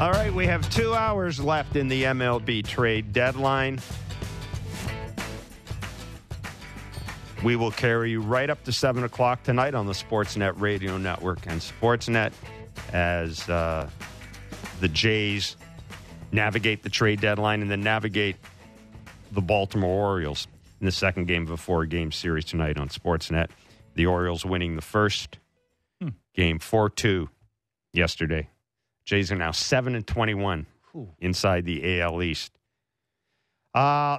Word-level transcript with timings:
All 0.00 0.12
right, 0.12 0.32
we 0.32 0.46
have 0.46 0.66
two 0.70 0.94
hours 0.94 1.38
left 1.38 1.76
in 1.76 1.88
the 1.88 2.04
MLB 2.04 2.66
trade 2.66 3.12
deadline. 3.12 3.80
We 7.44 7.54
will 7.54 7.70
carry 7.70 8.12
you 8.12 8.22
right 8.22 8.48
up 8.48 8.64
to 8.64 8.72
7 8.72 9.04
o'clock 9.04 9.42
tonight 9.42 9.74
on 9.74 9.84
the 9.84 9.92
Sportsnet 9.92 10.58
Radio 10.58 10.96
Network 10.96 11.40
and 11.46 11.60
Sportsnet 11.60 12.32
as 12.94 13.46
uh, 13.50 13.90
the 14.80 14.88
Jays 14.88 15.56
navigate 16.32 16.82
the 16.82 16.88
trade 16.88 17.20
deadline 17.20 17.60
and 17.60 17.70
then 17.70 17.82
navigate 17.82 18.36
the 19.32 19.42
Baltimore 19.42 20.12
Orioles 20.12 20.48
in 20.80 20.86
the 20.86 20.92
second 20.92 21.26
game 21.26 21.42
of 21.42 21.50
a 21.50 21.58
four 21.58 21.84
game 21.84 22.10
series 22.10 22.46
tonight 22.46 22.78
on 22.78 22.88
Sportsnet. 22.88 23.50
The 23.96 24.06
Orioles 24.06 24.46
winning 24.46 24.76
the 24.76 24.82
first 24.82 25.36
hmm. 26.00 26.08
game 26.34 26.58
4 26.58 26.88
2 26.88 27.28
yesterday. 27.92 28.48
Jays 29.10 29.32
are 29.32 29.36
now 29.36 29.50
7 29.50 29.96
and 29.96 30.06
21 30.06 30.66
inside 31.18 31.64
the 31.64 32.00
AL 32.00 32.22
East. 32.22 32.52
Uh, 33.74 34.18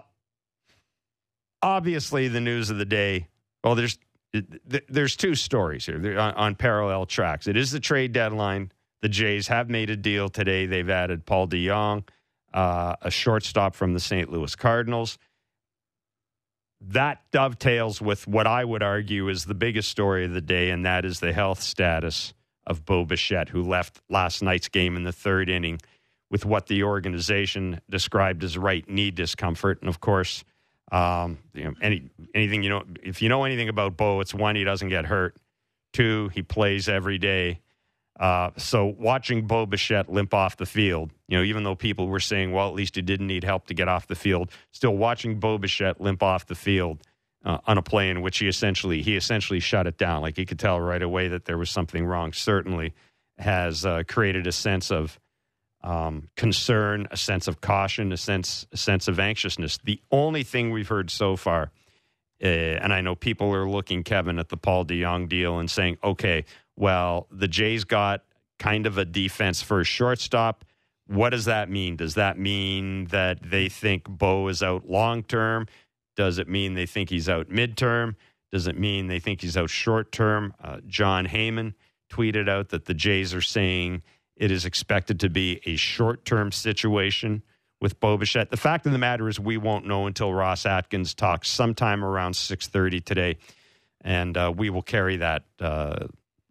obviously, 1.61 2.27
the 2.27 2.41
news 2.41 2.69
of 2.69 2.77
the 2.77 2.83
day. 2.83 3.29
Well, 3.63 3.75
there's 3.75 3.97
there's 4.89 5.15
two 5.15 5.35
stories 5.35 5.85
here 5.85 6.19
on, 6.19 6.33
on, 6.33 6.55
parallel 6.55 7.05
tracks. 7.05 7.47
It 7.47 7.55
is 7.55 7.71
the 7.71 7.79
trade 7.79 8.11
deadline. 8.11 8.73
The 9.01 9.07
Jays 9.07 9.47
have 9.47 9.69
made 9.69 9.89
a 9.89 9.95
deal 9.95 10.27
today. 10.27 10.65
They've 10.65 10.89
added 10.89 11.25
Paul 11.25 11.47
DeJong, 11.47 12.09
uh, 12.53 12.97
a 13.01 13.11
shortstop 13.11 13.75
from 13.75 13.93
the 13.93 13.99
St. 14.01 14.29
Louis 14.29 14.53
Cardinals. 14.57 15.17
That 16.81 17.21
dovetails 17.31 18.01
with 18.01 18.27
what 18.27 18.45
I 18.45 18.65
would 18.65 18.83
argue 18.83 19.29
is 19.29 19.45
the 19.45 19.55
biggest 19.55 19.89
story 19.89 20.25
of 20.25 20.33
the 20.33 20.41
day, 20.41 20.69
and 20.69 20.85
that 20.85 21.05
is 21.05 21.21
the 21.21 21.31
health 21.31 21.61
status 21.61 22.33
of 22.67 22.85
Bo 22.85 23.05
Bichette, 23.05 23.49
who 23.49 23.63
left 23.63 24.01
last 24.09 24.41
night's 24.41 24.67
game 24.67 24.95
in 24.95 25.03
the 25.03 25.11
third 25.11 25.49
inning 25.49 25.79
with 26.29 26.45
what 26.45 26.67
the 26.67 26.83
organization 26.83 27.81
described 27.89 28.43
as 28.43 28.57
right 28.57 28.87
knee 28.89 29.11
discomfort. 29.11 29.79
And 29.81 29.89
of 29.89 29.99
course, 29.99 30.43
um, 30.91 31.39
you 31.53 31.65
know, 31.65 31.73
any 31.81 32.09
anything 32.33 32.63
you 32.63 32.69
know, 32.69 32.83
if 33.03 33.21
you 33.21 33.29
know 33.29 33.43
anything 33.43 33.69
about 33.69 33.97
Bo, 33.97 34.19
it's 34.19 34.33
one 34.33 34.55
he 34.55 34.63
doesn't 34.63 34.89
get 34.89 35.05
hurt. 35.05 35.35
Two, 35.93 36.29
he 36.33 36.41
plays 36.41 36.87
every 36.87 37.17
day. 37.17 37.59
Uh, 38.19 38.51
so 38.55 38.85
watching 38.99 39.47
Bo 39.47 39.65
Bichette 39.65 40.11
limp 40.11 40.33
off 40.33 40.57
the 40.57 40.65
field, 40.65 41.11
you 41.27 41.37
know, 41.37 41.43
even 41.43 41.63
though 41.63 41.75
people 41.75 42.07
were 42.07 42.19
saying, 42.19 42.51
well, 42.51 42.67
at 42.67 42.75
least 42.75 42.95
he 42.95 43.01
didn't 43.01 43.27
need 43.27 43.43
help 43.43 43.67
to 43.67 43.73
get 43.73 43.87
off 43.87 44.07
the 44.07 44.15
field, 44.15 44.51
still 44.71 44.95
watching 44.95 45.39
Bo 45.39 45.57
Bichette 45.57 45.99
limp 45.99 46.21
off 46.21 46.45
the 46.45 46.55
field 46.55 47.01
uh, 47.43 47.57
on 47.65 47.77
a 47.77 47.81
play 47.81 48.09
in 48.09 48.21
which 48.21 48.39
he 48.39 48.47
essentially 48.47 49.01
he 49.01 49.15
essentially 49.15 49.59
shut 49.59 49.87
it 49.87 49.97
down. 49.97 50.21
Like 50.21 50.37
he 50.37 50.45
could 50.45 50.59
tell 50.59 50.79
right 50.79 51.01
away 51.01 51.27
that 51.29 51.45
there 51.45 51.57
was 51.57 51.69
something 51.69 52.05
wrong. 52.05 52.33
Certainly 52.33 52.93
has 53.37 53.85
uh, 53.85 54.03
created 54.07 54.47
a 54.47 54.51
sense 54.51 54.91
of 54.91 55.19
um, 55.83 56.29
concern, 56.35 57.07
a 57.09 57.17
sense 57.17 57.47
of 57.47 57.61
caution, 57.61 58.11
a 58.11 58.17
sense 58.17 58.67
a 58.71 58.77
sense 58.77 59.07
of 59.07 59.19
anxiousness. 59.19 59.79
The 59.83 59.99
only 60.11 60.43
thing 60.43 60.71
we've 60.71 60.87
heard 60.87 61.09
so 61.09 61.35
far, 61.35 61.71
uh, 62.43 62.45
and 62.45 62.93
I 62.93 63.01
know 63.01 63.15
people 63.15 63.53
are 63.53 63.67
looking, 63.67 64.03
Kevin, 64.03 64.37
at 64.37 64.49
the 64.49 64.57
Paul 64.57 64.85
DeJong 64.85 65.27
deal 65.27 65.59
and 65.59 65.69
saying, 65.69 65.97
okay, 66.03 66.45
well, 66.75 67.27
the 67.31 67.47
Jays 67.47 67.83
got 67.83 68.23
kind 68.59 68.85
of 68.85 68.97
a 68.99 69.05
defense 69.05 69.61
for 69.61 69.79
a 69.79 69.83
shortstop. 69.83 70.63
What 71.07 71.31
does 71.31 71.45
that 71.45 71.69
mean? 71.69 71.95
Does 71.95 72.13
that 72.13 72.37
mean 72.37 73.05
that 73.05 73.39
they 73.41 73.67
think 73.69 74.07
Bo 74.07 74.47
is 74.47 74.61
out 74.61 74.87
long 74.87 75.23
term? 75.23 75.67
Does 76.21 76.37
it 76.37 76.47
mean 76.47 76.75
they 76.75 76.85
think 76.85 77.09
he's 77.09 77.27
out 77.27 77.49
midterm? 77.49 78.13
Does 78.51 78.67
it 78.67 78.77
mean 78.77 79.07
they 79.07 79.17
think 79.19 79.41
he's 79.41 79.57
out 79.57 79.71
short 79.71 80.11
term? 80.11 80.53
Uh, 80.63 80.77
Jon 80.85 81.25
Heyman 81.25 81.73
tweeted 82.11 82.47
out 82.47 82.69
that 82.69 82.85
the 82.85 82.93
Jays 82.93 83.33
are 83.33 83.41
saying 83.41 84.03
it 84.35 84.51
is 84.51 84.63
expected 84.63 85.19
to 85.21 85.31
be 85.31 85.61
a 85.65 85.77
short 85.77 86.23
term 86.23 86.51
situation 86.51 87.41
with 87.79 87.99
Bo 87.99 88.17
Bichette. 88.17 88.51
The 88.51 88.57
fact 88.57 88.85
of 88.85 88.91
the 88.91 88.99
matter 88.99 89.29
is, 89.29 89.39
we 89.39 89.57
won't 89.57 89.87
know 89.87 90.05
until 90.05 90.31
Ross 90.31 90.67
Atkins 90.67 91.15
talks 91.15 91.49
sometime 91.49 92.05
around 92.05 92.35
six 92.35 92.67
thirty 92.67 92.99
today, 92.99 93.37
and 94.01 94.37
uh, 94.37 94.53
we 94.55 94.69
will 94.69 94.83
carry 94.83 95.17
that 95.17 95.45
uh, 95.59 96.05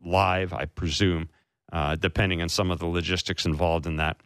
live, 0.04 0.52
I 0.52 0.64
presume, 0.64 1.28
uh, 1.72 1.94
depending 1.94 2.42
on 2.42 2.48
some 2.48 2.72
of 2.72 2.80
the 2.80 2.86
logistics 2.86 3.46
involved 3.46 3.86
in 3.86 3.98
that, 3.98 4.16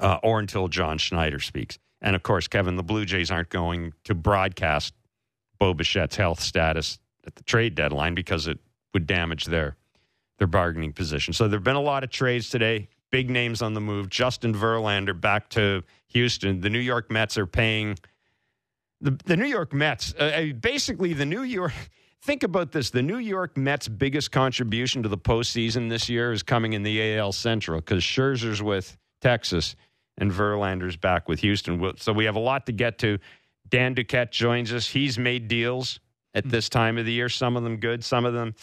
uh, 0.00 0.16
or 0.22 0.40
until 0.40 0.68
John 0.68 0.96
Schneider 0.96 1.40
speaks. 1.40 1.78
And 2.02 2.16
of 2.16 2.22
course, 2.22 2.48
Kevin, 2.48 2.76
the 2.76 2.82
Blue 2.82 3.04
Jays 3.04 3.30
aren't 3.30 3.48
going 3.48 3.92
to 4.04 4.14
broadcast 4.14 4.92
Bo 5.58 5.72
Bichette's 5.72 6.16
health 6.16 6.40
status 6.40 6.98
at 7.26 7.36
the 7.36 7.44
trade 7.44 7.76
deadline 7.76 8.14
because 8.14 8.48
it 8.48 8.58
would 8.92 9.06
damage 9.06 9.46
their 9.46 9.76
their 10.38 10.48
bargaining 10.48 10.92
position. 10.92 11.32
So 11.32 11.46
there 11.46 11.58
have 11.58 11.64
been 11.64 11.76
a 11.76 11.80
lot 11.80 12.02
of 12.02 12.10
trades 12.10 12.50
today. 12.50 12.88
Big 13.12 13.30
names 13.30 13.62
on 13.62 13.74
the 13.74 13.80
move. 13.80 14.08
Justin 14.08 14.54
Verlander 14.54 15.18
back 15.18 15.48
to 15.50 15.84
Houston. 16.08 16.60
The 16.60 16.70
New 16.70 16.80
York 16.80 17.10
Mets 17.10 17.38
are 17.38 17.46
paying 17.46 17.96
the 19.00 19.16
the 19.24 19.36
New 19.36 19.46
York 19.46 19.72
Mets. 19.72 20.14
Uh, 20.14 20.52
basically, 20.60 21.12
the 21.12 21.26
New 21.26 21.42
York. 21.42 21.72
Think 22.22 22.44
about 22.44 22.70
this: 22.70 22.90
the 22.90 23.02
New 23.02 23.18
York 23.18 23.56
Mets' 23.56 23.88
biggest 23.88 24.30
contribution 24.30 25.02
to 25.02 25.08
the 25.08 25.18
postseason 25.18 25.88
this 25.88 26.08
year 26.08 26.32
is 26.32 26.42
coming 26.42 26.72
in 26.72 26.84
the 26.84 27.16
AL 27.16 27.32
Central 27.32 27.80
because 27.80 28.02
Scherzer's 28.02 28.62
with 28.62 28.96
Texas 29.20 29.74
and 30.18 30.30
Verlander's 30.30 30.96
back 30.96 31.28
with 31.28 31.40
Houston. 31.40 31.92
So 31.96 32.12
we 32.12 32.24
have 32.26 32.36
a 32.36 32.40
lot 32.40 32.66
to 32.66 32.72
get 32.72 32.98
to. 32.98 33.18
Dan 33.68 33.94
Duquette 33.94 34.30
joins 34.30 34.72
us. 34.72 34.88
He's 34.88 35.18
made 35.18 35.48
deals 35.48 36.00
at 36.34 36.48
this 36.48 36.68
time 36.68 36.98
of 36.98 37.04
the 37.04 37.12
year, 37.12 37.28
some 37.28 37.56
of 37.56 37.62
them 37.62 37.76
good, 37.76 38.04
some 38.04 38.24
of 38.24 38.32
them, 38.32 38.54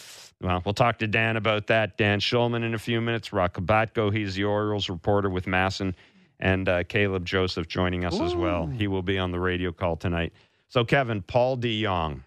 well, 0.42 0.62
we'll 0.66 0.74
talk 0.74 1.00
to 1.00 1.08
Dan 1.08 1.38
about 1.38 1.68
that. 1.68 1.98
Dan 1.98 2.20
Shulman 2.20 2.64
in 2.64 2.74
a 2.74 2.80
few 2.80 3.02
minutes. 3.02 3.32
Roch 3.32 3.54
Kubatko, 3.54 4.14
he's 4.14 4.36
the 4.36 4.46
Orioles 4.46 4.90
reporter 4.90 5.30
with 5.30 5.46
MASN, 5.46 5.94
and 6.40 6.68
uh, 6.68 6.84
Caleb 6.84 7.26
Joseph 7.26 7.68
joining 7.68 8.06
us 8.06 8.20
Ooh. 8.20 8.26
as 8.26 8.36
well. 8.36 8.66
He 8.66 8.88
will 8.88 9.04
be 9.04 9.18
on 9.18 9.32
the 9.32 9.40
radio 9.40 9.72
call 9.72 9.98
tonight. 9.98 10.34
So, 10.70 10.84
Kevin, 10.84 11.22
Paul 11.22 11.58
DeJong. 11.58 12.24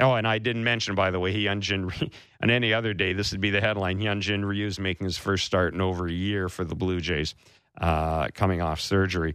Oh, 0.00 0.14
and 0.14 0.26
I 0.26 0.38
didn't 0.38 0.64
mention, 0.64 0.94
by 0.94 1.10
the 1.10 1.20
way, 1.20 1.32
Hyun-jin 1.32 1.90
on 2.42 2.50
any 2.50 2.72
other 2.72 2.94
day, 2.94 3.12
this 3.12 3.32
would 3.32 3.40
be 3.40 3.50
the 3.50 3.60
headline. 3.60 4.00
Hyun-jin 4.00 4.44
Ryu 4.44 4.66
is 4.66 4.78
making 4.78 5.04
his 5.04 5.18
first 5.18 5.44
start 5.44 5.74
in 5.74 5.80
over 5.80 6.06
a 6.06 6.12
year 6.12 6.48
for 6.48 6.64
the 6.64 6.74
Blue 6.74 7.00
Jays 7.00 7.34
uh, 7.80 8.28
coming 8.34 8.60
off 8.60 8.80
surgery. 8.80 9.34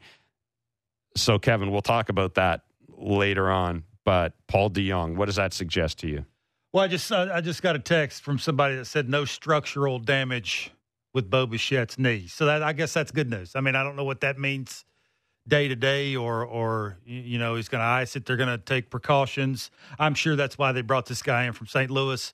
So, 1.15 1.39
Kevin, 1.39 1.71
we'll 1.71 1.81
talk 1.81 2.09
about 2.09 2.35
that 2.35 2.61
later 2.97 3.49
on. 3.49 3.83
But 4.05 4.33
Paul 4.47 4.69
DeJong, 4.69 5.15
what 5.15 5.25
does 5.25 5.35
that 5.35 5.53
suggest 5.53 5.99
to 5.99 6.07
you? 6.07 6.25
Well, 6.71 6.83
I 6.83 6.87
just 6.87 7.11
I 7.11 7.41
just 7.41 7.61
got 7.61 7.75
a 7.75 7.79
text 7.79 8.23
from 8.23 8.37
somebody 8.37 8.75
that 8.75 8.85
said 8.85 9.09
no 9.09 9.25
structural 9.25 9.99
damage 9.99 10.71
with 11.13 11.29
Bo 11.29 11.47
Bichette's 11.47 11.97
knee. 11.97 12.27
So 12.27 12.45
that 12.45 12.61
I 12.61 12.73
guess 12.73 12.93
that's 12.93 13.11
good 13.11 13.29
news. 13.29 13.55
I 13.55 13.61
mean, 13.61 13.75
I 13.75 13.83
don't 13.83 13.95
know 13.95 14.03
what 14.03 14.21
that 14.21 14.37
means 14.37 14.85
day 15.47 15.67
to 15.67 15.75
day, 15.75 16.15
or 16.15 16.45
or 16.45 16.97
you 17.05 17.39
know 17.39 17.55
he's 17.55 17.69
going 17.69 17.81
to 17.81 17.85
ice 17.85 18.15
it. 18.15 18.25
They're 18.25 18.37
going 18.37 18.49
to 18.49 18.57
take 18.57 18.89
precautions. 18.89 19.71
I'm 19.97 20.13
sure 20.13 20.35
that's 20.35 20.57
why 20.57 20.71
they 20.71 20.81
brought 20.81 21.07
this 21.07 21.21
guy 21.21 21.45
in 21.45 21.53
from 21.53 21.67
St. 21.67 21.89
Louis. 21.89 22.33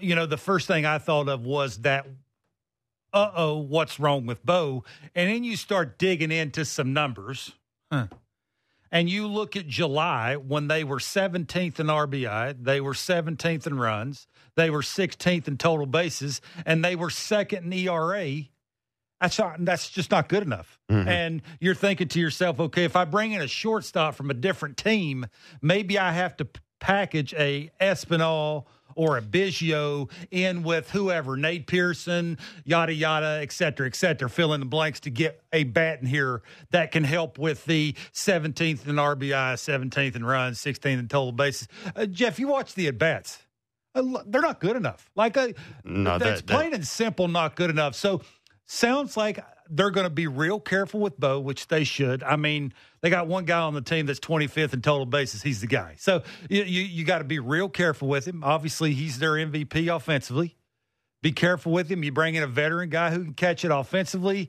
You 0.00 0.14
know, 0.14 0.26
the 0.26 0.38
first 0.38 0.66
thing 0.66 0.86
I 0.86 0.98
thought 0.98 1.28
of 1.28 1.44
was 1.44 1.78
that 1.78 2.06
uh 3.14 3.30
oh, 3.36 3.58
what's 3.58 3.98
wrong 3.98 4.26
with 4.26 4.44
Bo? 4.44 4.84
And 5.14 5.30
then 5.30 5.44
you 5.44 5.56
start 5.56 5.98
digging 5.98 6.32
into 6.32 6.64
some 6.64 6.92
numbers. 6.92 7.52
Huh. 7.90 8.08
And 8.90 9.08
you 9.08 9.26
look 9.26 9.56
at 9.56 9.66
July 9.66 10.36
when 10.36 10.68
they 10.68 10.84
were 10.84 10.98
17th 10.98 11.80
in 11.80 11.86
RBI, 11.86 12.62
they 12.62 12.80
were 12.80 12.92
17th 12.92 13.66
in 13.66 13.78
runs, 13.78 14.26
they 14.56 14.70
were 14.70 14.82
16th 14.82 15.48
in 15.48 15.56
total 15.56 15.86
bases, 15.86 16.40
and 16.66 16.84
they 16.84 16.94
were 16.94 17.10
second 17.10 17.72
in 17.72 17.88
ERA. 17.88 18.42
That's 19.20 19.38
not, 19.38 19.64
that's 19.64 19.90
just 19.90 20.10
not 20.10 20.28
good 20.28 20.42
enough. 20.42 20.78
Mm-hmm. 20.90 21.08
And 21.08 21.42
you're 21.58 21.74
thinking 21.74 22.08
to 22.08 22.20
yourself, 22.20 22.60
okay, 22.60 22.84
if 22.84 22.94
I 22.94 23.04
bring 23.04 23.32
in 23.32 23.40
a 23.40 23.48
shortstop 23.48 24.14
from 24.14 24.30
a 24.30 24.34
different 24.34 24.76
team, 24.76 25.26
maybe 25.62 25.98
I 25.98 26.12
have 26.12 26.36
to 26.36 26.48
package 26.78 27.32
a 27.34 27.70
Espinal 27.80 28.66
or 28.96 29.16
a 29.16 29.22
Biggio 29.22 30.10
in 30.30 30.62
with 30.62 30.90
whoever, 30.90 31.36
Nate 31.36 31.66
Pearson, 31.66 32.38
yada, 32.64 32.92
yada, 32.92 33.40
et 33.42 33.52
cetera, 33.52 33.86
et 33.86 33.94
cetera, 33.94 34.28
fill 34.28 34.52
in 34.52 34.60
the 34.60 34.66
blanks 34.66 35.00
to 35.00 35.10
get 35.10 35.42
a 35.52 35.64
bat 35.64 36.00
in 36.00 36.06
here 36.06 36.42
that 36.70 36.92
can 36.92 37.04
help 37.04 37.38
with 37.38 37.64
the 37.64 37.94
17th 38.12 38.86
in 38.86 38.96
RBI, 38.96 39.54
17th 39.54 40.16
in 40.16 40.24
runs, 40.24 40.58
16th 40.58 40.98
in 40.98 41.08
total 41.08 41.32
bases. 41.32 41.68
Uh, 41.94 42.06
Jeff, 42.06 42.38
you 42.38 42.48
watch 42.48 42.74
the 42.74 42.88
at 42.88 42.98
bats. 42.98 43.40
Uh, 43.94 44.22
they're 44.26 44.42
not 44.42 44.60
good 44.60 44.76
enough. 44.76 45.10
Like, 45.14 45.36
uh, 45.36 45.48
no, 45.84 46.18
that's 46.18 46.42
that, 46.42 46.46
plain 46.46 46.70
that... 46.70 46.78
and 46.78 46.86
simple, 46.86 47.28
not 47.28 47.54
good 47.54 47.70
enough. 47.70 47.94
So, 47.94 48.22
sounds 48.66 49.16
like 49.16 49.38
they're 49.74 49.90
going 49.90 50.04
to 50.04 50.10
be 50.10 50.28
real 50.28 50.60
careful 50.60 51.00
with 51.00 51.18
Bo, 51.18 51.40
which 51.40 51.66
they 51.66 51.82
should. 51.82 52.22
I 52.22 52.36
mean, 52.36 52.72
they 53.00 53.10
got 53.10 53.26
one 53.26 53.44
guy 53.44 53.58
on 53.60 53.74
the 53.74 53.82
team 53.82 54.06
that's 54.06 54.20
25th 54.20 54.72
in 54.72 54.82
total 54.82 55.04
bases. 55.04 55.42
He's 55.42 55.60
the 55.60 55.66
guy. 55.66 55.96
So 55.98 56.22
you, 56.48 56.62
you, 56.62 56.82
you 56.82 57.04
got 57.04 57.18
to 57.18 57.24
be 57.24 57.40
real 57.40 57.68
careful 57.68 58.06
with 58.06 58.26
him. 58.26 58.44
Obviously, 58.44 58.94
he's 58.94 59.18
their 59.18 59.32
MVP 59.32 59.94
offensively. 59.94 60.56
Be 61.22 61.32
careful 61.32 61.72
with 61.72 61.90
him. 61.90 62.04
You 62.04 62.12
bring 62.12 62.36
in 62.36 62.42
a 62.42 62.46
veteran 62.46 62.88
guy 62.88 63.10
who 63.10 63.24
can 63.24 63.34
catch 63.34 63.64
it 63.64 63.72
offensively. 63.72 64.48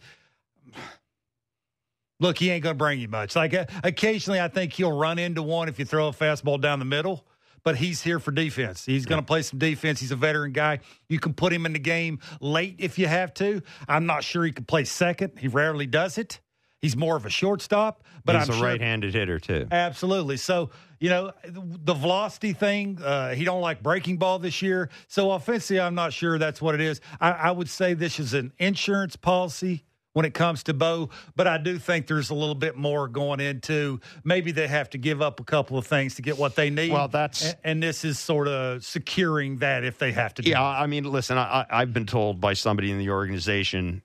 Look, 2.19 2.37
he 2.37 2.51
ain't 2.51 2.63
going 2.63 2.75
to 2.75 2.77
bring 2.77 2.99
you 2.99 3.07
much. 3.07 3.35
Like 3.35 3.53
uh, 3.53 3.65
occasionally, 3.83 4.39
I 4.39 4.47
think 4.47 4.73
he'll 4.73 4.95
run 4.95 5.17
into 5.17 5.41
one 5.41 5.69
if 5.69 5.79
you 5.79 5.85
throw 5.85 6.09
a 6.09 6.11
fastball 6.11 6.61
down 6.61 6.79
the 6.79 6.85
middle. 6.85 7.25
But 7.65 7.75
he's 7.75 8.01
here 8.01 8.19
for 8.19 8.31
defense. 8.31 8.85
He's 8.85 9.05
going 9.05 9.19
to 9.19 9.25
play 9.25 9.41
some 9.41 9.59
defense. 9.59 9.99
He's 9.99 10.11
a 10.11 10.15
veteran 10.15 10.53
guy. 10.53 10.79
You 11.09 11.19
can 11.19 11.33
put 11.33 11.51
him 11.51 11.65
in 11.65 11.73
the 11.73 11.79
game 11.79 12.19
late 12.39 12.75
if 12.77 12.97
you 12.97 13.07
have 13.07 13.33
to. 13.35 13.61
I'm 13.89 14.05
not 14.05 14.23
sure 14.23 14.45
he 14.45 14.53
can 14.53 14.65
play 14.65 14.85
second. 14.85 15.33
He 15.39 15.49
rarely 15.49 15.87
does 15.87 16.17
it. 16.17 16.39
He's 16.81 16.95
more 16.95 17.15
of 17.15 17.25
a 17.25 17.31
shortstop, 17.31 18.03
but 18.23 18.35
he's 18.35 18.47
I'm 18.47 18.55
a 18.55 18.57
sure, 18.59 18.67
right-handed 18.67 19.15
hitter 19.15 19.39
too. 19.39 19.67
Absolutely. 19.71 20.37
So 20.37 20.69
you 20.99 21.09
know 21.09 21.31
the 21.49 21.95
velocity 21.95 22.53
thing. 22.53 22.99
Uh, 23.01 23.33
he 23.33 23.43
don't 23.43 23.61
like 23.61 23.81
breaking 23.81 24.17
ball 24.17 24.37
this 24.37 24.61
year. 24.61 24.89
So 25.07 25.31
offensively, 25.31 25.79
I'm 25.79 25.95
not 25.95 26.13
sure 26.13 26.37
that's 26.37 26.61
what 26.61 26.75
it 26.75 26.81
is. 26.81 27.01
I, 27.19 27.31
I 27.31 27.51
would 27.51 27.69
say 27.69 27.95
this 27.95 28.19
is 28.19 28.35
an 28.35 28.53
insurance 28.59 29.15
policy 29.15 29.83
when 30.15 30.23
it 30.23 30.33
comes 30.33 30.63
to 30.63 30.73
Bo, 30.73 31.09
but 31.35 31.45
I 31.45 31.57
do 31.57 31.77
think 31.77 32.07
there's 32.07 32.29
a 32.29 32.33
little 32.33 32.55
bit 32.55 32.77
more 32.77 33.09
going 33.09 33.41
into 33.41 33.99
maybe 34.23 34.53
they 34.53 34.65
have 34.65 34.89
to 34.91 34.97
give 34.97 35.21
up 35.21 35.41
a 35.41 35.43
couple 35.43 35.77
of 35.77 35.85
things 35.85 36.15
to 36.15 36.21
get 36.21 36.37
what 36.37 36.55
they 36.55 36.69
need. 36.69 36.93
Well, 36.93 37.09
that's 37.09 37.43
and, 37.43 37.57
and 37.65 37.83
this 37.83 38.05
is 38.05 38.17
sort 38.17 38.47
of 38.47 38.85
securing 38.85 39.57
that 39.57 39.83
if 39.83 39.97
they 39.97 40.13
have 40.13 40.33
to. 40.35 40.41
Do 40.41 40.51
yeah, 40.51 40.61
it. 40.61 40.83
I 40.83 40.87
mean, 40.87 41.03
listen, 41.03 41.37
I, 41.37 41.65
I've 41.69 41.91
been 41.91 42.05
told 42.05 42.39
by 42.39 42.53
somebody 42.53 42.91
in 42.91 42.97
the 42.97 43.09
organization 43.09 44.03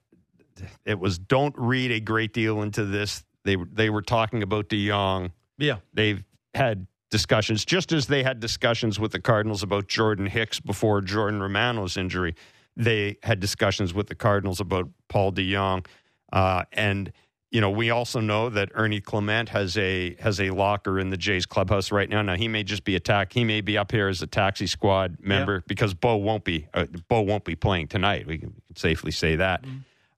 it 0.84 0.98
was 0.98 1.16
don't 1.16 1.54
read 1.56 1.92
a 1.92 2.00
great 2.00 2.32
deal 2.32 2.62
into 2.62 2.84
this. 2.84 3.24
They 3.44 3.56
they 3.72 3.88
were 3.88 4.02
talking 4.02 4.42
about 4.42 4.68
DeJong. 4.68 5.30
yeah, 5.58 5.76
They've 5.94 6.24
had 6.54 6.88
discussions, 7.12 7.64
just 7.64 7.92
as 7.92 8.08
they 8.08 8.24
had 8.24 8.40
discussions 8.40 8.98
with 8.98 9.12
the 9.12 9.20
Cardinals 9.20 9.62
about 9.62 9.86
Jordan 9.86 10.26
Hicks 10.26 10.58
before 10.58 11.00
Jordan 11.02 11.40
Romano's 11.40 11.96
injury. 11.96 12.34
They 12.76 13.18
had 13.22 13.40
discussions 13.40 13.92
with 13.92 14.06
the 14.06 14.14
Cardinals 14.14 14.60
about 14.60 14.88
Paul 15.08 15.32
DeJong, 15.32 15.86
uh, 16.32 16.64
and 16.72 17.12
you 17.50 17.60
know 17.60 17.70
we 17.70 17.90
also 17.90 18.20
know 18.20 18.48
that 18.48 18.70
Ernie 18.74 19.00
Clement 19.00 19.48
has 19.50 19.76
a 19.76 20.14
has 20.20 20.40
a 20.40 20.50
locker 20.50 20.98
in 20.98 21.10
the 21.10 21.16
Jays 21.16 21.46
clubhouse 21.46 21.90
right 21.90 22.08
now. 22.08 22.22
Now 22.22 22.36
he 22.36 22.48
may 22.48 22.62
just 22.62 22.84
be 22.84 22.96
attacked. 22.96 23.32
He 23.32 23.44
may 23.44 23.60
be 23.60 23.76
up 23.76 23.92
here 23.92 24.08
as 24.08 24.22
a 24.22 24.26
taxi 24.26 24.66
squad 24.66 25.18
member 25.20 25.62
because 25.66 25.94
Bo 25.94 26.16
won't 26.16 26.44
be 26.44 26.66
uh, 26.74 26.86
Bo 27.08 27.22
won't 27.22 27.44
be 27.44 27.56
playing 27.56 27.88
tonight. 27.88 28.26
We 28.26 28.38
can 28.38 28.54
safely 28.76 29.10
say 29.10 29.36
that. 29.36 29.64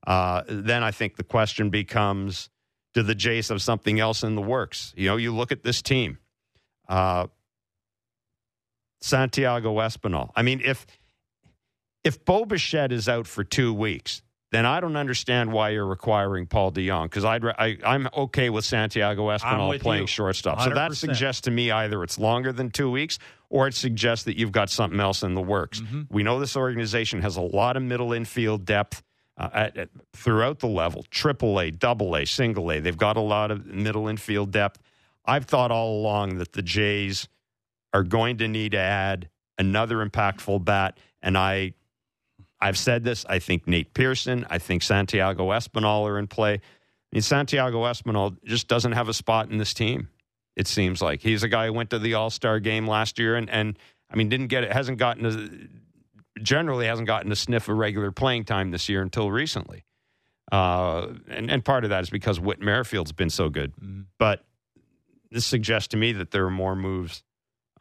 Uh, 0.05 0.43
then 0.47 0.83
I 0.83 0.91
think 0.91 1.15
the 1.15 1.23
question 1.23 1.69
becomes 1.69 2.49
do 2.93 3.01
the 3.01 3.15
Jays 3.15 3.49
have 3.49 3.61
something 3.61 3.99
else 3.99 4.23
in 4.23 4.35
the 4.35 4.41
works? 4.41 4.93
You 4.95 5.09
know, 5.09 5.17
you 5.17 5.33
look 5.33 5.51
at 5.51 5.63
this 5.63 5.81
team. 5.81 6.19
Uh, 6.87 7.27
Santiago 9.01 9.75
Espinal. 9.77 10.29
I 10.35 10.43
mean, 10.43 10.61
if 10.63 10.85
if 12.03 12.23
Bo 12.23 12.45
Bichette 12.45 12.91
is 12.91 13.09
out 13.09 13.27
for 13.27 13.43
two 13.43 13.73
weeks, 13.73 14.21
then 14.53 14.67
I 14.67 14.79
don't 14.79 14.95
understand 14.95 15.51
why 15.51 15.69
you're 15.69 15.85
requiring 15.85 16.45
Paul 16.45 16.71
DeJong 16.71 17.05
because 17.05 17.25
I'd 17.25 17.43
re- 17.43 17.55
I, 17.57 17.77
I'm 17.83 18.07
okay 18.15 18.51
with 18.51 18.65
Santiago 18.65 19.27
Espinal 19.27 19.69
with 19.69 19.81
playing 19.81 20.03
you. 20.03 20.07
shortstop. 20.07 20.61
So 20.61 20.69
that 20.69 20.93
suggests 20.93 21.41
to 21.41 21.51
me 21.51 21.71
either 21.71 22.03
it's 22.03 22.19
longer 22.19 22.53
than 22.53 22.69
two 22.69 22.91
weeks 22.91 23.17
or 23.49 23.67
it 23.67 23.73
suggests 23.73 24.25
that 24.25 24.37
you've 24.37 24.51
got 24.51 24.69
something 24.69 24.99
else 24.99 25.23
in 25.23 25.33
the 25.33 25.41
works. 25.41 25.81
We 26.11 26.21
know 26.21 26.39
this 26.39 26.55
organization 26.55 27.21
has 27.21 27.35
a 27.35 27.41
lot 27.41 27.77
of 27.77 27.83
middle 27.83 28.13
infield 28.13 28.63
depth 28.65 29.01
uh, 29.37 29.49
at, 29.53 29.77
at, 29.77 29.89
throughout 30.13 30.59
the 30.59 30.67
level 30.67 31.03
triple 31.09 31.59
A, 31.59 31.71
double 31.71 32.15
A, 32.15 32.25
single 32.25 32.71
A. 32.71 32.79
They've 32.79 32.95
got 32.95 33.17
a 33.17 33.21
lot 33.21 33.49
of 33.49 33.65
middle 33.65 34.07
infield 34.07 34.51
depth. 34.51 34.79
I've 35.25 35.45
thought 35.45 35.71
all 35.71 35.99
along 35.99 36.37
that 36.37 36.53
the 36.53 36.61
Jays 36.61 37.27
are 37.91 38.03
going 38.03 38.37
to 38.37 38.47
need 38.47 38.73
to 38.73 38.79
add 38.79 39.29
another 39.57 40.05
impactful 40.05 40.63
bat, 40.63 40.99
and 41.21 41.37
I. 41.37 41.73
I've 42.63 42.77
said 42.77 43.03
this. 43.03 43.25
I 43.27 43.39
think 43.39 43.67
Nate 43.67 43.93
Pearson, 43.93 44.45
I 44.49 44.57
think 44.57 44.83
Santiago 44.83 45.49
Espinal 45.49 46.07
are 46.07 46.17
in 46.17 46.27
play. 46.27 46.53
I 46.53 46.59
mean, 47.11 47.21
Santiago 47.21 47.83
Espinal 47.83 48.37
just 48.45 48.69
doesn't 48.69 48.93
have 48.93 49.09
a 49.09 49.13
spot 49.13 49.49
in 49.49 49.57
this 49.57 49.73
team. 49.73 50.07
It 50.55 50.67
seems 50.67 51.01
like 51.01 51.21
he's 51.21 51.43
a 51.43 51.49
guy 51.49 51.65
who 51.65 51.73
went 51.73 51.89
to 51.89 51.99
the 51.99 52.13
All 52.13 52.29
Star 52.29 52.59
game 52.59 52.87
last 52.87 53.19
year, 53.19 53.35
and 53.35 53.49
and 53.49 53.77
I 54.09 54.15
mean 54.15 54.29
didn't 54.29 54.47
get 54.47 54.63
it, 54.63 54.71
hasn't 54.71 54.97
gotten 54.97 55.25
a, 55.25 56.39
generally 56.41 56.85
hasn't 56.85 57.07
gotten 57.07 57.31
a 57.31 57.35
sniff 57.35 57.67
of 57.67 57.77
regular 57.77 58.11
playing 58.11 58.45
time 58.45 58.71
this 58.71 58.87
year 58.87 59.01
until 59.01 59.29
recently. 59.29 59.83
Uh, 60.51 61.13
and 61.27 61.51
and 61.51 61.65
part 61.65 61.83
of 61.83 61.89
that 61.89 62.03
is 62.03 62.09
because 62.09 62.39
Whit 62.39 62.61
Merrifield's 62.61 63.11
been 63.11 63.29
so 63.29 63.49
good, 63.49 63.73
but 64.17 64.45
this 65.31 65.45
suggests 65.45 65.89
to 65.89 65.97
me 65.97 66.13
that 66.13 66.31
there 66.31 66.45
are 66.45 66.51
more 66.51 66.75
moves. 66.75 67.23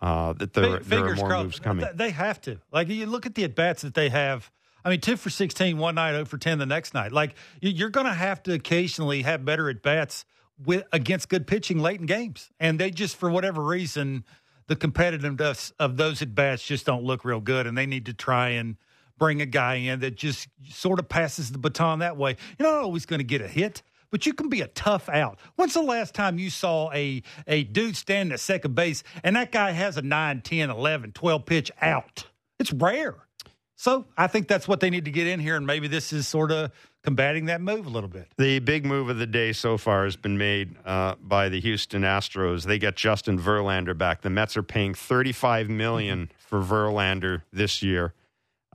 Uh, 0.01 0.33
that 0.33 0.55
there, 0.55 0.81
Fi- 0.81 0.97
there 0.97 1.07
are 1.07 1.15
more 1.15 1.29
crossed. 1.29 1.45
moves 1.45 1.61
coming. 1.61 1.87
They 1.95 2.11
have 2.11 2.41
to. 2.43 2.59
Like 2.73 2.89
you 2.89 3.07
look 3.07 3.27
at 3.27 3.37
the 3.37 3.45
at 3.45 3.55
bats 3.55 3.83
that 3.83 3.95
they 3.95 4.09
have. 4.09 4.51
I 4.85 4.91
mean, 4.91 5.01
two 5.01 5.17
for 5.17 5.31
16 5.31 5.79
one 5.79 5.95
night, 5.95 6.13
0 6.13 6.25
for 6.25 6.39
10 6.39 6.59
the 6.59 6.67
next 6.67 6.95
night. 6.95 7.13
Like 7.13 7.35
you- 7.61 7.71
you're 7.71 7.91
going 7.91 8.07
to 8.07 8.13
have 8.13 8.43
to 8.45 8.53
occasionally 8.55 9.23
have 9.23 9.45
better 9.45 9.69
at 9.71 9.83
bats 9.83 10.25
with 10.65 10.85
against 10.93 11.29
good 11.29 11.47
pitching 11.47 11.79
late 11.79 12.01
in 12.01 12.07
games, 12.07 12.51
and 12.61 12.79
they 12.79 12.91
just 12.91 13.17
for 13.17 13.31
whatever 13.31 13.63
reason 13.63 14.25
the 14.69 14.77
competitiveness 14.77 15.73
of 15.79 15.97
those 15.97 16.23
at 16.23 16.35
bats 16.35 16.65
just 16.65 16.87
don't 16.87 17.03
look 17.05 17.25
real 17.25 17.41
good, 17.41 17.67
and 17.67 17.77
they 17.77 17.87
need 17.87 18.07
to 18.07 18.15
try 18.15 18.51
and 18.51 18.77
bring 19.19 19.41
a 19.41 19.47
guy 19.47 19.75
in 19.75 20.01
that 20.01 20.17
just 20.17 20.49
sort 20.69 20.99
of 20.99 21.09
passes 21.09 21.53
the 21.53 21.59
baton 21.59 21.99
that 22.01 22.17
way. 22.17 22.37
You're 22.59 22.69
not 22.71 22.83
always 22.83 23.07
going 23.07 23.19
to 23.21 23.25
get 23.25 23.41
a 23.41 23.49
hit. 23.49 23.83
But 24.11 24.27
you 24.27 24.35
can 24.35 24.51
be 24.51 24.61
a 24.61 24.67
tough 24.67 25.09
out. 25.09 25.39
When's 25.57 25.73
the 25.73 25.81
last 25.81 26.15
time 26.15 26.39
you 26.39 26.51
saw 26.51 26.93
a, 26.93 27.23
a 27.47 27.65
dude 27.65 27.97
standing 27.97 28.31
at 28.35 28.41
second 28.41 28.75
base 28.75 29.03
and 29.25 29.37
that 29.37 29.53
guy 29.53 29.71
has 29.71 29.97
a 29.97 30.03
9, 30.03 30.43
10, 30.43 30.69
11, 30.69 31.13
12 31.13 31.47
pitch 31.47 31.71
out? 31.81 32.27
It's 32.59 32.75
rare. 32.75 33.15
So 33.83 34.05
I 34.17 34.29
think 34.29 34.47
that's 34.47 34.69
what 34.69 34.79
they 34.79 34.91
need 34.91 35.07
to 35.07 35.11
get 35.11 35.27
in 35.27 35.41
here, 35.41 35.57
and 35.57 35.67
maybe 35.67 35.89
this 35.89 36.13
is 36.13 36.29
sort 36.29 36.53
of 36.53 36.71
combating 37.03 37.47
that 37.47 37.61
move 37.61 37.85
a 37.85 37.89
little 37.89 38.09
bit. 38.09 38.29
The 38.39 38.61
big 38.61 38.87
move 38.87 39.09
of 39.09 39.19
the 39.19 39.27
day 39.27 39.53
so 39.53 39.77
far 39.77 40.05
has 40.05 40.15
been 40.15 40.39
made 40.39 40.77
uh, 40.85 41.17
by 41.21 41.49
the 41.49 41.61
Houston 41.61 42.03
Astros. 42.03 42.63
They 42.63 42.79
get 42.79 42.95
Justin 42.95 43.41
Verlander 43.41 43.99
back. 43.99 44.21
The 44.21 44.31
Mets 44.31 44.57
are 44.57 44.63
paying 44.63 44.95
thirty-five 44.95 45.69
million 45.69 46.31
for 46.39 46.61
Verlander 46.61 47.43
this 47.53 47.83
year 47.83 48.15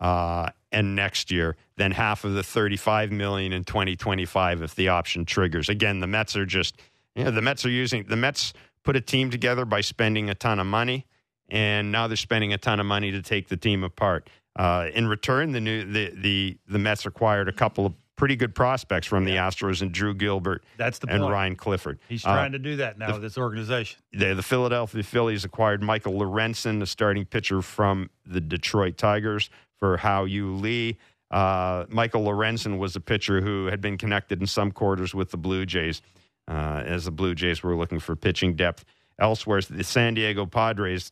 uh, 0.02 0.50
and 0.74 0.94
next 0.94 1.32
year. 1.32 1.56
Then 1.78 1.92
half 1.92 2.26
of 2.26 2.34
the 2.34 2.44
thirty-five 2.44 3.10
million 3.10 3.54
in 3.54 3.64
twenty 3.64 3.96
twenty-five 3.96 4.62
if 4.62 4.76
the 4.76 4.90
option 4.90 5.24
triggers. 5.24 5.70
Again, 5.70 6.02
the 6.02 6.08
Mets 6.08 6.36
are 6.36 6.46
just 6.46 6.76
you 7.16 7.24
know, 7.24 7.32
the 7.32 7.42
Mets 7.42 7.66
are 7.66 7.70
using 7.70 8.04
the 8.04 8.18
Mets 8.18 8.52
put 8.84 8.98
a 8.98 9.02
team 9.02 9.32
together 9.32 9.64
by 9.64 9.80
spending 9.80 10.30
a 10.30 10.36
ton 10.36 10.60
of 10.60 10.68
money, 10.68 11.06
and 11.48 11.94
now 11.94 12.08
they're 12.08 12.18
spending 12.18 12.52
a 12.52 12.58
ton 12.58 12.82
of 12.82 12.86
money 12.86 13.10
to 13.12 13.22
take 13.22 13.48
the 13.48 13.56
team 13.56 13.86
apart. 13.86 14.30
Uh, 14.58 14.88
in 14.94 15.08
return, 15.08 15.52
the 15.52 15.62
new 15.62 15.84
the, 15.84 16.12
the 16.16 16.58
the 16.68 16.80
Mets 16.80 17.06
acquired 17.06 17.48
a 17.48 17.52
couple 17.54 17.86
of 17.86 17.94
pretty 18.16 18.36
good 18.36 18.56
prospects 18.56 19.06
from 19.06 19.26
the 19.26 19.34
Astros 19.36 19.84
and 19.84 19.92
Drew 19.92 20.16
Gilbert 20.16 20.64
That's 20.76 20.98
the 20.98 21.08
and 21.10 21.22
point. 21.22 21.32
Ryan 21.32 21.56
Clifford. 21.56 22.00
He's 22.10 22.26
Uh, 22.26 22.34
trying 22.34 22.52
to 22.54 22.60
do 22.60 22.76
that 22.78 22.98
now 22.98 23.14
with 23.14 23.22
this 23.22 23.38
organization. 23.38 24.00
the, 24.12 24.34
the 24.34 24.42
Philadelphia 24.42 25.04
Phillies 25.04 25.46
acquired 25.46 25.84
Michael 25.84 26.14
Lorenzen, 26.14 26.80
the 26.80 26.88
starting 26.88 27.26
pitcher 27.26 27.62
from 27.62 28.10
the 28.26 28.42
Detroit 28.42 28.98
Tigers, 28.98 29.52
for 29.78 29.98
Hao-Yu 29.98 30.52
Lee. 30.56 30.98
Uh, 31.30 31.86
Michael 31.90 32.24
Lorenzen 32.26 32.80
was 32.80 32.96
a 32.96 33.00
pitcher 33.00 33.42
who 33.42 33.68
had 33.68 33.82
been 33.82 33.98
connected 34.00 34.42
in 34.42 34.48
some 34.48 34.72
quarters 34.72 35.14
with 35.14 35.30
the 35.30 35.38
Blue 35.38 35.68
Jays, 35.68 36.02
uh, 36.48 36.82
as 36.88 37.06
the 37.06 37.12
Blue 37.12 37.36
Jays 37.36 37.62
were 37.62 37.76
looking 37.76 38.00
for 38.00 38.16
pitching 38.16 38.56
depth 38.56 38.84
elsewhere. 39.20 39.62
The 39.62 39.84
San 39.84 40.16
Diego 40.16 40.48
Padres, 40.48 41.12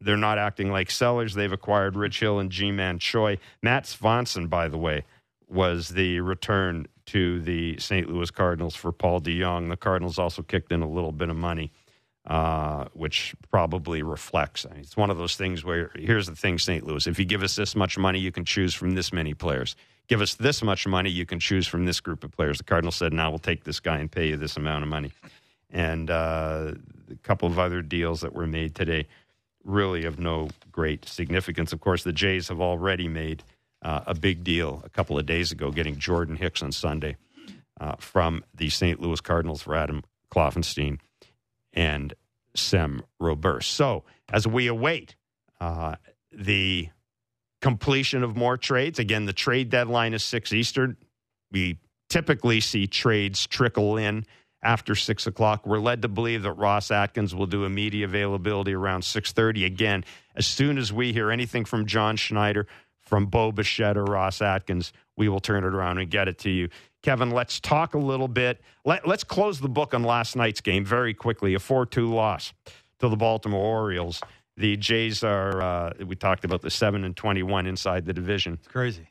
they're 0.00 0.16
not 0.16 0.38
acting 0.38 0.70
like 0.70 0.90
sellers. 0.90 1.34
They've 1.34 1.52
acquired 1.52 1.96
Rich 1.96 2.20
Hill 2.20 2.38
and 2.38 2.50
Ji-Man 2.50 2.98
Choi. 2.98 3.38
Matt 3.62 3.84
Svanson, 3.84 4.48
by 4.48 4.68
the 4.68 4.78
way, 4.78 5.04
was 5.48 5.88
the 5.90 6.20
return 6.20 6.86
to 7.06 7.40
the 7.40 7.78
St. 7.78 8.08
Louis 8.08 8.30
Cardinals 8.30 8.74
for 8.74 8.92
Paul 8.92 9.20
DeJong. 9.20 9.68
The 9.68 9.76
Cardinals 9.76 10.18
also 10.18 10.42
kicked 10.42 10.72
in 10.72 10.82
a 10.82 10.88
little 10.88 11.12
bit 11.12 11.30
of 11.30 11.36
money 11.36 11.70
uh, 12.26 12.86
which 12.92 13.34
probably 13.50 14.02
reflects. 14.02 14.66
I 14.66 14.74
mean, 14.74 14.80
it's 14.80 14.96
one 14.96 15.10
of 15.10 15.18
those 15.18 15.36
things 15.36 15.64
where 15.64 15.90
here's 15.94 16.26
the 16.26 16.34
thing, 16.34 16.58
St. 16.58 16.84
Louis: 16.84 17.06
if 17.06 17.18
you 17.18 17.24
give 17.24 17.42
us 17.42 17.54
this 17.54 17.76
much 17.76 17.96
money, 17.96 18.18
you 18.18 18.32
can 18.32 18.44
choose 18.44 18.74
from 18.74 18.94
this 18.94 19.12
many 19.12 19.32
players. 19.32 19.76
Give 20.08 20.20
us 20.20 20.34
this 20.34 20.62
much 20.62 20.86
money, 20.86 21.10
you 21.10 21.26
can 21.26 21.40
choose 21.40 21.66
from 21.66 21.84
this 21.84 22.00
group 22.00 22.24
of 22.24 22.32
players. 22.32 22.58
The 22.58 22.64
Cardinals 22.64 22.96
said, 22.96 23.12
"Now 23.12 23.30
we'll 23.30 23.38
take 23.38 23.64
this 23.64 23.78
guy 23.78 23.98
and 23.98 24.10
pay 24.10 24.28
you 24.28 24.36
this 24.36 24.56
amount 24.56 24.82
of 24.82 24.88
money." 24.88 25.12
And 25.70 26.10
uh, 26.10 26.72
a 27.10 27.16
couple 27.22 27.48
of 27.48 27.58
other 27.58 27.80
deals 27.80 28.22
that 28.22 28.32
were 28.34 28.46
made 28.46 28.74
today, 28.74 29.06
really 29.66 30.04
of 30.04 30.18
no 30.18 30.48
great 30.70 31.06
significance. 31.06 31.72
Of 31.72 31.80
course, 31.80 32.04
the 32.04 32.12
Jays 32.12 32.48
have 32.48 32.60
already 32.60 33.08
made 33.08 33.42
uh, 33.82 34.00
a 34.06 34.14
big 34.14 34.44
deal 34.44 34.82
a 34.84 34.88
couple 34.88 35.18
of 35.18 35.26
days 35.26 35.52
ago, 35.52 35.70
getting 35.70 35.98
Jordan 35.98 36.36
Hicks 36.36 36.62
on 36.62 36.72
Sunday 36.72 37.16
uh, 37.80 37.96
from 37.98 38.44
the 38.54 38.70
St. 38.70 39.00
Louis 39.00 39.20
Cardinals 39.20 39.62
for 39.62 39.74
Adam 39.74 40.02
Kloffenstein 40.32 40.98
and 41.72 42.14
Sem 42.54 43.02
Robberse. 43.20 43.64
So, 43.64 44.04
as 44.32 44.46
we 44.46 44.66
await 44.66 45.14
uh, 45.60 45.96
the 46.32 46.88
completion 47.60 48.22
of 48.22 48.36
more 48.36 48.56
trades, 48.56 48.98
again, 48.98 49.26
the 49.26 49.32
trade 49.32 49.68
deadline 49.68 50.14
is 50.14 50.24
6 50.24 50.52
Eastern. 50.52 50.96
We 51.52 51.78
typically 52.08 52.60
see 52.60 52.86
trades 52.86 53.46
trickle 53.46 53.96
in 53.96 54.24
after 54.66 54.96
6 54.96 55.26
o'clock. 55.28 55.64
We're 55.64 55.78
led 55.78 56.02
to 56.02 56.08
believe 56.08 56.42
that 56.42 56.52
Ross 56.52 56.90
Atkins 56.90 57.34
will 57.34 57.46
do 57.46 57.64
a 57.64 57.70
media 57.70 58.04
availability 58.04 58.74
around 58.74 59.02
6.30. 59.02 59.64
Again, 59.64 60.04
as 60.34 60.46
soon 60.46 60.76
as 60.76 60.92
we 60.92 61.12
hear 61.12 61.30
anything 61.30 61.64
from 61.64 61.86
John 61.86 62.16
Schneider, 62.16 62.66
from 62.98 63.26
Bo 63.26 63.52
Bichette 63.52 63.96
or 63.96 64.04
Ross 64.04 64.42
Atkins, 64.42 64.92
we 65.16 65.28
will 65.28 65.38
turn 65.38 65.62
it 65.62 65.72
around 65.72 65.98
and 65.98 66.10
get 66.10 66.26
it 66.26 66.38
to 66.38 66.50
you. 66.50 66.68
Kevin, 67.04 67.30
let's 67.30 67.60
talk 67.60 67.94
a 67.94 67.98
little 67.98 68.26
bit. 68.26 68.60
Let, 68.84 69.06
let's 69.06 69.22
close 69.22 69.60
the 69.60 69.68
book 69.68 69.94
on 69.94 70.02
last 70.02 70.34
night's 70.34 70.60
game 70.60 70.84
very 70.84 71.14
quickly. 71.14 71.54
A 71.54 71.60
4 71.60 71.86
2 71.86 72.12
loss 72.12 72.52
to 72.98 73.08
the 73.08 73.16
Baltimore 73.16 73.64
Orioles. 73.64 74.20
The 74.56 74.76
Jays 74.76 75.22
are. 75.22 75.62
Uh, 75.62 75.92
we 76.04 76.16
talked 76.16 76.44
about 76.44 76.62
the 76.62 76.70
seven 76.70 77.04
and 77.04 77.14
twenty-one 77.14 77.66
inside 77.66 78.06
the 78.06 78.14
division. 78.14 78.54
It's 78.54 78.68
crazy. 78.68 79.06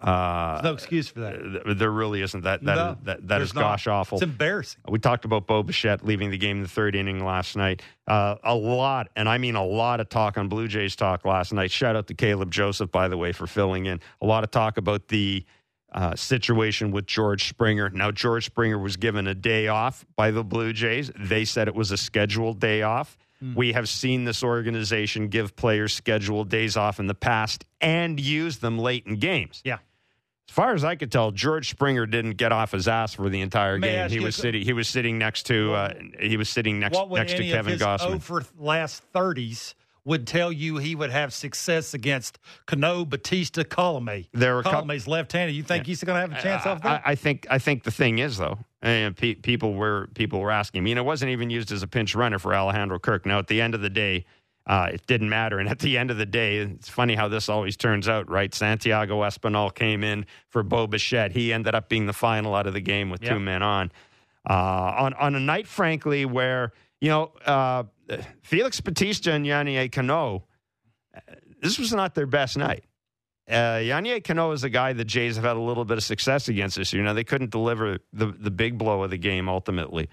Uh, 0.00 0.52
There's 0.54 0.64
no 0.64 0.72
excuse 0.74 1.08
for 1.08 1.20
that. 1.20 1.64
th- 1.64 1.76
there 1.78 1.90
really 1.90 2.22
isn't. 2.22 2.42
That 2.44 2.62
that 2.64 2.74
No, 2.76 2.90
is- 2.90 2.96
that, 3.04 3.28
that 3.28 3.38
not. 3.54 3.54
gosh 3.54 3.86
awful. 3.88 4.18
It's 4.18 4.22
embarrassing. 4.22 4.80
We 4.88 4.98
talked 5.00 5.24
about 5.24 5.46
Bo 5.48 5.62
Bichette 5.64 6.04
leaving 6.04 6.30
the 6.30 6.38
game 6.38 6.58
in 6.58 6.62
the 6.62 6.68
third 6.68 6.94
inning 6.94 7.24
last 7.24 7.56
night. 7.56 7.82
Uh, 8.06 8.36
a 8.44 8.54
lot, 8.54 9.08
and 9.16 9.28
I 9.28 9.38
mean 9.38 9.56
a 9.56 9.64
lot 9.64 9.98
of 10.00 10.08
talk 10.08 10.38
on 10.38 10.48
Blue 10.48 10.68
Jays 10.68 10.94
talk 10.94 11.24
last 11.24 11.52
night. 11.52 11.70
Shout 11.72 11.96
out 11.96 12.06
to 12.06 12.14
Caleb 12.14 12.50
Joseph, 12.52 12.92
by 12.92 13.08
the 13.08 13.16
way, 13.16 13.32
for 13.32 13.46
filling 13.48 13.86
in. 13.86 14.00
A 14.22 14.26
lot 14.26 14.44
of 14.44 14.50
talk 14.52 14.76
about 14.76 15.08
the 15.08 15.44
uh, 15.92 16.14
situation 16.14 16.92
with 16.92 17.06
George 17.06 17.48
Springer. 17.48 17.90
Now, 17.90 18.10
George 18.12 18.44
Springer 18.46 18.78
was 18.78 18.96
given 18.96 19.26
a 19.26 19.34
day 19.34 19.66
off 19.68 20.04
by 20.16 20.30
the 20.30 20.44
Blue 20.44 20.72
Jays. 20.72 21.10
They 21.18 21.44
said 21.44 21.66
it 21.66 21.74
was 21.74 21.90
a 21.90 21.96
scheduled 21.96 22.60
day 22.60 22.82
off. 22.82 23.16
Hmm. 23.40 23.54
We 23.54 23.72
have 23.72 23.88
seen 23.88 24.24
this 24.24 24.42
organization 24.44 25.28
give 25.28 25.56
players 25.56 25.92
scheduled 25.94 26.50
days 26.50 26.76
off 26.76 27.00
in 27.00 27.06
the 27.06 27.14
past 27.14 27.64
and 27.80 28.20
use 28.20 28.58
them 28.58 28.78
late 28.78 29.06
in 29.06 29.16
games. 29.16 29.60
Yeah. 29.64 29.78
As 30.48 30.54
far 30.54 30.74
as 30.74 30.82
I 30.82 30.96
could 30.96 31.12
tell, 31.12 31.30
George 31.30 31.68
Springer 31.70 32.06
didn't 32.06 32.32
get 32.32 32.52
off 32.52 32.72
his 32.72 32.88
ass 32.88 33.14
for 33.14 33.28
the 33.28 33.40
entire 33.42 33.78
May 33.78 33.88
I 33.88 33.92
game. 33.92 34.00
ask 34.00 34.10
He 34.12 34.16
you 34.18 34.22
was 34.24 34.38
a- 34.38 34.40
sitting. 34.40 34.62
He 34.62 34.72
was 34.72 34.88
sitting 34.88 35.18
next 35.18 35.44
to. 35.46 35.74
Uh, 35.74 35.94
he 36.20 36.36
was 36.36 36.48
sitting 36.48 36.80
next 36.80 36.96
what 36.96 37.10
would 37.10 37.18
next 37.18 37.32
to 37.32 37.38
any 37.38 37.50
Kevin 37.50 37.74
of 37.74 37.78
his 37.80 37.86
Gausman. 37.86 38.14
over 38.14 38.44
last 38.58 39.02
thirties 39.12 39.74
would 40.06 40.26
tell 40.26 40.50
you 40.50 40.78
he 40.78 40.94
would 40.94 41.10
have 41.10 41.34
success 41.34 41.92
against 41.92 42.38
Cano, 42.64 43.04
Bautista, 43.04 43.62
Coulombe. 43.62 44.26
There 44.32 44.54
were 44.54 44.60
a 44.60 44.62
couple- 44.62 44.78
Coulombe's 44.80 45.06
left-handed. 45.06 45.52
You 45.54 45.62
think 45.62 45.84
he's 45.86 46.02
going 46.02 46.16
to 46.16 46.20
have 46.20 46.32
a 46.32 46.42
chance 46.42 46.64
off 46.64 46.80
that? 46.82 47.02
I, 47.04 47.10
I 47.10 47.14
think. 47.14 47.46
I 47.50 47.58
think 47.58 47.82
the 47.84 47.90
thing 47.90 48.18
is 48.18 48.38
though, 48.38 48.58
and 48.80 49.14
pe- 49.14 49.34
people 49.34 49.74
were 49.74 50.08
people 50.14 50.40
were 50.40 50.50
asking. 50.50 50.80
I 50.80 50.82
mean, 50.82 50.96
it 50.96 51.04
wasn't 51.04 51.30
even 51.30 51.50
used 51.50 51.70
as 51.72 51.82
a 51.82 51.86
pinch 51.86 52.14
runner 52.14 52.38
for 52.38 52.54
Alejandro 52.54 52.98
Kirk. 52.98 53.26
Now, 53.26 53.38
at 53.38 53.48
the 53.48 53.60
end 53.60 53.74
of 53.74 53.82
the 53.82 53.90
day. 53.90 54.24
Uh, 54.68 54.90
it 54.92 55.06
didn't 55.06 55.30
matter. 55.30 55.58
And 55.58 55.68
at 55.68 55.78
the 55.78 55.96
end 55.96 56.10
of 56.10 56.18
the 56.18 56.26
day, 56.26 56.58
it's 56.58 56.90
funny 56.90 57.14
how 57.14 57.26
this 57.26 57.48
always 57.48 57.74
turns 57.74 58.06
out, 58.06 58.28
right? 58.28 58.54
Santiago 58.54 59.22
Espinal 59.22 59.74
came 59.74 60.04
in 60.04 60.26
for 60.50 60.62
Bo 60.62 60.86
Bichette. 60.86 61.32
He 61.32 61.54
ended 61.54 61.74
up 61.74 61.88
being 61.88 62.04
the 62.04 62.12
final 62.12 62.54
out 62.54 62.66
of 62.66 62.74
the 62.74 62.80
game 62.82 63.08
with 63.08 63.22
Yeah. 63.22 63.32
two 63.32 63.40
men 63.40 63.62
on. 63.62 63.90
Uh, 64.48 64.52
on 64.98 65.14
on 65.14 65.34
a 65.34 65.40
night, 65.40 65.66
frankly, 65.66 66.24
where 66.26 66.72
you 67.00 67.08
know 67.08 67.32
uh, 67.46 67.84
Felix 68.42 68.80
Bautista 68.80 69.32
and 69.32 69.46
Yennier 69.46 69.90
Cano, 69.90 70.44
this 71.60 71.78
was 71.78 71.92
not 71.92 72.14
their 72.14 72.26
best 72.26 72.56
night. 72.56 72.84
Uh, 73.48 73.80
Yennier 73.80 74.22
Cano 74.22 74.52
is 74.52 74.64
a 74.64 74.70
guy 74.70 74.92
the 74.92 75.04
Jays 75.04 75.36
have 75.36 75.44
had 75.44 75.56
a 75.56 75.60
little 75.60 75.84
bit 75.84 75.96
of 75.96 76.04
success 76.04 76.48
against 76.48 76.76
this 76.76 76.92
year. 76.92 77.02
Now 77.02 77.14
they 77.14 77.24
couldn't 77.24 77.50
deliver 77.50 77.98
the 78.12 78.26
the 78.26 78.50
big 78.50 78.76
blow 78.78 79.02
of 79.02 79.10
the 79.10 79.18
game 79.18 79.48
ultimately, 79.48 80.08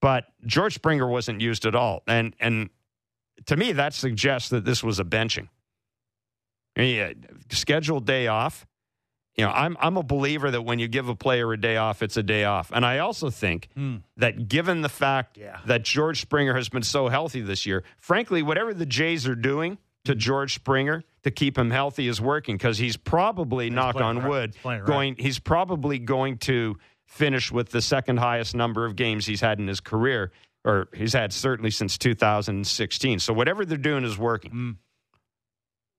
but 0.00 0.26
George 0.46 0.74
Springer 0.74 1.06
wasn't 1.08 1.40
used 1.40 1.64
at 1.66 1.74
all, 1.74 2.02
and 2.06 2.34
and 2.40 2.68
to 3.46 3.56
me 3.56 3.72
that 3.72 3.94
suggests 3.94 4.48
that 4.50 4.64
this 4.64 4.82
was 4.82 4.98
a 5.00 5.04
benching. 5.04 5.48
Yeah, 6.76 7.12
scheduled 7.50 8.04
day 8.06 8.26
off. 8.26 8.66
You 9.36 9.44
know, 9.44 9.50
I'm 9.50 9.76
I'm 9.80 9.96
a 9.96 10.02
believer 10.02 10.50
that 10.50 10.62
when 10.62 10.78
you 10.78 10.86
give 10.88 11.08
a 11.08 11.14
player 11.16 11.52
a 11.52 11.60
day 11.60 11.76
off, 11.76 12.02
it's 12.02 12.16
a 12.16 12.22
day 12.22 12.44
off, 12.44 12.70
and 12.72 12.84
I 12.86 12.98
also 12.98 13.30
think 13.30 13.68
Hmm. 13.74 13.96
that 14.16 14.48
given 14.48 14.82
the 14.82 14.88
fact 14.88 15.36
Yeah. 15.38 15.58
that 15.66 15.82
George 15.84 16.20
Springer 16.20 16.54
has 16.54 16.68
been 16.68 16.82
so 16.84 17.08
healthy 17.08 17.40
this 17.40 17.66
year, 17.66 17.82
frankly, 17.98 18.42
whatever 18.42 18.72
the 18.72 18.86
Jays 18.86 19.26
are 19.26 19.34
doing 19.34 19.78
to 20.04 20.14
George 20.14 20.54
Springer 20.54 21.02
to 21.24 21.30
keep 21.32 21.56
him 21.58 21.70
healthy 21.70 22.06
is 22.06 22.20
working 22.20 22.56
because 22.56 22.78
he's 22.78 22.96
probably, 22.96 23.70
knock 23.70 23.96
on 23.96 24.18
right. 24.18 24.28
wood, 24.28 24.54
He's 24.54 24.64
right. 24.64 24.84
going. 24.84 25.16
He's 25.18 25.38
probably 25.40 25.98
going 25.98 26.38
to 26.38 26.76
finish 27.06 27.50
with 27.50 27.70
the 27.70 27.82
second 27.82 28.18
highest 28.18 28.54
number 28.54 28.84
of 28.84 28.94
games 28.96 29.26
he's 29.26 29.40
had 29.40 29.58
in 29.58 29.66
his 29.66 29.80
career, 29.80 30.30
or 30.64 30.88
he's 30.94 31.12
had 31.12 31.32
certainly 31.32 31.70
since 31.70 31.98
2016. 31.98 33.18
So 33.18 33.32
whatever 33.32 33.64
they're 33.64 33.76
doing 33.78 34.04
is 34.04 34.18
working. 34.18 34.50
Hmm. 34.50 34.70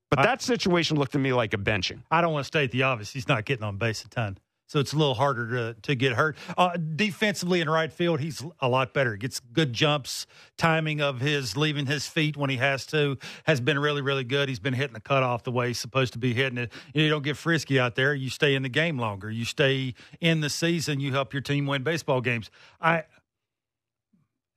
But 0.10 0.20
I- 0.20 0.24
that 0.24 0.42
situation 0.42 0.98
looked 0.98 1.14
to 1.14 1.20
me 1.20 1.34
like 1.34 1.54
a 1.54 1.58
benching. 1.58 2.02
I 2.12 2.22
don't 2.22 2.34
want 2.34 2.44
to 2.44 2.48
state 2.48 2.72
the 2.72 2.84
obvious. 2.84 3.12
He's 3.12 3.28
not 3.28 3.46
getting 3.46 3.64
on 3.64 3.78
base 3.78 4.04
a 4.04 4.10
ton. 4.10 4.38
So 4.68 4.80
it's 4.80 4.94
a 4.94 4.98
little 4.98 5.14
harder 5.14 5.48
to, 5.52 5.82
to 5.84 5.96
get 5.96 6.14
hurt. 6.14 6.38
Uh, 6.58 6.76
defensively 6.76 7.62
in 7.62 7.70
right 7.70 7.94
field, 7.94 8.20
he's 8.20 8.44
a 8.60 8.68
lot 8.68 8.96
better. 8.96 9.16
Gets 9.16 9.40
good 9.40 9.74
jumps. 9.74 10.26
Timing 10.58 11.02
of 11.02 11.22
his 11.22 11.56
leaving 11.56 11.86
his 11.86 12.08
feet 12.08 12.36
when 12.36 12.50
he 12.50 12.58
has 12.58 12.88
to 12.88 13.20
has 13.44 13.62
been 13.62 13.78
really, 13.78 14.02
really 14.02 14.24
good. 14.24 14.50
He's 14.50 14.60
been 14.60 14.74
hitting 14.74 14.96
the 14.96 15.00
cutoff 15.02 15.44
the 15.44 15.52
way 15.52 15.68
he's 15.68 15.78
supposed 15.78 16.14
to 16.14 16.20
be 16.20 16.34
hitting 16.34 16.58
it. 16.58 16.72
You 16.96 17.10
don't 17.10 17.24
get 17.24 17.38
frisky 17.38 17.80
out 17.80 17.94
there. 17.94 18.16
You 18.16 18.32
stay 18.32 18.56
in 18.56 18.64
the 18.64 18.70
game 18.70 18.98
longer. 18.98 19.30
You 19.30 19.46
stay 19.46 19.94
in 20.20 20.42
the 20.42 20.50
season. 20.50 21.00
You 21.00 21.12
help 21.12 21.32
your 21.32 21.44
team 21.44 21.68
win 21.68 21.84
baseball 21.84 22.22
games. 22.22 22.50
I 22.82 23.04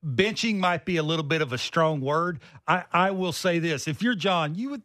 benching 0.05 0.57
might 0.57 0.85
be 0.85 0.97
a 0.97 1.03
little 1.03 1.23
bit 1.23 1.41
of 1.41 1.53
a 1.53 1.57
strong 1.57 2.01
word. 2.01 2.39
I, 2.67 2.83
I 2.91 3.11
will 3.11 3.33
say 3.33 3.59
this: 3.59 3.87
if 3.87 4.01
you're 4.01 4.15
John, 4.15 4.55
you 4.55 4.69
would 4.71 4.81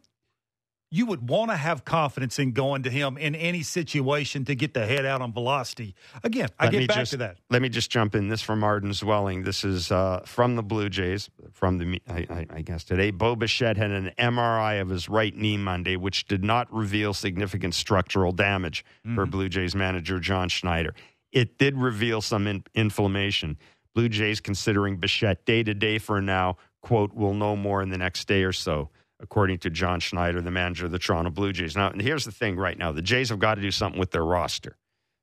you 0.91 1.05
would 1.07 1.27
want 1.29 1.51
to 1.51 1.57
have 1.57 1.83
confidence 1.83 2.39
in 2.39 2.51
going 2.51 2.83
to 2.83 2.89
him 2.89 3.17
in 3.17 3.35
any 3.35 3.63
situation 3.63 4.45
to 4.45 4.55
get 4.55 4.73
the 4.73 4.85
head 4.85 5.03
out 5.05 5.21
on 5.21 5.33
velocity. 5.33 5.93
Again, 6.23 6.47
I 6.59 6.65
Let 6.65 6.73
me 6.73 6.79
get 6.81 6.87
back 6.87 6.97
just- 6.97 7.11
to 7.11 7.17
that. 7.17 7.37
Let 7.49 7.61
me 7.61 7.69
just 7.69 7.89
jump 7.89 8.15
in. 8.15 8.29
This 8.29 8.41
from 8.41 8.63
Arden 8.63 8.91
Zwelling. 8.91 9.43
This 9.43 9.63
is 9.63 9.91
uh, 9.91 10.21
from 10.25 10.55
the 10.55 10.63
Blue 10.63 10.87
Jays. 10.87 11.29
From 11.51 11.79
the, 11.79 12.01
I, 12.07 12.25
I, 12.29 12.45
I 12.49 12.61
guess 12.61 12.83
today, 12.83 13.11
Bo 13.11 13.35
Bichette 13.35 13.77
had 13.77 13.91
an 13.91 14.11
MRI 14.17 14.79
of 14.79 14.89
his 14.89 15.09
right 15.09 15.35
knee 15.35 15.57
Monday, 15.57 15.97
which 15.97 16.27
did 16.27 16.43
not 16.43 16.71
reveal 16.71 17.13
significant 17.13 17.73
structural 17.73 18.31
damage 18.31 18.85
for 19.15 19.25
Blue 19.25 19.49
Jays 19.49 19.75
manager 19.75 20.19
John 20.19 20.49
Schneider. 20.49 20.93
It 21.31 21.57
did 21.57 21.75
reveal 21.77 22.21
some 22.21 22.47
in, 22.47 22.63
inflammation. 22.73 23.57
Blue 23.95 24.09
Jays 24.09 24.39
considering 24.39 24.97
Bichette 24.97 25.45
day 25.45 25.63
to 25.63 25.73
day 25.73 25.97
for 25.97 26.21
now. 26.21 26.57
Quote: 26.81 27.13
We'll 27.13 27.33
know 27.33 27.55
more 27.55 27.81
in 27.81 27.89
the 27.89 27.97
next 27.97 28.27
day 28.27 28.43
or 28.43 28.53
so 28.53 28.89
according 29.21 29.57
to 29.59 29.69
John 29.69 29.99
Schneider, 29.99 30.41
the 30.41 30.51
manager 30.51 30.85
of 30.85 30.91
the 30.91 30.99
Toronto 30.99 31.31
Blue 31.31 31.53
Jays. 31.53 31.75
Now, 31.75 31.91
here's 31.97 32.25
the 32.25 32.31
thing 32.31 32.57
right 32.57 32.77
now 32.77 32.91
the 32.91 33.01
Jays 33.01 33.29
have 33.29 33.39
got 33.39 33.55
to 33.55 33.61
do 33.61 33.71
something 33.71 33.99
with 33.99 34.11
their 34.11 34.25
roster 34.25 34.77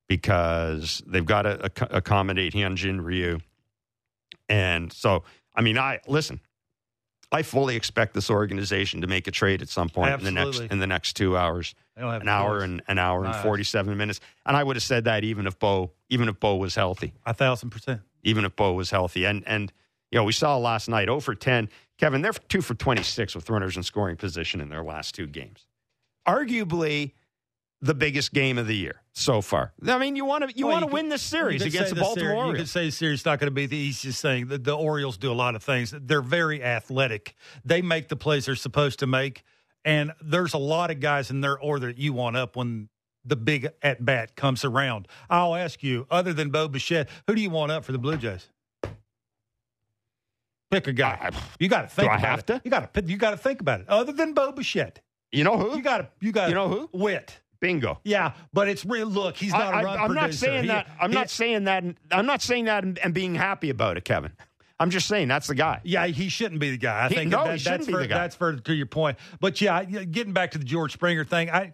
because 0.09 1.03
they've 1.07 1.25
got 1.25 1.43
to 1.43 1.59
ac- 1.65 1.89
accommodate 1.91 2.55
Hyun-jin 2.55 3.01
Ryu. 3.01 3.39
And 4.49 4.93
so, 4.93 5.25
I 5.55 5.63
mean, 5.63 5.79
I 5.79 6.01
listen. 6.07 6.41
I 7.31 7.43
fully 7.43 7.77
expect 7.77 8.13
this 8.13 8.29
organization 8.29 9.01
to 9.01 9.07
make 9.07 9.27
a 9.27 9.31
trade 9.31 9.63
at 9.63 9.71
some 9.71 9.89
point 9.89 10.13
in 10.19 10.25
the 10.25 10.31
next 10.31 10.61
in 10.61 10.79
the 10.81 10.87
next 10.87 11.15
two 11.15 11.35
hours, 11.35 11.75
They 11.97 12.03
don't 12.03 12.13
have 12.13 12.21
an 12.21 12.29
hour 12.29 12.59
and 12.59 12.83
an 12.89 12.99
hour 12.99 13.25
and 13.25 13.35
forty 13.37 13.65
seven 13.65 13.97
minutes. 13.97 14.21
And 14.45 14.55
I 14.55 14.63
would 14.63 14.77
have 14.77 14.83
said 14.83 15.05
that 15.05 15.25
even 15.25 15.47
if 15.47 15.59
Bo 15.59 15.93
even 16.11 16.29
if 16.29 16.39
Bo 16.39 16.57
was 16.57 16.75
healthy, 16.75 17.15
a 17.25 17.33
thousand 17.33 17.71
percent. 17.71 18.03
Even 18.23 18.45
if 18.45 18.55
Bo 18.57 18.73
was 18.73 18.91
healthy. 18.91 19.25
And 19.25 19.43
and 19.47 19.73
you 20.11 20.19
know 20.19 20.25
we 20.25 20.33
saw 20.33 20.57
last 20.59 20.89
night, 20.89 21.07
zero 21.07 21.21
for 21.21 21.35
ten. 21.35 21.69
Kevin, 21.99 22.23
they're 22.23 22.33
two 22.33 22.61
for 22.63 22.75
twenty 22.75 23.03
six 23.03 23.35
with 23.35 23.49
runners 23.51 23.77
in 23.77 23.83
scoring 23.83 24.17
position 24.17 24.61
in 24.61 24.69
their 24.69 24.83
last 24.83 25.15
two 25.15 25.27
games. 25.27 25.67
Arguably 26.27 27.13
the 27.81 27.95
biggest 27.95 28.33
game 28.33 28.59
of 28.59 28.69
the 28.69 28.77
year 28.77 29.03
so 29.13 29.41
far. 29.41 29.73
I 29.89 29.99
mean, 29.99 30.15
you 30.15 30.25
want 30.25 30.49
to 30.49 30.57
you 30.57 30.67
Well, 30.67 30.77
want 30.81 30.87
to 30.89 30.93
win 30.93 31.09
this 31.09 31.21
series 31.23 31.63
against 31.63 31.95
the 31.95 32.01
Baltimore 32.01 32.15
series, 32.15 32.33
You 32.33 32.39
Orioles. 32.39 32.59
could 32.59 32.69
say 32.69 32.85
the 32.87 32.93
series 32.93 33.21
is 33.21 33.27
not 33.27 33.41
going 33.41 33.49
to 33.49 33.55
be 33.55 33.67
the 33.67 33.77
easiest 33.77 34.23
thing. 34.23 34.47
The, 34.47 34.59
the 34.59 34.77
Orioles 34.77 35.17
do 35.19 35.33
a 35.33 35.35
lot 35.35 35.57
of 35.57 35.65
things. 35.65 35.93
They're 36.01 36.23
very 36.23 36.63
athletic. 36.63 37.35
They 37.65 37.83
make 37.83 38.09
the 38.09 38.15
plays 38.15 38.47
they're 38.47 38.55
supposed 38.55 39.01
to 39.01 39.09
make, 39.09 39.43
and 39.85 40.13
there's 40.23 40.55
a 40.55 40.59
lot 40.59 40.93
of 40.93 41.01
guys 41.01 41.31
in 41.33 41.41
their 41.41 41.59
order 41.59 41.89
that 41.89 41.99
you 41.99 42.13
want 42.13 42.37
up 42.37 42.55
when 42.55 42.89
the 43.25 43.37
big 43.37 43.69
at 43.83 44.05
bat 44.05 44.35
comes 44.37 44.65
around. 44.65 45.07
I'll 45.31 45.55
ask 45.55 45.83
you, 45.83 46.07
other 46.11 46.33
than 46.33 46.51
Bo 46.51 46.69
Bichette, 46.69 47.09
who 47.27 47.35
do 47.35 47.41
you 47.43 47.51
want 47.51 47.71
up 47.73 47.85
for 47.85 47.93
the 47.93 47.99
Blue 47.99 48.17
Jays? 48.17 48.49
Pick 50.71 50.87
a 50.87 50.93
guy. 50.93 51.19
I- 51.21 51.43
You 51.61 51.69
got 51.69 51.83
to 51.83 51.89
think. 51.89 52.09
Do 52.09 52.13
I 52.13 52.17
about 52.17 52.29
have 52.29 52.39
it. 52.41 52.47
to? 52.49 52.61
You 52.65 52.71
got 52.71 52.95
to. 52.95 53.03
You 53.05 53.17
got 53.17 53.31
to 53.33 53.37
think 53.37 53.61
about 53.61 53.81
it. 53.81 53.89
Other 53.89 54.13
than 54.13 54.33
Bo 54.33 54.53
Bichette, 54.53 55.01
you 55.31 55.45
know 55.45 55.59
who? 55.59 55.77
you 55.77 55.83
got 55.83 55.99
to. 55.99 56.09
You 56.21 56.33
got. 56.33 56.49
You 56.49 56.55
know 56.55 56.69
who? 56.69 56.89
Whit. 56.93 57.39
Bingo. 57.61 58.01
Yeah, 58.03 58.33
but 58.53 58.67
it's 58.69 58.85
real. 58.85 59.07
Look, 59.07 59.37
he's 59.37 59.53
not 59.53 59.73
a 59.73 59.77
I, 59.77 59.83
run 59.85 59.99
am 60.01 60.15
not 60.15 60.35
saying 60.35 60.63
He- 60.63 60.69
that. 60.69 60.89
I'm 61.01 61.11
he- 61.11 61.15
not 61.15 61.31
saying 61.31 61.65
that. 61.65 61.85
I'm 62.11 62.27
not 62.27 62.43
saying 62.43 62.65
that 62.65 62.83
and, 62.83 62.99
and 62.99 63.15
being 63.15 63.37
happy 63.37 63.71
about 63.71 63.97
it, 63.97 64.05
Kevin. 64.05 64.33
I'm 64.81 64.91
just 64.91 65.07
saying 65.07 65.29
that's 65.29 65.47
the 65.47 65.55
guy. 65.55 65.81
Yeah, 65.85 66.07
he 66.09 66.29
shouldn't 66.29 66.61
be 66.61 66.71
the 66.71 66.77
guy. 66.77 67.05
I 67.05 67.09
He- 67.09 67.15
think 67.15 67.31
no, 67.31 67.45
that, 67.45 67.53
he 67.53 67.59
shouldn't 67.59 67.81
that's 67.83 67.87
be 67.87 67.93
fur- 67.93 68.01
the 68.01 68.09
guy. 68.09 68.19
That's 68.19 68.35
further 68.35 68.59
to 68.63 68.75
your 68.75 68.87
point. 68.87 69.17
But 69.39 69.61
yeah, 69.61 69.85
getting 69.85 70.33
back 70.33 70.51
to 70.53 70.59
the 70.59 70.65
George 70.65 70.93
Springer 70.93 71.25
thing, 71.25 71.51
I, 71.51 71.73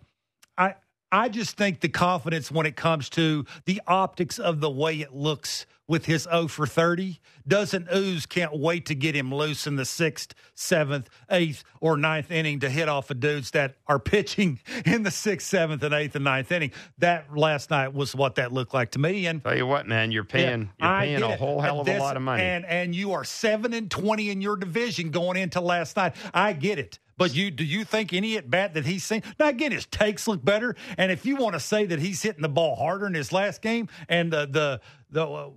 I, 1.10 1.28
just 1.28 1.56
think 1.56 1.80
the 1.80 1.88
confidence 1.88 2.50
when 2.50 2.66
it 2.66 2.76
comes 2.76 3.08
to 3.10 3.44
the 3.64 3.80
optics 3.86 4.38
of 4.38 4.60
the 4.60 4.70
way 4.70 5.00
it 5.00 5.14
looks 5.14 5.66
with 5.86 6.04
his 6.04 6.24
0 6.24 6.48
for 6.48 6.66
30 6.66 7.18
doesn't 7.46 7.88
ooze. 7.94 8.26
Can't 8.26 8.58
wait 8.58 8.84
to 8.86 8.94
get 8.94 9.16
him 9.16 9.34
loose 9.34 9.66
in 9.66 9.76
the 9.76 9.86
sixth, 9.86 10.34
seventh, 10.54 11.08
eighth, 11.30 11.64
or 11.80 11.96
ninth 11.96 12.30
inning 12.30 12.60
to 12.60 12.68
hit 12.68 12.90
off 12.90 13.10
of 13.10 13.20
dudes 13.20 13.52
that 13.52 13.76
are 13.86 13.98
pitching 13.98 14.60
in 14.84 15.02
the 15.02 15.10
sixth, 15.10 15.48
seventh, 15.48 15.82
and 15.82 15.94
eighth 15.94 16.14
and 16.14 16.24
ninth 16.24 16.52
inning. 16.52 16.72
That 16.98 17.34
last 17.34 17.70
night 17.70 17.94
was 17.94 18.14
what 18.14 18.34
that 18.34 18.52
looked 18.52 18.74
like 18.74 18.90
to 18.92 18.98
me. 18.98 19.26
And 19.26 19.42
Tell 19.42 19.56
you 19.56 19.66
what, 19.66 19.88
man, 19.88 20.12
you're 20.12 20.24
paying. 20.24 20.70
yeah, 20.78 21.00
you're 21.02 21.20
paying 21.20 21.22
a 21.22 21.36
whole 21.38 21.60
hell 21.62 21.80
of 21.80 21.88
a 21.88 21.98
lot 21.98 22.16
of 22.16 22.22
money. 22.22 22.42
and 22.42 22.66
and 22.66 22.94
you 22.94 23.12
are 23.12 23.24
seven 23.24 23.72
and 23.72 23.90
twenty 23.90 24.28
in 24.28 24.42
your 24.42 24.56
division 24.56 25.10
going 25.10 25.38
into 25.38 25.60
last 25.62 25.96
night. 25.96 26.14
I 26.34 26.52
get 26.52 26.78
it, 26.78 26.98
but 27.18 27.34
you 27.34 27.50
do 27.50 27.64
you 27.64 27.84
think 27.84 28.12
any 28.12 28.36
at 28.36 28.48
bat 28.48 28.74
that 28.74 28.86
he's 28.86 29.04
seen? 29.04 29.22
Now 29.38 29.48
again, 29.48 29.72
his 29.72 29.86
takes 29.86 30.26
look 30.26 30.44
better, 30.44 30.76
and 30.96 31.12
if 31.12 31.26
you 31.26 31.36
want 31.36 31.54
to 31.54 31.60
say 31.60 31.84
that 31.86 31.98
he's 31.98 32.22
hitting 32.22 32.42
the 32.42 32.48
ball 32.48 32.76
harder 32.76 33.06
in 33.06 33.14
his 33.14 33.32
last 33.32 33.60
game, 33.60 33.88
and 34.08 34.32
the 34.32 34.46
the 34.46 34.80
the 35.10 35.26
uh, 35.26 35.50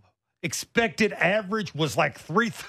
expected 0.43 1.13
average 1.13 1.73
was 1.73 1.95
like 1.95 2.19
three. 2.19 2.51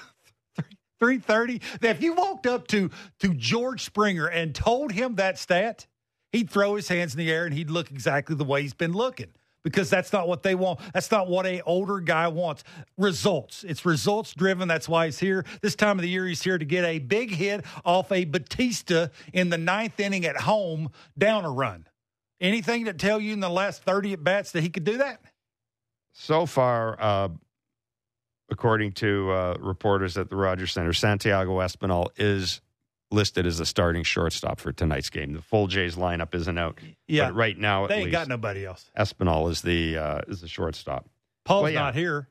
330. 0.99 1.59
If 1.81 2.01
you 2.01 2.13
walked 2.13 2.47
up 2.47 2.65
to 2.67 2.89
to 3.19 3.33
George 3.33 3.83
Springer 3.83 4.27
and 4.27 4.55
told 4.55 4.93
him 4.93 5.15
that 5.15 5.37
stat, 5.37 5.85
he'd 6.31 6.49
throw 6.49 6.75
his 6.75 6.87
hands 6.87 7.13
in 7.13 7.17
the 7.17 7.29
air 7.29 7.43
and 7.43 7.53
he'd 7.53 7.69
look 7.69 7.91
exactly 7.91 8.37
the 8.37 8.45
way 8.45 8.61
he's 8.61 8.73
been 8.73 8.93
looking 8.93 9.27
because 9.63 9.89
that's 9.89 10.13
not 10.13 10.27
what 10.27 10.43
they 10.43 10.55
want. 10.55 10.79
That's 10.93 11.09
not 11.11 11.29
what 11.29 11.45
a 11.45 11.61
older 11.61 11.99
guy 11.99 12.27
wants. 12.27 12.63
Results. 12.97 13.63
It's 13.63 13.85
results 13.85 14.33
driven. 14.33 14.67
That's 14.67 14.89
why 14.89 15.05
he's 15.05 15.19
here. 15.19 15.45
This 15.61 15.75
time 15.75 15.97
of 15.97 16.03
the 16.03 16.09
year, 16.09 16.25
he's 16.27 16.43
here 16.43 16.57
to 16.57 16.65
get 16.65 16.83
a 16.83 16.99
big 16.99 17.31
hit 17.31 17.65
off 17.85 18.11
a 18.11 18.25
Bautista 18.25 19.11
in 19.31 19.49
the 19.49 19.57
ninth 19.57 19.99
inning 19.99 20.25
at 20.25 20.37
home 20.37 20.89
down 21.17 21.45
a 21.45 21.51
run. 21.51 21.87
Anything 22.41 22.85
that 22.85 22.99
tell 22.99 23.19
you 23.19 23.33
in 23.33 23.39
the 23.39 23.49
last 23.49 23.83
30 23.83 24.13
at 24.13 24.23
bats 24.23 24.51
that 24.51 24.61
he 24.61 24.69
could 24.69 24.83
do 24.83 24.97
that? 24.97 25.21
So 26.11 26.45
far, 26.45 27.01
uh, 27.01 27.29
according 28.49 28.91
to 28.93 29.31
uh, 29.31 29.57
reporters 29.59 30.17
at 30.17 30.29
the 30.29 30.35
Rogers 30.35 30.73
Center, 30.73 30.93
Santiago 30.93 31.59
Espinal 31.59 32.09
is 32.17 32.61
listed 33.13 33.45
as 33.45 33.59
a 33.59 33.65
starting 33.65 34.03
shortstop 34.03 34.59
for 34.59 34.71
tonight's 34.73 35.09
game. 35.09 35.33
The 35.33 35.41
full 35.41 35.67
Jays 35.67 35.95
lineup 35.95 36.33
isn't 36.35 36.57
out. 36.57 36.79
Yeah, 37.07 37.27
but 37.27 37.35
right 37.35 37.57
now 37.57 37.87
they 37.87 37.95
ain't 37.95 38.05
least, 38.05 38.11
got 38.11 38.27
nobody 38.27 38.65
else. 38.65 38.89
Espinal 38.97 39.49
is 39.49 39.61
the 39.61 39.97
uh, 39.97 40.21
is 40.27 40.41
the 40.41 40.47
shortstop. 40.47 41.07
Paul's 41.45 41.63
well, 41.63 41.71
yeah. 41.71 41.79
not 41.79 41.95
here. 41.95 42.27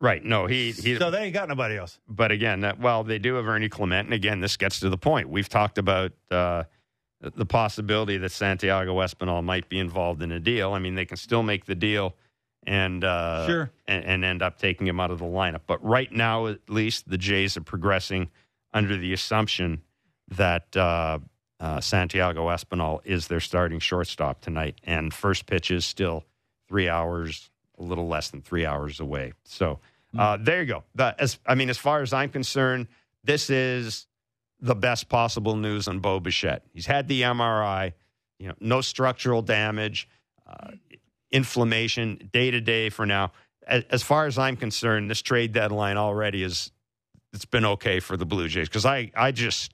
Right. 0.00 0.24
No, 0.24 0.46
he, 0.46 0.72
he. 0.72 0.96
So 0.96 1.10
they 1.10 1.24
ain't 1.24 1.34
got 1.34 1.48
nobody 1.48 1.76
else. 1.76 1.98
But 2.08 2.32
again, 2.32 2.60
that, 2.60 2.80
well, 2.80 3.04
they 3.04 3.18
do 3.18 3.34
have 3.34 3.46
Ernie 3.46 3.68
Clement, 3.68 4.06
and 4.06 4.14
again, 4.14 4.40
this 4.40 4.56
gets 4.56 4.80
to 4.80 4.88
the 4.88 4.96
point. 4.96 5.28
We've 5.28 5.48
talked 5.48 5.76
about 5.76 6.12
uh, 6.30 6.64
the 7.20 7.44
possibility 7.44 8.16
that 8.16 8.32
Santiago 8.32 8.96
Espinal 8.96 9.44
might 9.44 9.68
be 9.68 9.78
involved 9.78 10.22
in 10.22 10.32
a 10.32 10.40
deal. 10.40 10.72
I 10.72 10.78
mean, 10.78 10.94
they 10.94 11.04
can 11.04 11.18
still 11.18 11.42
make 11.42 11.66
the 11.66 11.74
deal 11.74 12.16
and 12.66 13.04
uh, 13.04 13.46
sure 13.46 13.70
and, 13.86 14.04
and 14.04 14.24
end 14.24 14.42
up 14.42 14.58
taking 14.58 14.86
him 14.86 15.00
out 15.00 15.10
of 15.10 15.18
the 15.18 15.26
lineup. 15.26 15.62
But 15.66 15.84
right 15.84 16.10
now, 16.10 16.46
at 16.46 16.60
least, 16.68 17.08
the 17.08 17.18
Jays 17.18 17.58
are 17.58 17.62
progressing 17.62 18.30
under 18.72 18.96
the 18.96 19.12
assumption 19.12 19.82
that 20.28 20.76
uh, 20.76 21.18
uh, 21.58 21.80
Santiago 21.80 22.46
Espinal 22.48 23.00
is 23.04 23.28
their 23.28 23.40
starting 23.40 23.78
shortstop 23.78 24.40
tonight, 24.40 24.80
and 24.84 25.12
first 25.12 25.46
pitch 25.46 25.70
is 25.70 25.84
still 25.84 26.24
three 26.68 26.88
hours, 26.88 27.50
a 27.78 27.82
little 27.82 28.06
less 28.06 28.30
than 28.30 28.40
three 28.40 28.64
hours 28.64 29.00
away. 29.00 29.32
So 29.44 29.80
uh, 30.16 30.36
hmm. 30.36 30.44
there 30.44 30.60
you 30.60 30.66
go. 30.66 30.84
The, 30.94 31.14
as 31.18 31.38
I 31.46 31.54
mean, 31.54 31.70
as 31.70 31.78
far 31.78 32.02
as 32.02 32.12
I'm 32.12 32.30
concerned, 32.30 32.86
this 33.24 33.50
is 33.50 34.06
the 34.60 34.74
best 34.74 35.08
possible 35.08 35.56
news 35.56 35.88
on 35.88 36.00
Bo 36.00 36.20
Bichette. 36.20 36.64
He's 36.72 36.86
had 36.86 37.08
the 37.08 37.22
MRI, 37.22 37.92
you 38.38 38.48
know, 38.48 38.54
no 38.60 38.80
structural 38.80 39.42
damage, 39.42 40.08
uh, 40.46 40.72
inflammation 41.30 42.30
day 42.32 42.50
to 42.50 42.60
day 42.60 42.88
for 42.90 43.06
now. 43.06 43.32
As, 43.66 43.84
as 43.90 44.02
far 44.02 44.26
as 44.26 44.38
I'm 44.38 44.56
concerned, 44.56 45.10
this 45.10 45.22
trade 45.22 45.52
deadline 45.52 45.96
already 45.96 46.42
is 46.42 46.72
it's 47.32 47.44
been 47.44 47.64
okay 47.64 48.00
for 48.00 48.16
the 48.16 48.26
Blue 48.26 48.48
Jays 48.48 48.68
because 48.68 48.86
I 48.86 49.10
I 49.14 49.32
just 49.32 49.72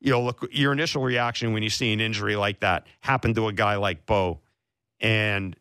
you 0.00 0.10
know 0.10 0.22
look 0.22 0.48
your 0.52 0.72
initial 0.72 1.02
reaction 1.02 1.52
when 1.52 1.62
you 1.62 1.70
see 1.70 1.92
an 1.92 2.00
injury 2.00 2.36
like 2.36 2.60
that 2.60 2.86
happen 3.00 3.34
to 3.34 3.48
a 3.48 3.52
guy 3.52 3.76
like 3.76 4.06
Bo, 4.06 4.40
and 5.00 5.56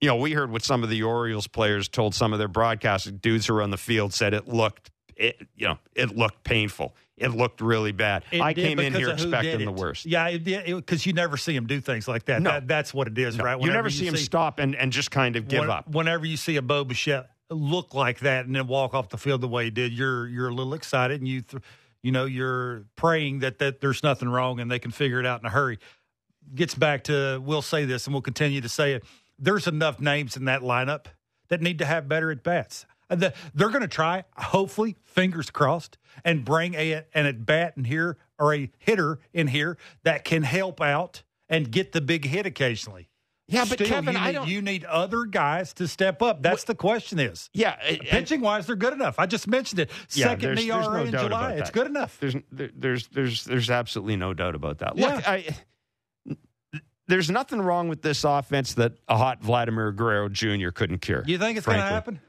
you 0.00 0.08
know 0.08 0.16
we 0.16 0.32
heard 0.32 0.50
what 0.50 0.62
some 0.62 0.82
of 0.82 0.90
the 0.90 1.02
Orioles 1.02 1.46
players 1.46 1.88
told 1.88 2.14
some 2.14 2.32
of 2.32 2.38
their 2.38 2.48
broadcast 2.48 3.20
dudes 3.20 3.46
who 3.46 3.54
were 3.54 3.62
on 3.62 3.70
the 3.70 3.76
field 3.76 4.14
said 4.14 4.34
it 4.34 4.48
looked 4.48 4.90
it 5.16 5.36
you 5.54 5.66
know 5.66 5.78
it 5.94 6.16
looked 6.16 6.44
painful. 6.44 6.94
It 7.16 7.30
looked 7.30 7.60
really 7.60 7.90
bad. 7.90 8.22
It 8.30 8.40
I 8.40 8.54
came 8.54 8.78
in 8.78 8.94
here 8.94 9.10
expecting 9.10 9.64
the 9.64 9.72
worst. 9.72 10.06
Yeah, 10.06 10.36
because 10.36 11.04
you 11.04 11.12
never 11.12 11.36
see 11.36 11.54
him 11.54 11.66
do 11.66 11.80
things 11.80 12.06
like 12.06 12.26
that. 12.26 12.40
No. 12.40 12.52
That, 12.52 12.68
that's 12.68 12.94
what 12.94 13.08
it 13.08 13.18
is, 13.18 13.36
no. 13.36 13.44
right? 13.44 13.56
Whenever 13.56 13.66
you 13.66 13.76
never 13.76 13.90
see 13.90 14.04
you 14.04 14.10
him 14.10 14.16
see, 14.16 14.22
stop 14.22 14.60
and, 14.60 14.76
and 14.76 14.92
just 14.92 15.10
kind 15.10 15.34
of 15.34 15.48
give 15.48 15.62
when, 15.62 15.70
up. 15.70 15.88
Whenever 15.88 16.24
you 16.24 16.36
see 16.36 16.54
a 16.54 16.62
Bo 16.62 16.84
Bichette 16.84 17.28
look 17.50 17.94
like 17.94 18.20
that 18.20 18.46
and 18.46 18.54
then 18.54 18.66
walk 18.66 18.94
off 18.94 19.08
the 19.08 19.18
field 19.18 19.40
the 19.40 19.48
way 19.48 19.64
he 19.64 19.70
did, 19.70 19.92
you're 19.92 20.28
you're 20.28 20.48
a 20.48 20.54
little 20.54 20.74
excited 20.74 21.20
and 21.20 21.28
you 21.28 21.42
th- 21.42 21.62
you 22.02 22.12
know 22.12 22.24
you're 22.24 22.84
praying 22.96 23.40
that 23.40 23.58
that 23.58 23.80
there's 23.80 24.02
nothing 24.02 24.28
wrong 24.28 24.60
and 24.60 24.70
they 24.70 24.78
can 24.78 24.90
figure 24.90 25.20
it 25.20 25.26
out 25.26 25.40
in 25.40 25.46
a 25.46 25.50
hurry. 25.50 25.78
Gets 26.54 26.74
back 26.74 27.04
to 27.04 27.40
we'll 27.44 27.62
say 27.62 27.84
this 27.84 28.06
and 28.06 28.14
we'll 28.14 28.22
continue 28.22 28.60
to 28.60 28.68
say 28.68 28.94
it. 28.94 29.04
There's 29.38 29.66
enough 29.66 30.00
names 30.00 30.36
in 30.36 30.46
that 30.46 30.62
lineup 30.62 31.06
that 31.48 31.62
need 31.62 31.78
to 31.78 31.84
have 31.84 32.08
better 32.08 32.30
at 32.30 32.42
bats. 32.42 32.86
Uh, 33.10 33.30
they're 33.54 33.70
going 33.70 33.80
to 33.80 33.88
try, 33.88 34.24
hopefully, 34.36 34.96
fingers 35.04 35.50
crossed, 35.50 35.96
and 36.24 36.44
bring 36.44 36.74
a, 36.74 37.04
an 37.14 37.26
at 37.26 37.46
bat 37.46 37.74
in 37.76 37.84
here 37.84 38.18
or 38.38 38.54
a 38.54 38.70
hitter 38.78 39.18
in 39.32 39.48
here 39.48 39.78
that 40.02 40.24
can 40.24 40.42
help 40.42 40.80
out 40.80 41.22
and 41.48 41.70
get 41.70 41.92
the 41.92 42.00
big 42.00 42.26
hit 42.26 42.44
occasionally. 42.44 43.07
Yeah, 43.50 43.64
but 43.64 43.78
Still, 43.78 43.86
Kevin, 43.86 44.14
need, 44.14 44.20
I 44.20 44.32
don't. 44.32 44.46
You 44.46 44.60
need 44.60 44.84
other 44.84 45.24
guys 45.24 45.72
to 45.74 45.88
step 45.88 46.20
up. 46.20 46.42
That's 46.42 46.62
what, 46.62 46.66
the 46.66 46.74
question. 46.74 47.18
Is 47.18 47.48
yeah, 47.54 47.76
uh, 47.82 47.96
pitching 48.02 48.42
wise, 48.42 48.66
they're 48.66 48.76
good 48.76 48.92
enough. 48.92 49.18
I 49.18 49.24
just 49.24 49.48
mentioned 49.48 49.80
it. 49.80 49.90
Yeah, 50.12 50.26
Second 50.26 50.56
there's, 50.56 50.66
ERA 50.66 50.82
there's 50.82 50.88
no 50.88 51.04
in 51.04 51.10
doubt 51.12 51.26
July. 51.26 51.40
About 51.40 51.48
that. 51.48 51.58
It's 51.60 51.70
good 51.70 51.86
enough. 51.86 52.18
There's 52.20 52.36
there's 52.52 53.08
there's 53.08 53.44
there's 53.44 53.70
absolutely 53.70 54.16
no 54.16 54.34
doubt 54.34 54.54
about 54.54 54.78
that. 54.78 54.98
Yeah. 54.98 55.14
Look, 55.14 55.28
I, 55.28 55.46
there's 57.08 57.30
nothing 57.30 57.60
wrong 57.60 57.88
with 57.88 58.02
this 58.02 58.22
offense 58.22 58.74
that 58.74 58.92
a 59.08 59.16
hot 59.16 59.42
Vladimir 59.42 59.92
Guerrero 59.92 60.28
Jr. 60.28 60.68
couldn't 60.68 60.98
cure. 60.98 61.24
You 61.26 61.38
think 61.38 61.56
it's 61.56 61.66
going 61.66 61.78
to 61.78 61.84
happen? 61.84 62.20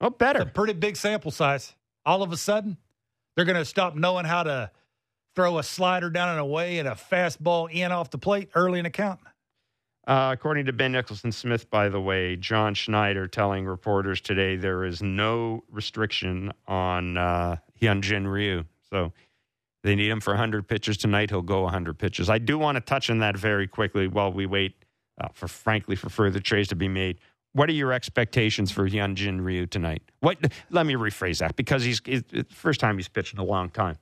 Oh, 0.00 0.10
better. 0.10 0.42
It's 0.42 0.50
a 0.50 0.54
pretty 0.54 0.72
big 0.72 0.96
sample 0.96 1.32
size. 1.32 1.74
All 2.06 2.22
of 2.22 2.32
a 2.32 2.36
sudden, 2.36 2.76
they're 3.34 3.44
going 3.44 3.58
to 3.58 3.64
stop 3.64 3.96
knowing 3.96 4.24
how 4.24 4.44
to 4.44 4.70
throw 5.34 5.58
a 5.58 5.62
slider 5.62 6.10
down 6.10 6.30
and 6.30 6.38
away 6.38 6.78
and 6.78 6.88
a 6.88 6.92
fastball 6.92 7.68
in 7.72 7.90
off 7.90 8.10
the 8.10 8.18
plate 8.18 8.50
early 8.54 8.78
in 8.78 8.84
the 8.84 8.90
count. 8.90 9.20
Uh, 10.04 10.30
according 10.32 10.66
to 10.66 10.72
Ben 10.72 10.92
Nicholson 10.92 11.30
Smith, 11.30 11.70
by 11.70 11.88
the 11.88 12.00
way, 12.00 12.34
John 12.34 12.74
Schneider 12.74 13.28
telling 13.28 13.66
reporters 13.66 14.20
today 14.20 14.56
there 14.56 14.84
is 14.84 15.00
no 15.00 15.62
restriction 15.70 16.52
on 16.66 17.16
uh, 17.16 17.56
Hyun-jin 17.80 18.26
Ryu. 18.26 18.64
So 18.90 19.12
they 19.84 19.94
need 19.94 20.10
him 20.10 20.20
for 20.20 20.32
100 20.32 20.66
pitches 20.66 20.96
tonight. 20.96 21.30
He'll 21.30 21.40
go 21.40 21.62
100 21.62 21.98
pitches. 21.98 22.28
I 22.28 22.38
do 22.38 22.58
want 22.58 22.76
to 22.76 22.80
touch 22.80 23.10
on 23.10 23.20
that 23.20 23.36
very 23.36 23.68
quickly 23.68 24.08
while 24.08 24.32
we 24.32 24.44
wait 24.44 24.74
uh, 25.20 25.28
for, 25.34 25.46
frankly, 25.46 25.94
for 25.94 26.08
further 26.08 26.40
trades 26.40 26.68
to 26.70 26.76
be 26.76 26.88
made. 26.88 27.18
What 27.52 27.68
are 27.68 27.74
your 27.74 27.92
expectations 27.92 28.72
for 28.72 28.88
Hyun-jin 28.88 29.40
Ryu 29.40 29.66
tonight? 29.66 30.02
What? 30.18 30.38
Let 30.70 30.86
me 30.86 30.94
rephrase 30.94 31.38
that 31.38 31.54
because 31.54 31.84
he's, 31.84 32.00
he's 32.04 32.22
the 32.24 32.44
first 32.50 32.80
time 32.80 32.96
he's 32.96 33.08
pitched 33.08 33.34
in 33.34 33.38
a 33.38 33.44
long 33.44 33.70
time 33.70 33.98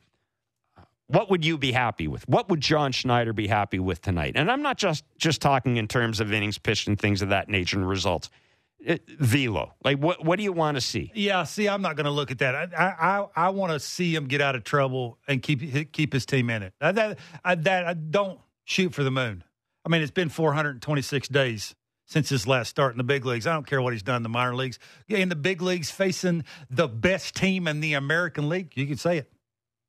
what 1.10 1.28
would 1.30 1.44
you 1.44 1.58
be 1.58 1.72
happy 1.72 2.06
with? 2.06 2.28
What 2.28 2.48
would 2.48 2.60
John 2.60 2.92
Schneider 2.92 3.32
be 3.32 3.48
happy 3.48 3.78
with 3.78 4.00
tonight? 4.00 4.32
And 4.36 4.50
I'm 4.50 4.62
not 4.62 4.78
just 4.78 5.04
just 5.18 5.40
talking 5.40 5.76
in 5.76 5.88
terms 5.88 6.20
of 6.20 6.32
innings 6.32 6.58
pitched 6.58 6.86
and 6.86 6.98
things 6.98 7.20
of 7.20 7.30
that 7.30 7.48
nature 7.48 7.76
and 7.76 7.88
results. 7.88 8.30
It, 8.78 9.02
uh, 9.08 9.12
velo, 9.18 9.74
like 9.84 9.98
what? 9.98 10.24
What 10.24 10.36
do 10.36 10.42
you 10.42 10.52
want 10.52 10.76
to 10.76 10.80
see? 10.80 11.10
Yeah, 11.14 11.42
see, 11.44 11.68
I'm 11.68 11.82
not 11.82 11.96
going 11.96 12.04
to 12.04 12.10
look 12.12 12.30
at 12.30 12.38
that. 12.38 12.54
I 12.54 12.68
I, 12.84 13.26
I 13.36 13.48
want 13.50 13.72
to 13.72 13.80
see 13.80 14.14
him 14.14 14.26
get 14.26 14.40
out 14.40 14.54
of 14.54 14.64
trouble 14.64 15.18
and 15.26 15.42
keep 15.42 15.92
keep 15.92 16.12
his 16.12 16.24
team 16.24 16.48
in 16.48 16.62
it. 16.62 16.74
I, 16.80 16.92
that 16.92 17.18
I, 17.44 17.54
that 17.56 17.86
I 17.86 17.94
don't 17.94 18.40
shoot 18.64 18.94
for 18.94 19.02
the 19.02 19.10
moon. 19.10 19.44
I 19.84 19.88
mean, 19.88 20.02
it's 20.02 20.10
been 20.10 20.28
426 20.28 21.28
days 21.28 21.74
since 22.06 22.28
his 22.28 22.46
last 22.46 22.68
start 22.68 22.92
in 22.92 22.98
the 22.98 23.04
big 23.04 23.24
leagues. 23.24 23.46
I 23.46 23.52
don't 23.52 23.66
care 23.66 23.82
what 23.82 23.92
he's 23.92 24.02
done 24.02 24.16
in 24.16 24.22
the 24.22 24.28
minor 24.28 24.54
leagues. 24.54 24.78
In 25.08 25.28
the 25.28 25.36
big 25.36 25.62
leagues, 25.62 25.90
facing 25.90 26.44
the 26.68 26.88
best 26.88 27.34
team 27.34 27.66
in 27.66 27.80
the 27.80 27.94
American 27.94 28.48
League, 28.48 28.72
you 28.74 28.86
can 28.86 28.96
say 28.96 29.18
it. 29.18 29.30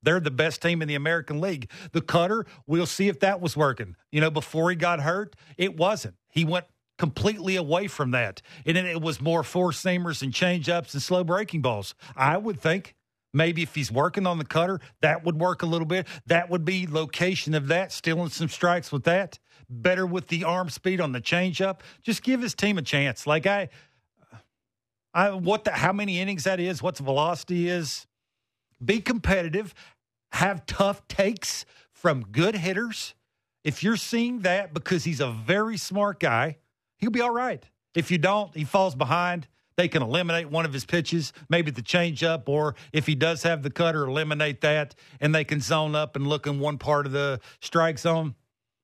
They're 0.02 0.20
the 0.20 0.30
best 0.30 0.62
team 0.62 0.82
in 0.82 0.88
the 0.88 0.94
American 0.94 1.40
League. 1.40 1.70
The 1.92 2.00
cutter, 2.00 2.46
we'll 2.66 2.86
see 2.86 3.08
if 3.08 3.20
that 3.20 3.40
was 3.40 3.56
working. 3.56 3.96
You 4.10 4.20
know, 4.20 4.30
before 4.30 4.70
he 4.70 4.76
got 4.76 5.00
hurt, 5.00 5.36
it 5.56 5.76
wasn't. 5.76 6.16
He 6.28 6.44
went 6.44 6.66
completely 6.98 7.56
away 7.56 7.88
from 7.88 8.10
that. 8.12 8.42
And 8.66 8.76
then 8.76 8.86
it 8.86 9.00
was 9.00 9.20
more 9.20 9.42
four 9.42 9.70
seamers 9.70 10.22
and 10.22 10.32
change 10.32 10.68
ups 10.68 10.94
and 10.94 11.02
slow 11.02 11.24
breaking 11.24 11.62
balls. 11.62 11.94
I 12.16 12.36
would 12.36 12.60
think 12.60 12.94
maybe 13.32 13.62
if 13.62 13.74
he's 13.74 13.90
working 13.90 14.26
on 14.26 14.38
the 14.38 14.44
cutter, 14.44 14.80
that 15.00 15.24
would 15.24 15.40
work 15.40 15.62
a 15.62 15.66
little 15.66 15.86
bit. 15.86 16.06
That 16.26 16.50
would 16.50 16.64
be 16.64 16.86
location 16.86 17.54
of 17.54 17.68
that, 17.68 17.92
stealing 17.92 18.28
some 18.28 18.48
strikes 18.48 18.92
with 18.92 19.04
that. 19.04 19.38
Better 19.68 20.06
with 20.06 20.28
the 20.28 20.44
arm 20.44 20.68
speed 20.68 21.00
on 21.00 21.12
the 21.12 21.20
changeup. 21.20 21.80
Just 22.02 22.22
give 22.22 22.42
his 22.42 22.54
team 22.54 22.78
a 22.78 22.82
chance. 22.82 23.26
Like 23.26 23.46
I 23.46 23.70
I 25.14 25.30
what 25.30 25.64
the 25.64 25.72
how 25.72 25.92
many 25.92 26.20
innings 26.20 26.44
that 26.44 26.60
is, 26.60 26.82
what 26.82 26.96
the 26.96 27.02
velocity 27.02 27.68
is. 27.68 28.06
Be 28.84 29.00
competitive 29.00 29.74
have 30.32 30.66
tough 30.66 31.06
takes 31.08 31.64
from 31.92 32.24
good 32.32 32.56
hitters. 32.56 33.14
If 33.64 33.82
you're 33.82 33.96
seeing 33.96 34.40
that 34.40 34.74
because 34.74 35.04
he's 35.04 35.20
a 35.20 35.30
very 35.30 35.76
smart 35.76 36.18
guy, 36.18 36.58
he'll 36.98 37.10
be 37.10 37.20
all 37.20 37.30
right. 37.30 37.62
If 37.94 38.10
you 38.10 38.18
don't, 38.18 38.54
he 38.56 38.64
falls 38.64 38.94
behind. 38.94 39.46
They 39.76 39.88
can 39.88 40.02
eliminate 40.02 40.50
one 40.50 40.64
of 40.64 40.72
his 40.72 40.84
pitches, 40.84 41.32
maybe 41.48 41.70
the 41.70 41.82
changeup, 41.82 42.48
or 42.48 42.74
if 42.92 43.06
he 43.06 43.14
does 43.14 43.42
have 43.42 43.62
the 43.62 43.70
cutter, 43.70 44.04
eliminate 44.04 44.60
that, 44.62 44.94
and 45.20 45.34
they 45.34 45.44
can 45.44 45.60
zone 45.60 45.94
up 45.94 46.16
and 46.16 46.26
look 46.26 46.46
in 46.46 46.60
one 46.60 46.78
part 46.78 47.06
of 47.06 47.12
the 47.12 47.40
strike 47.60 47.98
zone 47.98 48.34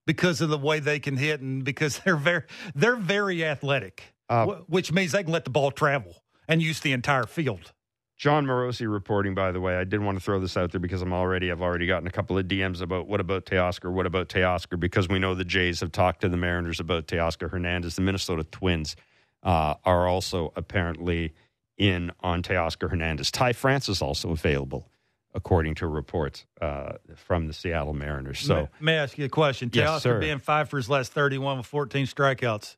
because 0.06 0.40
of 0.40 0.48
the 0.48 0.58
way 0.58 0.80
they 0.80 0.98
can 0.98 1.16
hit 1.16 1.40
and 1.40 1.64
because 1.64 1.98
they're 2.04 2.16
very 2.16 2.44
they're 2.74 2.96
very 2.96 3.44
athletic, 3.44 4.14
uh, 4.28 4.46
which 4.66 4.92
means 4.92 5.12
they 5.12 5.22
can 5.22 5.32
let 5.32 5.44
the 5.44 5.50
ball 5.50 5.70
travel 5.70 6.22
and 6.46 6.62
use 6.62 6.80
the 6.80 6.92
entire 6.92 7.26
field. 7.26 7.72
Jon 8.18 8.46
Morosi 8.46 8.90
reporting, 8.92 9.34
by 9.34 9.52
the 9.52 9.60
way. 9.60 9.76
I 9.76 9.84
did 9.84 10.00
want 10.00 10.18
to 10.18 10.24
throw 10.24 10.40
this 10.40 10.56
out 10.56 10.72
there 10.72 10.80
because 10.80 11.02
I'm 11.02 11.12
already, 11.12 11.52
I've 11.52 11.62
already 11.62 11.86
gotten 11.86 12.08
a 12.08 12.10
couple 12.10 12.36
of 12.36 12.46
DMs 12.46 12.82
about 12.82 13.06
what 13.06 13.20
about 13.20 13.46
Teoscar? 13.46 13.92
What 13.92 14.06
about 14.06 14.28
Teoscar? 14.28 14.78
Because 14.78 15.08
we 15.08 15.20
know 15.20 15.36
the 15.36 15.44
Jays 15.44 15.80
have 15.80 15.92
talked 15.92 16.22
to 16.22 16.28
the 16.28 16.36
Mariners 16.36 16.80
about 16.80 17.06
Teoscar 17.06 17.48
Hernandez. 17.48 17.94
The 17.94 18.02
Minnesota 18.02 18.42
Twins 18.42 18.96
uh, 19.44 19.74
are 19.84 20.08
also 20.08 20.52
apparently 20.56 21.32
in 21.76 22.10
on 22.18 22.42
Teoscar 22.42 22.90
Hernandez. 22.90 23.30
Ty 23.30 23.52
France 23.52 23.88
is 23.88 24.02
also 24.02 24.32
available, 24.32 24.88
according 25.32 25.76
to 25.76 25.86
reports 25.86 26.44
uh, 26.60 26.94
from 27.14 27.46
the 27.46 27.52
Seattle 27.52 27.94
Mariners. 27.94 28.40
So, 28.40 28.68
may, 28.80 28.92
may 28.92 28.98
I 28.98 29.02
ask 29.04 29.16
you 29.16 29.26
a 29.26 29.28
question? 29.28 29.70
Yes, 29.72 29.88
Teoscar 29.88 30.00
sir. 30.00 30.20
being 30.20 30.40
five 30.40 30.68
for 30.68 30.76
his 30.76 30.90
last 30.90 31.12
31 31.12 31.58
with 31.58 31.66
14 31.66 32.06
strikeouts 32.06 32.74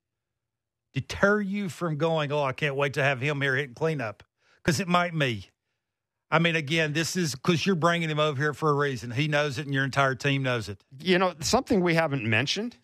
deter 0.93 1.41
you 1.41 1.69
from 1.69 1.97
going, 1.97 2.33
oh, 2.33 2.43
I 2.43 2.53
can't 2.53 2.77
wait 2.77 2.95
to 2.95 3.03
have 3.03 3.21
him 3.21 3.41
here 3.41 3.57
hitting 3.57 3.75
cleanup? 3.75 4.23
Because 4.63 4.81
it 4.81 4.89
might 4.89 5.15
me. 5.15 5.49
I 6.31 6.39
mean, 6.39 6.55
again, 6.55 6.93
this 6.93 7.17
is 7.17 7.35
because 7.35 7.67
you're 7.67 7.75
bringing 7.75 8.09
him 8.09 8.21
over 8.21 8.41
here 8.41 8.55
for 8.55 8.71
a 8.71 8.75
reason. 8.75 9.11
He 9.11 9.27
knows 9.27 9.59
it, 9.59 9.67
and 9.67 9.75
your 9.75 9.85
entire 9.85 10.15
team 10.15 10.43
knows 10.43 10.69
it. 10.69 10.83
you 11.01 11.19
know, 11.19 11.35
something 11.41 11.81
we 11.81 11.95
haven't 11.95 12.25
mentioned. 12.25 12.77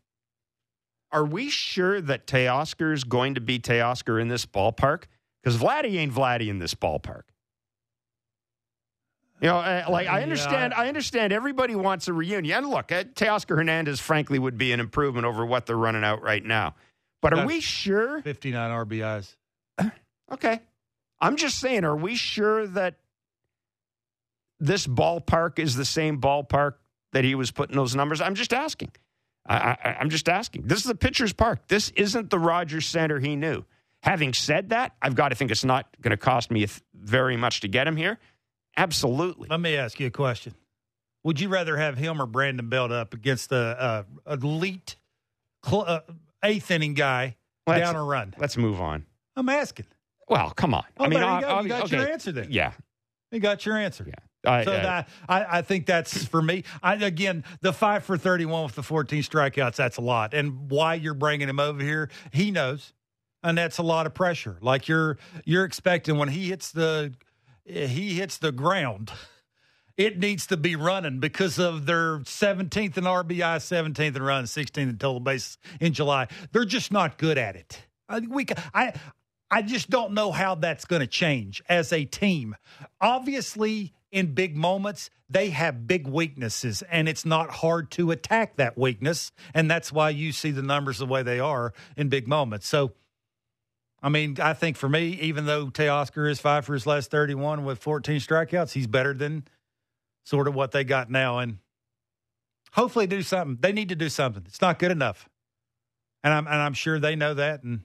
Are 1.13 1.25
we 1.25 1.49
sure 1.49 2.01
that 2.01 2.27
Teoscar 2.27 2.93
is 2.93 3.05
going 3.05 3.37
to 3.37 3.41
be 3.41 3.59
Teoscar 3.61 4.21
in 4.21 4.27
this 4.29 4.45
ballpark? 4.45 5.05
Because 5.43 5.57
Vladdy 5.57 5.95
ain't 5.97 6.13
Vladdy 6.13 6.49
in 6.49 6.59
this 6.59 6.75
ballpark. 6.75 7.23
You 9.41 9.49
know, 9.49 9.59
uh, 9.59 9.85
like 9.89 10.09
I 10.09 10.23
understand. 10.23 10.73
I- 10.75 10.85
I 10.85 10.89
understand. 10.89 11.33
Everybody 11.33 11.77
wants 11.77 12.09
a 12.09 12.13
reunion. 12.13 12.57
And 12.57 12.69
look, 12.71 12.91
uh, 12.91 13.05
Teoscar 13.05 13.57
Hernandez, 13.57 14.01
frankly, 14.01 14.39
would 14.39 14.57
be 14.59 14.73
an 14.73 14.81
improvement 14.81 15.27
over 15.27 15.45
what 15.47 15.67
they're 15.67 15.77
running 15.77 16.05
out 16.05 16.23
right 16.23 16.45
now. 16.45 16.75
But 17.23 17.35
are 17.35 17.37
That's- 17.37 17.55
we 17.55 17.61
sure? 17.61 18.23
59 18.23 18.71
RBIs. 18.71 19.37
Okay. 20.33 20.61
I'm 21.21 21.37
just 21.37 21.59
saying, 21.59 21.85
are 21.85 21.97
we 21.97 22.15
sure 22.15 22.67
that 22.69 22.97
this 24.61 24.87
ballpark 24.87 25.59
is 25.59 25.77
the 25.77 25.85
same 25.85 26.21
ballpark 26.21 26.75
that 27.13 27.25
he 27.25 27.35
was 27.35 27.51
putting 27.51 27.77
those 27.77 27.95
numbers? 27.95 28.21
I'm 28.21 28.35
just 28.35 28.53
asking. 28.53 28.93
I, 29.47 29.77
I, 29.83 29.97
I'm 30.01 30.11
just 30.11 30.29
asking. 30.29 30.63
This 30.67 30.79
is 30.79 30.85
the 30.85 30.95
pitcher's 30.95 31.33
park. 31.33 31.69
This 31.69 31.91
isn't 31.91 32.31
the 32.31 32.39
Rogers 32.39 32.87
Center 32.87 33.21
he 33.21 33.37
knew. 33.37 33.65
Having 34.03 34.35
said 34.35 34.71
that, 34.71 34.95
I've 35.01 35.15
got 35.15 35.31
to 35.31 35.35
think 35.35 35.51
it's 35.51 35.65
not 35.65 35.89
going 36.01 36.11
to 36.11 36.17
cost 36.17 36.51
me 36.51 36.67
very 36.95 37.37
much 37.37 37.61
to 37.61 37.69
get 37.69 37.87
him 37.87 37.97
here. 37.97 38.19
Absolutely. 38.77 39.49
Let 39.49 39.61
me 39.61 39.77
ask 39.77 39.99
you 39.99 40.07
a 40.07 40.11
question. 40.11 40.55
Would 41.25 41.41
you 41.41 41.49
rather 41.49 41.77
have 41.77 41.97
him 41.97 42.21
or 42.21 42.27
Brandon 42.27 42.69
Belt 42.69 42.93
up 42.93 43.15
against 43.15 43.51
a, 43.51 44.05
a 44.27 44.33
elite 44.33 44.97
cl- 45.65 45.85
uh, 45.87 46.01
eighth 46.45 46.71
inning 46.71 46.95
guy 46.95 47.37
Let's, 47.67 47.81
down 47.81 47.97
a 47.97 48.05
run? 48.05 48.35
let's 48.39 48.57
move 48.57 48.81
on. 48.81 49.07
I'm 49.35 49.49
asking. 49.49 49.87
Well, 50.29 50.51
come 50.51 50.75
on. 50.75 50.85
Oh, 50.99 51.05
I 51.05 51.09
mean, 51.09 51.21
there 51.21 51.29
you 51.29 51.35
ob- 51.35 51.43
go. 51.43 51.61
You 51.63 51.69
got 51.69 51.85
okay. 51.85 51.97
your 51.99 52.09
answer 52.11 52.33
then. 52.33 52.49
Yeah. 52.51 52.73
You 53.31 53.41
got 53.41 53.65
your 53.67 53.77
answer. 53.77 54.05
Yeah. 54.07 54.51
I, 54.51 54.65
So 54.65 54.73
I- 54.73 54.77
that, 54.77 55.09
I, 55.29 55.59
I 55.59 55.63
think 55.63 55.87
that's 55.87 56.25
for 56.25 56.41
me. 56.43 56.65
I, 56.83 56.95
again, 56.97 57.45
the 57.61 57.73
five 57.73 58.05
for 58.05 58.17
thirty-one 58.17 58.65
with 58.65 58.75
the 58.75 58.83
fourteen 58.83 59.23
strikeouts. 59.23 59.77
That's 59.77 59.97
a 59.97 60.03
lot. 60.03 60.35
And 60.35 60.71
why 60.71 60.95
you're 60.95 61.15
bringing 61.15 61.49
him 61.49 61.59
over 61.61 61.83
here, 61.83 62.11
he 62.33 62.51
knows, 62.51 62.93
and 63.43 63.57
that's 63.59 63.79
a 63.79 63.83
lot 63.83 64.07
of 64.07 64.15
pressure. 64.15 64.57
Like 64.61 64.89
you're 64.89 65.19
you're 65.45 65.65
expecting 65.65 66.17
when 66.19 66.29
he 66.29 66.49
hits 66.49 66.71
the 66.73 67.15
he 67.65 68.15
hits 68.15 68.39
the 68.39 68.53
ground, 68.53 69.11
it 69.97 70.19
needs 70.19 70.47
to 70.49 70.57
be 70.57 70.77
running 70.77 71.19
because 71.19 71.59
of 71.59 71.87
their 71.87 72.19
17th 72.21 72.97
in 72.97 73.05
RBI, 73.05 73.57
17th 73.57 74.15
in 74.15 74.23
runs, 74.23 74.53
16th 74.53 74.77
in 74.79 74.99
total 74.99 75.19
bases 75.19 75.59
in 75.81 75.93
July. 75.93 76.29
They're 76.53 76.65
just 76.65 76.93
not 76.93 77.19
good 77.19 77.39
at 77.39 77.57
it. 77.57 77.83
I, 78.09 78.21
we, 78.21 78.47
I, 78.73 78.93
I 79.51 79.63
just 79.63 79.91
don't 79.91 80.13
know 80.13 80.33
how 80.33 80.57
that's 80.57 80.85
going 80.85 81.01
to 81.01 81.07
change 81.07 81.63
as 81.69 81.93
a 81.93 82.05
team. 82.05 82.57
Obviously, 83.01 83.95
in 84.11 84.35
big 84.35 84.57
moments, 84.57 85.11
they 85.29 85.51
have 85.51 85.87
big 85.87 86.07
weaknesses, 86.07 86.83
and 86.91 87.09
it's 87.09 87.25
not 87.25 87.51
hard 87.51 87.91
to 87.93 88.11
attack 88.11 88.57
that 88.57 88.77
weakness. 88.79 89.33
And 89.55 89.71
that's 89.71 89.93
why 89.93 90.11
you 90.11 90.33
see 90.33 90.51
the 90.51 90.63
numbers 90.63 90.99
the 90.99 91.07
way 91.07 91.23
they 91.23 91.41
are 91.41 91.73
in 91.97 92.09
big 92.09 92.27
moments. 92.29 92.67
So, 92.67 92.93
I 94.03 94.09
mean, 94.09 94.37
I 94.41 94.53
think 94.53 94.77
for 94.77 94.89
me, 94.89 95.19
even 95.21 95.47
though 95.47 95.67
Teoscar 95.67 96.31
is 96.31 96.41
five 96.41 96.65
for 96.65 96.75
his 96.75 96.87
last 96.87 97.11
31 97.11 97.65
with 97.65 97.79
14 97.79 98.21
strikeouts, 98.21 98.73
he's 98.73 98.87
better 98.87 99.15
than 99.15 99.45
sort 100.25 100.49
of 100.49 100.55
what 100.55 100.73
they 100.73 100.85
got 100.85 101.11
now. 101.11 101.39
And 101.39 101.59
hopefully 102.73 103.07
do 103.07 103.23
something. 103.23 103.59
They 103.61 103.73
need 103.73 103.89
to 103.89 103.97
do 103.97 104.09
something. 104.09 104.45
It's 104.47 104.61
not 104.61 104.79
good 104.79 104.93
enough. 104.93 105.29
And 106.23 106.33
I'm, 106.33 106.47
and 106.47 106.57
I'm 106.57 106.75
sure 106.75 106.99
they 106.99 107.17
know 107.17 107.35
that. 107.35 107.63
And 107.63 107.83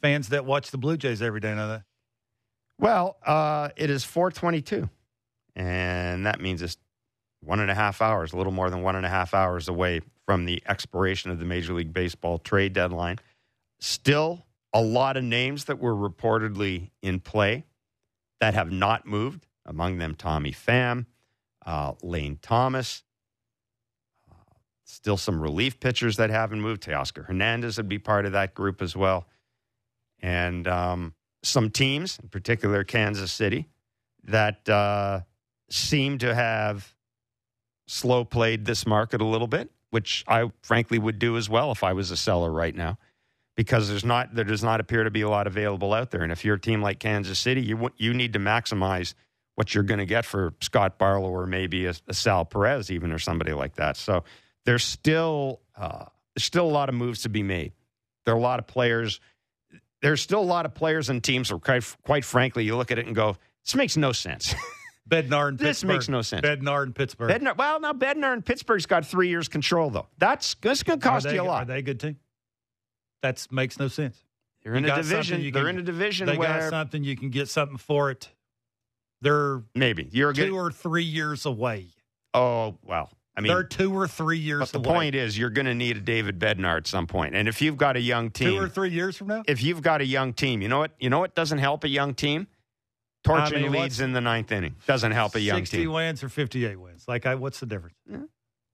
fans 0.00 0.28
that 0.30 0.44
watch 0.44 0.70
the 0.70 0.78
Blue 0.78 0.96
Jays 0.96 1.22
every 1.22 1.40
day 1.40 1.54
know 1.54 1.68
that. 1.68 1.82
Well, 2.78 3.16
uh, 3.26 3.70
it 3.76 3.90
is 3.90 4.04
422, 4.04 4.88
and 5.56 6.26
that 6.26 6.40
means 6.40 6.62
it's 6.62 6.76
one 7.40 7.60
and 7.60 7.70
a 7.70 7.74
half 7.74 8.00
hours, 8.00 8.32
a 8.32 8.36
little 8.36 8.52
more 8.52 8.70
than 8.70 8.82
one 8.82 8.96
and 8.96 9.04
a 9.04 9.08
half 9.08 9.34
hours 9.34 9.68
away 9.68 10.00
from 10.26 10.44
the 10.44 10.62
expiration 10.66 11.30
of 11.30 11.38
the 11.38 11.44
Major 11.44 11.72
League 11.72 11.92
Baseball 11.92 12.38
trade 12.38 12.72
deadline. 12.72 13.18
Still 13.80 14.44
a 14.72 14.82
lot 14.82 15.16
of 15.16 15.24
names 15.24 15.64
that 15.64 15.78
were 15.78 15.94
reportedly 15.94 16.90
in 17.02 17.20
play 17.20 17.64
that 18.40 18.54
have 18.54 18.70
not 18.70 19.06
moved, 19.06 19.46
among 19.66 19.98
them 19.98 20.14
Tommy 20.14 20.52
Pham, 20.52 21.06
uh, 21.66 21.94
Lane 22.02 22.38
Thomas. 22.40 23.02
Uh, 24.30 24.34
Still 24.84 25.16
some 25.16 25.40
relief 25.40 25.80
pitchers 25.80 26.16
that 26.16 26.30
haven't 26.30 26.60
moved. 26.60 26.82
Teoscar 26.82 27.26
Hernandez 27.26 27.76
would 27.76 27.88
be 27.88 27.98
part 27.98 28.26
of 28.26 28.32
that 28.32 28.54
group 28.54 28.82
as 28.82 28.94
well. 28.94 29.26
And 30.20 30.66
um, 30.66 31.14
some 31.42 31.70
teams, 31.70 32.18
in 32.22 32.28
particular 32.28 32.84
Kansas 32.84 33.32
City, 33.32 33.68
that 34.24 34.68
uh, 34.68 35.20
seem 35.70 36.18
to 36.18 36.34
have 36.34 36.94
slow 37.86 38.24
played 38.24 38.64
this 38.64 38.86
market 38.86 39.20
a 39.20 39.24
little 39.24 39.46
bit, 39.46 39.70
which 39.90 40.24
I 40.28 40.50
frankly 40.62 40.98
would 40.98 41.18
do 41.18 41.36
as 41.36 41.48
well 41.48 41.72
if 41.72 41.82
I 41.82 41.92
was 41.92 42.10
a 42.10 42.16
seller 42.16 42.50
right 42.50 42.74
now, 42.74 42.98
because 43.56 43.88
there's 43.88 44.04
not 44.04 44.34
there 44.34 44.44
does 44.44 44.62
not 44.62 44.80
appear 44.80 45.04
to 45.04 45.10
be 45.10 45.22
a 45.22 45.28
lot 45.28 45.46
available 45.46 45.94
out 45.94 46.10
there. 46.10 46.22
And 46.22 46.32
if 46.32 46.44
you're 46.44 46.56
a 46.56 46.60
team 46.60 46.82
like 46.82 46.98
Kansas 46.98 47.38
City, 47.38 47.62
you 47.62 47.90
you 47.96 48.12
need 48.12 48.34
to 48.34 48.38
maximize 48.38 49.14
what 49.54 49.74
you're 49.74 49.84
going 49.84 49.98
to 49.98 50.06
get 50.06 50.24
for 50.24 50.54
Scott 50.60 50.98
Barlow 50.98 51.30
or 51.30 51.46
maybe 51.46 51.86
a, 51.86 51.94
a 52.06 52.14
Sal 52.14 52.44
Perez 52.44 52.92
even 52.92 53.10
or 53.10 53.18
somebody 53.18 53.52
like 53.52 53.74
that. 53.76 53.96
So 53.96 54.22
there's 54.64 54.84
still 54.84 55.60
uh, 55.76 56.04
there's 56.34 56.44
still 56.44 56.66
a 56.66 56.70
lot 56.70 56.88
of 56.88 56.94
moves 56.94 57.22
to 57.22 57.28
be 57.28 57.42
made. 57.42 57.72
There 58.24 58.34
are 58.34 58.38
a 58.38 58.40
lot 58.40 58.58
of 58.58 58.66
players 58.66 59.20
there's 60.02 60.20
still 60.20 60.40
a 60.40 60.42
lot 60.42 60.64
of 60.66 60.74
players 60.74 61.08
and 61.10 61.22
teams 61.22 61.50
where, 61.50 61.58
quite, 61.58 61.96
quite 62.04 62.24
frankly, 62.24 62.64
you 62.64 62.76
look 62.76 62.90
at 62.90 62.98
it 62.98 63.06
and 63.06 63.14
go, 63.16 63.36
this 63.64 63.74
makes 63.74 63.96
no 63.96 64.12
sense. 64.12 64.54
Bednar 65.08 65.48
and 65.48 65.58
This 65.58 65.78
Pittsburgh. 65.78 65.88
makes 65.88 66.08
no 66.08 66.20
sense. 66.22 66.46
Bednar 66.46 66.82
and 66.82 66.94
Pittsburgh. 66.94 67.30
Bednar, 67.30 67.56
well, 67.56 67.80
now 67.80 67.92
Bednar 67.94 68.32
and 68.34 68.44
Pittsburgh's 68.44 68.84
got 68.86 69.06
three 69.06 69.28
years 69.28 69.48
control, 69.48 69.88
though. 69.90 70.06
That's, 70.18 70.54
that's 70.60 70.82
going 70.82 71.00
to 71.00 71.06
cost 71.06 71.26
they, 71.26 71.34
you 71.34 71.42
a 71.42 71.44
lot. 71.44 71.62
Are 71.62 71.66
they 71.66 71.78
a 71.78 71.82
good 71.82 71.98
team? 71.98 72.16
That 73.22 73.46
makes 73.50 73.78
no 73.78 73.88
sense. 73.88 74.22
They're 74.62 74.74
in 74.74 74.84
you 74.84 74.92
a 74.92 74.96
division 74.96 75.40
they're 75.50 75.64
can- 75.64 75.68
in 75.76 75.78
a 75.78 75.82
division 75.82 76.26
They 76.26 76.36
got 76.36 76.68
something 76.70 77.02
you 77.04 77.16
can 77.16 77.30
get 77.30 77.48
something 77.48 77.78
for 77.78 78.10
it. 78.10 78.28
They're 79.20 79.62
maybe 79.74 80.08
you're 80.12 80.32
two 80.32 80.50
good. 80.50 80.52
or 80.52 80.70
three 80.70 81.02
years 81.04 81.46
away. 81.46 81.86
Oh 82.34 82.76
well, 82.84 83.10
I 83.38 83.40
mean, 83.40 83.52
They're 83.52 83.62
two 83.62 83.96
or 83.96 84.08
three 84.08 84.38
years 84.38 84.58
but 84.58 84.72
the 84.72 84.88
away. 84.88 84.98
point 84.98 85.14
is, 85.14 85.38
you're 85.38 85.50
going 85.50 85.66
to 85.66 85.74
need 85.74 85.96
a 85.96 86.00
David 86.00 86.40
Bednar 86.40 86.76
at 86.76 86.88
some 86.88 87.06
point. 87.06 87.36
And 87.36 87.46
if 87.46 87.62
you've 87.62 87.76
got 87.76 87.96
a 87.96 88.00
young 88.00 88.32
team, 88.32 88.48
two 88.48 88.58
or 88.58 88.68
three 88.68 88.90
years 88.90 89.16
from 89.16 89.28
now. 89.28 89.44
if 89.46 89.62
you've 89.62 89.80
got 89.80 90.00
a 90.00 90.04
young 90.04 90.32
team, 90.32 90.60
you 90.60 90.66
know 90.66 90.80
what? 90.80 90.90
You 90.98 91.08
know 91.08 91.20
what 91.20 91.36
doesn't 91.36 91.58
help 91.58 91.84
a 91.84 91.88
young 91.88 92.14
team? 92.14 92.48
Torching 93.22 93.58
I 93.58 93.68
mean, 93.68 93.80
leads 93.80 94.00
in 94.00 94.12
the 94.12 94.20
ninth 94.20 94.50
inning 94.50 94.74
doesn't 94.86 95.12
help 95.12 95.36
a 95.36 95.40
young 95.40 95.58
60 95.58 95.76
team. 95.76 95.92
wins 95.92 96.24
or 96.24 96.28
58 96.28 96.80
wins. 96.80 97.06
Like, 97.06 97.26
I, 97.26 97.36
what's 97.36 97.60
the 97.60 97.66
difference? 97.66 97.94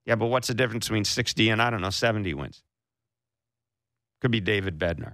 Yeah, 0.06 0.14
but 0.14 0.26
what's 0.26 0.48
the 0.48 0.54
difference 0.54 0.88
between 0.88 1.04
60 1.04 1.50
and 1.50 1.60
I 1.60 1.68
don't 1.68 1.82
know 1.82 1.90
70 1.90 2.32
wins? 2.32 2.62
Could 4.22 4.30
be 4.30 4.40
David 4.40 4.78
Bednar. 4.78 5.12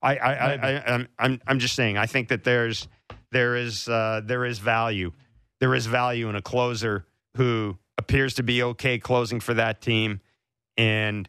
I, 0.00 0.16
I, 0.16 0.32
I, 0.32 0.52
I 0.54 0.94
I'm, 0.94 1.08
I'm, 1.18 1.40
I'm 1.48 1.58
just 1.58 1.74
saying. 1.74 1.98
I 1.98 2.06
think 2.06 2.28
that 2.28 2.44
there's, 2.44 2.86
there 3.32 3.56
is, 3.56 3.88
uh, 3.88 4.20
there 4.24 4.44
is 4.44 4.60
value. 4.60 5.10
There 5.58 5.74
is 5.74 5.86
value 5.86 6.28
in 6.28 6.36
a 6.36 6.42
closer 6.42 7.06
who 7.36 7.78
appears 7.98 8.34
to 8.34 8.42
be 8.42 8.62
okay 8.62 8.98
closing 8.98 9.40
for 9.40 9.54
that 9.54 9.80
team, 9.80 10.20
and 10.76 11.28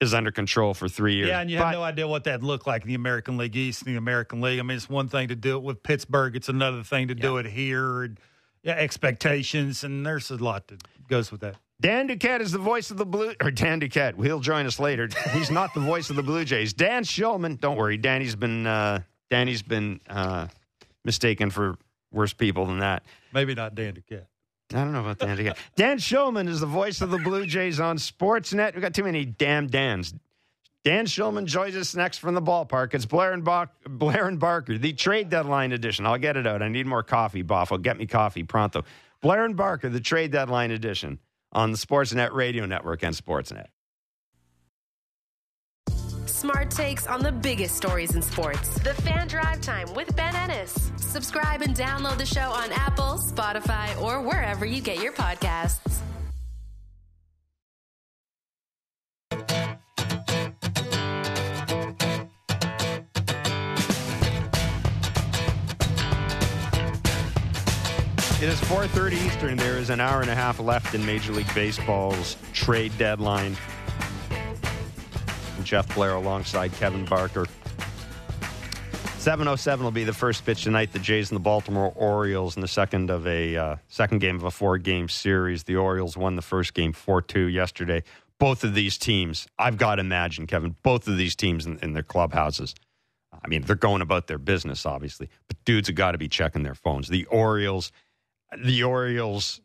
is 0.00 0.14
under 0.14 0.32
control 0.32 0.74
for 0.74 0.88
three 0.88 1.14
years. 1.14 1.28
Yeah, 1.28 1.40
and 1.40 1.50
you 1.50 1.58
But- 1.58 1.66
have 1.66 1.74
no 1.74 1.82
idea 1.84 2.08
what 2.08 2.24
that 2.24 2.42
looked 2.42 2.66
like 2.66 2.82
in 2.82 2.88
the 2.88 2.94
American 2.94 3.36
League 3.36 3.54
East 3.54 3.82
and 3.82 3.94
the 3.94 3.98
American 3.98 4.40
League. 4.40 4.58
I 4.58 4.62
mean, 4.62 4.76
it's 4.76 4.88
one 4.90 5.08
thing 5.08 5.28
to 5.28 5.36
do 5.36 5.56
it 5.56 5.62
with 5.62 5.82
Pittsburgh, 5.84 6.34
it's 6.34 6.48
another 6.48 6.82
thing 6.82 7.06
to 7.08 7.14
do 7.14 7.36
it 7.36 7.46
here. 7.46 8.02
And, 8.02 8.18
yeah, 8.64 8.72
expectations, 8.74 9.84
and 9.84 10.04
there's 10.04 10.30
a 10.30 10.36
lot 10.36 10.66
that 10.68 10.82
goes 11.08 11.30
with 11.30 11.40
that. 11.42 11.56
Dan 11.80 12.08
Duquette 12.08 12.40
is 12.40 12.50
the 12.52 12.58
voice 12.58 12.90
of 12.90 12.96
the 12.96 13.06
Blue, 13.06 13.34
or 13.42 13.50
Dan 13.52 13.80
Duquette. 13.80 14.20
He'll 14.24 14.40
join 14.40 14.66
us 14.66 14.78
later. 14.80 15.08
He's 15.32 15.50
not 15.50 15.72
the 15.74 15.80
voice 15.80 16.10
of 16.10 16.16
the 16.16 16.22
Blue 16.22 16.44
Jays. 16.44 16.72
Dan 16.72 17.04
Shulman, 17.04 17.60
don't 17.60 17.76
worry. 17.76 17.96
Danny's 17.96 18.34
been, 18.36 18.66
uh, 18.66 19.02
Danny's 19.30 19.62
been 19.62 20.00
uh, 20.08 20.48
mistaken 21.04 21.50
for 21.50 21.76
worse 22.12 22.32
people 22.32 22.66
than 22.66 22.78
that. 22.80 23.04
Maybe 23.32 23.54
not 23.54 23.74
Dan 23.74 23.94
Duquette. 23.94 24.26
I 24.74 24.84
don't 24.84 24.92
know 24.92 25.00
about 25.00 25.18
Dan 25.18 25.36
Duquette. 25.36 25.56
Dan 25.76 25.98
Shulman 25.98 26.48
is 26.48 26.60
the 26.60 26.66
voice 26.66 27.00
of 27.00 27.10
the 27.10 27.18
Blue 27.18 27.46
Jays 27.46 27.80
on 27.80 27.96
Sportsnet. 27.96 28.74
We've 28.74 28.82
got 28.82 28.94
too 28.94 29.04
many 29.04 29.24
damn 29.24 29.66
Dans. 29.66 30.14
Dan 30.84 31.06
Shulman 31.06 31.44
joins 31.44 31.76
us 31.76 31.94
next 31.94 32.18
from 32.18 32.34
the 32.34 32.42
ballpark. 32.42 32.92
It's 32.92 33.06
Blair 33.06 33.32
and, 33.32 33.44
Blair 33.88 34.26
and 34.26 34.40
Barker, 34.40 34.78
the 34.78 34.92
trade 34.92 35.28
deadline 35.30 35.70
edition. 35.70 36.06
I'll 36.06 36.18
get 36.18 36.36
it 36.36 36.46
out. 36.46 36.60
I 36.60 36.68
need 36.68 36.86
more 36.86 37.04
coffee, 37.04 37.44
Boffo. 37.44 37.80
Get 37.80 37.98
me 37.98 38.06
coffee 38.06 38.42
pronto. 38.42 38.84
Blair 39.20 39.44
and 39.44 39.56
Barker, 39.56 39.88
the 39.88 40.00
trade 40.00 40.32
deadline 40.32 40.72
edition 40.72 41.20
on 41.52 41.70
the 41.70 41.78
Sportsnet 41.78 42.32
Radio 42.32 42.66
Network 42.66 43.04
and 43.04 43.14
Sportsnet. 43.14 43.66
Smart 46.26 46.70
takes 46.70 47.06
on 47.06 47.22
the 47.22 47.32
biggest 47.32 47.76
stories 47.76 48.14
in 48.14 48.22
sports. 48.22 48.78
The 48.80 48.94
Fan 48.94 49.28
Drive 49.28 49.60
Time 49.60 49.92
with 49.94 50.14
Ben 50.16 50.34
Ennis. 50.34 50.90
Subscribe 50.96 51.62
and 51.62 51.76
download 51.76 52.18
the 52.18 52.26
show 52.26 52.50
on 52.52 52.72
Apple, 52.72 53.18
Spotify, 53.18 54.00
or 54.00 54.20
wherever 54.20 54.64
you 54.64 54.80
get 54.80 55.02
your 55.02 55.12
podcasts. 55.12 56.00
It 68.42 68.48
is 68.48 68.60
4:30 68.62 69.24
Eastern. 69.24 69.56
There 69.56 69.78
is 69.78 69.88
an 69.88 70.00
hour 70.00 70.20
and 70.20 70.28
a 70.28 70.34
half 70.34 70.58
left 70.58 70.96
in 70.96 71.06
Major 71.06 71.32
League 71.32 71.54
Baseball's 71.54 72.36
trade 72.52 72.90
deadline. 72.98 73.56
Jeff 75.72 75.94
Blair 75.94 76.12
alongside 76.12 76.70
Kevin 76.74 77.06
Barker. 77.06 77.46
7:07 79.16 79.80
will 79.80 79.90
be 79.90 80.04
the 80.04 80.12
first 80.12 80.44
pitch 80.44 80.64
tonight. 80.64 80.92
The 80.92 80.98
Jays 80.98 81.30
and 81.30 81.36
the 81.36 81.42
Baltimore 81.42 81.90
Orioles 81.96 82.56
in 82.56 82.60
the 82.60 82.68
second 82.68 83.08
of 83.08 83.26
a 83.26 83.56
uh, 83.56 83.76
second 83.88 84.18
game 84.18 84.36
of 84.36 84.44
a 84.44 84.50
four-game 84.50 85.08
series. 85.08 85.62
The 85.62 85.76
Orioles 85.76 86.14
won 86.14 86.36
the 86.36 86.42
first 86.42 86.74
game 86.74 86.92
4-2 86.92 87.50
yesterday. 87.50 88.02
Both 88.38 88.64
of 88.64 88.74
these 88.74 88.98
teams, 88.98 89.46
I've 89.58 89.78
got 89.78 89.94
to 89.94 90.00
imagine, 90.00 90.46
Kevin, 90.46 90.76
both 90.82 91.08
of 91.08 91.16
these 91.16 91.34
teams 91.34 91.64
in, 91.64 91.78
in 91.78 91.94
their 91.94 92.02
clubhouses. 92.02 92.74
I 93.42 93.48
mean, 93.48 93.62
they're 93.62 93.74
going 93.74 94.02
about 94.02 94.26
their 94.26 94.36
business, 94.36 94.84
obviously, 94.84 95.30
but 95.48 95.56
dudes 95.64 95.88
have 95.88 95.96
got 95.96 96.12
to 96.12 96.18
be 96.18 96.28
checking 96.28 96.64
their 96.64 96.74
phones. 96.74 97.08
The 97.08 97.24
Orioles 97.26 97.92
the 98.58 98.82
Orioles, 98.82 99.60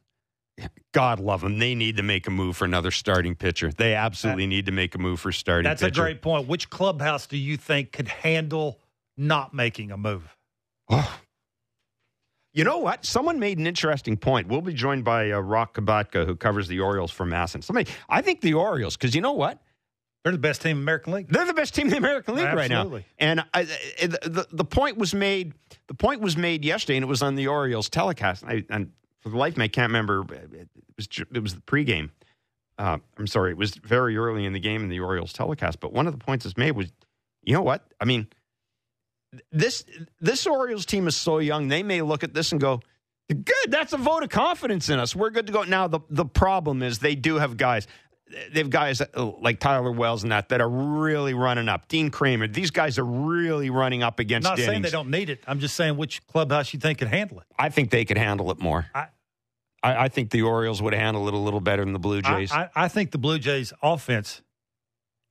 God 0.93 1.19
love 1.19 1.41
them. 1.41 1.59
They 1.59 1.75
need 1.75 1.97
to 1.97 2.03
make 2.03 2.27
a 2.27 2.31
move 2.31 2.57
for 2.57 2.65
another 2.65 2.91
starting 2.91 3.35
pitcher. 3.35 3.71
They 3.71 3.93
absolutely 3.93 4.45
that, 4.45 4.49
need 4.49 4.65
to 4.65 4.71
make 4.71 4.95
a 4.95 4.97
move 4.97 5.19
for 5.19 5.31
starting. 5.31 5.63
That's 5.63 5.81
pitcher. 5.81 6.01
a 6.01 6.05
great 6.05 6.21
point. 6.21 6.47
Which 6.47 6.69
clubhouse 6.69 7.27
do 7.27 7.37
you 7.37 7.57
think 7.57 7.91
could 7.91 8.07
handle 8.07 8.79
not 9.15 9.53
making 9.53 9.91
a 9.91 9.97
move? 9.97 10.35
Oh. 10.89 11.19
You 12.53 12.63
know 12.63 12.79
what? 12.79 13.05
Someone 13.05 13.37
made 13.39 13.59
an 13.59 13.67
interesting 13.67 14.17
point. 14.17 14.47
We'll 14.47 14.61
be 14.61 14.73
joined 14.73 15.03
by 15.03 15.31
uh, 15.31 15.39
Roch 15.39 15.75
Kubatko, 15.75 16.25
who 16.25 16.35
covers 16.35 16.67
the 16.67 16.79
Orioles 16.79 17.11
for 17.11 17.25
MASN. 17.25 17.63
Somebody, 17.63 17.91
I 18.09 18.21
think 18.21 18.41
the 18.41 18.55
Orioles, 18.55 18.97
because 18.97 19.13
you 19.13 19.21
know 19.21 19.33
what? 19.33 19.61
They're 20.23 20.31
the 20.31 20.39
best 20.39 20.63
team 20.63 20.71
in 20.71 20.77
the 20.77 20.81
American 20.81 21.13
League. 21.13 21.27
They're 21.29 21.45
the 21.45 21.53
best 21.53 21.75
team 21.75 21.85
in 21.85 21.91
the 21.91 21.97
American 21.97 22.35
League 22.35 22.45
Absolutely. 22.45 23.05
right 23.19 23.19
now. 23.19 23.25
And 23.27 23.45
I, 23.53 23.63
the, 23.63 24.47
the 24.51 24.65
point 24.65 24.97
was 24.97 25.13
made. 25.13 25.53
The 25.87 25.93
point 25.93 26.19
was 26.19 26.35
made 26.35 26.65
yesterday, 26.65 26.97
and 26.97 27.03
it 27.03 27.07
was 27.07 27.21
on 27.21 27.35
the 27.35 27.47
Orioles 27.47 27.89
telecast. 27.89 28.43
I, 28.43 28.65
and 28.69 28.91
for 29.27 29.31
the 29.31 29.37
life 29.37 29.53
of 29.53 29.57
me, 29.57 29.65
I 29.65 29.69
can't 29.69 29.89
remember. 29.89 30.25
It 30.33 30.69
was 30.95 31.07
it 31.33 31.41
was 31.41 31.55
the 31.55 31.61
pregame. 31.61 32.09
Uh, 32.77 32.97
I'm 33.17 33.27
sorry, 33.27 33.51
it 33.51 33.57
was 33.57 33.75
very 33.75 34.17
early 34.17 34.45
in 34.45 34.53
the 34.53 34.59
game 34.59 34.83
in 34.83 34.89
the 34.89 34.99
Orioles 34.99 35.33
telecast. 35.33 35.79
But 35.79 35.93
one 35.93 36.07
of 36.07 36.13
the 36.13 36.23
points 36.23 36.45
that's 36.45 36.57
made 36.57 36.71
was, 36.71 36.91
you 37.43 37.53
know 37.53 37.63
what? 37.63 37.83
I 37.99 38.05
mean, 38.05 38.27
this 39.51 39.83
this 40.19 40.45
Orioles 40.45 40.85
team 40.85 41.07
is 41.07 41.15
so 41.15 41.39
young. 41.39 41.67
They 41.67 41.83
may 41.83 42.01
look 42.01 42.23
at 42.23 42.33
this 42.33 42.51
and 42.51 42.61
go, 42.61 42.81
"Good, 43.29 43.69
that's 43.69 43.93
a 43.93 43.97
vote 43.97 44.23
of 44.23 44.29
confidence 44.29 44.89
in 44.89 44.99
us. 44.99 45.15
We're 45.15 45.31
good 45.31 45.47
to 45.47 45.53
go." 45.53 45.63
Now 45.63 45.87
the 45.87 45.99
the 46.09 46.25
problem 46.25 46.83
is 46.83 46.99
they 46.99 47.15
do 47.15 47.35
have 47.35 47.57
guys 47.57 47.87
they've 48.51 48.69
guys 48.69 49.01
uh, 49.01 49.31
like 49.39 49.59
Tyler 49.59 49.91
Wells 49.91 50.23
and 50.23 50.31
that 50.31 50.49
that 50.49 50.61
are 50.61 50.69
really 50.69 51.33
running 51.33 51.69
up. 51.69 51.87
Dean 51.87 52.09
Kremer, 52.09 52.47
these 52.47 52.71
guys 52.71 52.97
are 52.97 53.05
really 53.05 53.69
running 53.69 54.03
up 54.03 54.19
against. 54.19 54.43
Not 54.43 54.57
Dennings. 54.57 54.71
saying 54.71 54.81
they 54.83 54.89
don't 54.89 55.09
need 55.09 55.29
it. 55.29 55.43
I'm 55.47 55.59
just 55.59 55.75
saying 55.75 55.97
which 55.97 56.25
clubhouse 56.27 56.73
you 56.73 56.79
think 56.79 56.99
could 56.99 57.07
handle 57.07 57.39
it. 57.39 57.45
I 57.57 57.69
think 57.69 57.89
they 57.89 58.05
could 58.05 58.17
handle 58.17 58.51
it 58.51 58.59
more. 58.59 58.85
I, 58.93 59.07
I, 59.87 60.05
I 60.05 60.07
think 60.09 60.31
the 60.31 60.43
Orioles 60.43 60.81
would 60.81 60.93
handle 60.93 61.27
it 61.27 61.33
a 61.33 61.37
little 61.37 61.61
better 61.61 61.83
than 61.83 61.93
the 61.93 61.99
Blue 61.99 62.21
Jays. 62.21 62.51
I, 62.51 62.63
I, 62.63 62.69
I 62.75 62.87
think 62.87 63.11
the 63.11 63.17
Blue 63.17 63.39
Jays 63.39 63.73
offense 63.81 64.41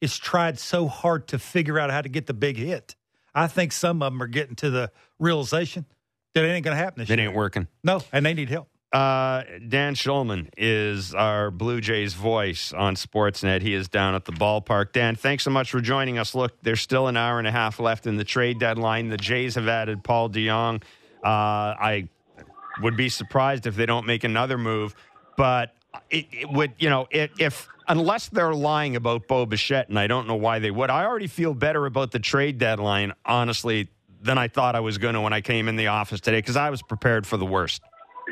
is 0.01 0.17
tried 0.19 0.59
so 0.59 0.89
hard 0.89 1.29
to 1.29 1.39
figure 1.39 1.79
out 1.79 1.91
how 1.91 2.01
to 2.03 2.09
get 2.09 2.27
the 2.27 2.35
big 2.35 2.57
hit. 2.57 2.97
I 3.35 3.47
think 3.49 3.73
some 3.73 4.03
of 4.03 4.13
them 4.13 4.23
are 4.23 4.27
getting 4.27 4.57
to 4.57 4.71
the 4.71 4.91
realization 5.19 5.87
that 6.35 6.45
it 6.45 6.49
ain't 6.49 6.65
going 6.65 6.77
to 6.77 6.83
happen 6.83 7.01
this 7.01 7.11
it 7.11 7.19
year. 7.19 7.29
ain't 7.29 7.37
working. 7.37 7.67
No, 7.85 8.03
and 8.13 8.25
they 8.25 8.35
need 8.35 8.49
help. 8.49 8.69
Uh, 8.93 9.43
Dan 9.69 9.95
Shulman 9.95 10.49
is 10.57 11.15
our 11.15 11.51
Blue 11.51 11.81
Jays 11.81 12.15
voice 12.15 12.73
on 12.73 12.95
Sportsnet. 12.95 13.61
He 13.61 13.75
is 13.75 13.89
down 13.89 14.15
at 14.15 14.25
the 14.25 14.33
ballpark. 14.33 14.93
Dan, 14.93 15.17
thanks 15.17 15.43
so 15.45 15.51
much 15.51 15.71
for 15.71 15.81
joining 15.81 16.19
us. 16.19 16.35
Look, 16.35 16.63
there's 16.63 16.81
still 16.81 17.09
an 17.09 17.17
hour 17.17 17.39
and 17.39 17.49
a 17.49 17.53
half 17.53 17.81
left 17.81 18.07
in 18.07 18.17
the 18.17 18.25
trade 18.25 18.59
deadline. 18.59 19.09
The 19.09 19.17
Jays 19.17 19.57
have 19.57 19.69
added 19.69 20.03
Paul 20.05 20.31
DeJong. 20.31 20.83
Uh, 21.23 21.27
I 21.27 22.09
would 22.83 22.97
be 22.97 23.09
surprised 23.09 23.67
if 23.67 23.77
they 23.77 23.87
don't 23.87 24.07
make 24.07 24.25
another 24.25 24.59
move, 24.59 24.95
but 25.37 25.75
it, 26.11 26.27
it 26.33 26.51
would, 26.51 26.73
you 26.79 26.91
know, 26.91 27.07
it, 27.11 27.31
if 27.39 27.69
unless 27.89 28.29
they're 28.29 28.55
lying 28.55 28.97
about 28.97 29.29
Bo 29.29 29.47
Bichette, 29.47 29.89
and 29.89 29.99
I 29.99 30.07
don't 30.07 30.27
know 30.27 30.35
why 30.35 30.59
they 30.59 30.71
would. 30.71 30.91
I 30.91 31.05
already 31.05 31.27
feel 31.27 31.55
better 31.55 31.87
about 31.87 32.11
the 32.11 32.19
trade 32.19 32.59
deadline, 32.59 33.13
honestly, 33.25 33.89
than 34.23 34.39
I 34.39 34.49
thought 34.49 34.75
I 34.75 34.81
was 34.81 34.99
going 34.99 35.15
to 35.15 35.21
when 35.21 35.33
I 35.33 35.41
came 35.41 35.69
in 35.69 35.77
the 35.77 35.89
office 35.89 36.21
today 36.21 36.39
because 36.39 36.57
I 36.57 36.71
was 36.71 36.83
prepared 36.83 37.27
for 37.27 37.37
the 37.37 37.47
worst. 37.47 37.83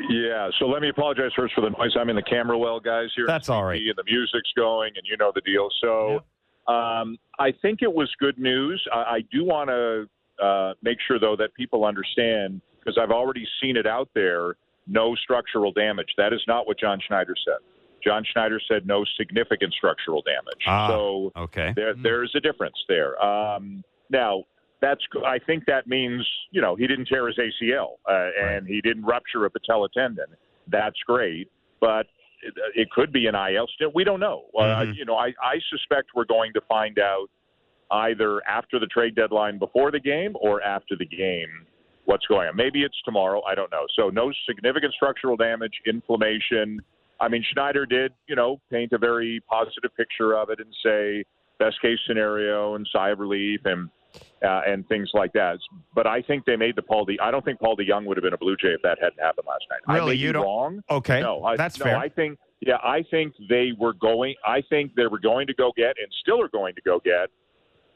Yeah, 0.09 0.49
so 0.59 0.67
let 0.67 0.81
me 0.81 0.89
apologize 0.89 1.31
first 1.35 1.53
for 1.53 1.61
the 1.61 1.69
noise. 1.69 1.95
I'm 1.97 2.09
in 2.09 2.17
the 2.17 2.21
camera 2.23 2.57
well, 2.57 2.81
guys. 2.81 3.07
Here, 3.15 3.25
that's 3.25 3.47
all 3.47 3.63
right. 3.63 3.81
And 3.81 3.95
the 3.95 4.03
music's 4.03 4.51
going, 4.55 4.91
and 4.95 5.05
you 5.09 5.15
know 5.15 5.31
the 5.33 5.41
deal. 5.41 5.69
So, 5.79 6.21
yeah. 6.67 6.99
um, 6.99 7.17
I 7.39 7.53
think 7.61 7.81
it 7.81 7.91
was 7.91 8.11
good 8.19 8.37
news. 8.37 8.85
I, 8.93 8.97
I 8.97 9.19
do 9.31 9.45
want 9.45 9.69
to 9.69 10.45
uh, 10.45 10.73
make 10.81 10.97
sure, 11.07 11.17
though, 11.17 11.37
that 11.37 11.53
people 11.53 11.85
understand 11.85 12.61
because 12.85 12.99
I've 13.01 13.11
already 13.11 13.45
seen 13.61 13.77
it 13.77 13.87
out 13.87 14.09
there. 14.13 14.55
No 14.87 15.15
structural 15.15 15.71
damage. 15.71 16.09
That 16.17 16.31
is 16.33 16.41
not 16.47 16.67
what 16.67 16.79
John 16.79 16.99
Schneider 17.05 17.33
said. 17.43 17.57
John 18.03 18.23
Schneider 18.31 18.61
said 18.69 18.85
no 18.85 19.03
significant 19.17 19.73
structural 19.73 20.21
damage. 20.21 20.61
Ah, 20.67 20.87
so 20.87 21.31
okay, 21.35 21.73
there, 21.75 21.95
there's 22.01 22.31
a 22.35 22.39
difference 22.39 22.75
there. 22.87 23.21
Um, 23.23 23.83
now, 24.11 24.43
that's 24.79 25.01
I 25.25 25.39
think 25.39 25.65
that 25.65 25.87
means 25.87 26.25
you 26.51 26.61
know 26.61 26.75
he 26.75 26.85
didn't 26.85 27.05
tear 27.05 27.27
his 27.27 27.37
ACL 27.37 27.93
uh, 28.07 28.13
right. 28.13 28.31
and 28.37 28.67
he 28.67 28.79
didn't 28.81 29.05
rupture 29.05 29.45
a 29.45 29.49
patella 29.49 29.87
tendon. 29.91 30.27
That's 30.67 30.97
great, 31.07 31.49
but 31.81 32.05
it, 32.43 32.53
it 32.75 32.91
could 32.91 33.11
be 33.11 33.25
an 33.25 33.33
IL 33.33 33.67
still. 33.73 33.91
We 33.95 34.03
don't 34.03 34.19
know. 34.19 34.43
Uh, 34.55 34.61
mm-hmm. 34.61 34.89
Uh, 34.91 34.93
you 34.93 35.05
know, 35.05 35.15
I, 35.15 35.29
I 35.41 35.55
suspect 35.71 36.09
we're 36.15 36.25
going 36.25 36.53
to 36.53 36.61
find 36.67 36.99
out 36.99 37.27
either 37.89 38.41
after 38.47 38.79
the 38.79 38.87
trade 38.87 39.15
deadline, 39.15 39.57
before 39.57 39.91
the 39.91 39.99
game, 39.99 40.35
or 40.39 40.61
after 40.61 40.95
the 40.95 41.05
game 41.05 41.65
what's 42.05 42.25
going 42.27 42.47
on. 42.47 42.55
Maybe 42.55 42.83
it's 42.83 42.99
tomorrow. 43.03 43.41
I 43.43 43.55
don't 43.55 43.71
know. 43.71 43.85
So 43.97 44.09
no 44.09 44.31
significant 44.47 44.93
structural 44.93 45.35
damage, 45.35 45.73
inflammation. 45.85 46.79
I 47.19 47.27
mean, 47.27 47.43
Schneider 47.53 47.85
did, 47.85 48.13
you 48.27 48.35
know, 48.35 48.59
paint 48.71 48.91
a 48.93 48.97
very 48.97 49.41
positive 49.49 49.95
picture 49.95 50.33
of 50.33 50.49
it 50.49 50.59
and 50.59 50.73
say 50.83 51.23
best 51.59 51.81
case 51.81 51.97
scenario 52.07 52.75
and 52.75 52.87
sigh 52.91 53.09
of 53.09 53.19
relief 53.19 53.61
and 53.65 53.89
uh, 54.43 54.61
and 54.65 54.87
things 54.87 55.09
like 55.13 55.33
that. 55.33 55.57
But 55.93 56.07
I 56.07 56.21
think 56.21 56.45
they 56.45 56.55
made 56.55 56.75
the 56.75 56.81
Paul. 56.81 57.05
De, 57.05 57.19
I 57.19 57.31
don't 57.31 57.43
think 57.43 57.59
Paul 57.59 57.75
DeJong 57.75 58.05
would 58.05 58.17
have 58.17 58.23
been 58.23 58.33
a 58.33 58.37
Blue 58.37 58.55
Jay 58.55 58.69
if 58.69 58.81
that 58.81 58.97
hadn't 59.01 59.19
happened 59.19 59.47
last 59.47 59.65
night. 59.69 59.93
Really, 59.93 60.13
I 60.13 60.15
may 60.15 60.21
you 60.21 60.31
don't? 60.31 60.43
Wrong. 60.43 60.83
Okay, 60.89 61.21
no, 61.21 61.43
I, 61.43 61.57
that's 61.57 61.77
no, 61.79 61.85
fair. 61.85 61.97
I 61.97 62.09
think. 62.09 62.37
Yeah, 62.61 62.77
I 62.83 63.03
think 63.11 63.33
they 63.49 63.73
were 63.77 63.93
going. 63.93 64.35
I 64.45 64.61
think 64.69 64.95
they 64.95 65.07
were 65.07 65.19
going 65.19 65.47
to 65.47 65.53
go 65.53 65.71
get 65.75 65.95
and 65.99 66.07
still 66.21 66.41
are 66.41 66.47
going 66.47 66.73
to 66.75 66.81
go 66.81 66.99
get 67.03 67.27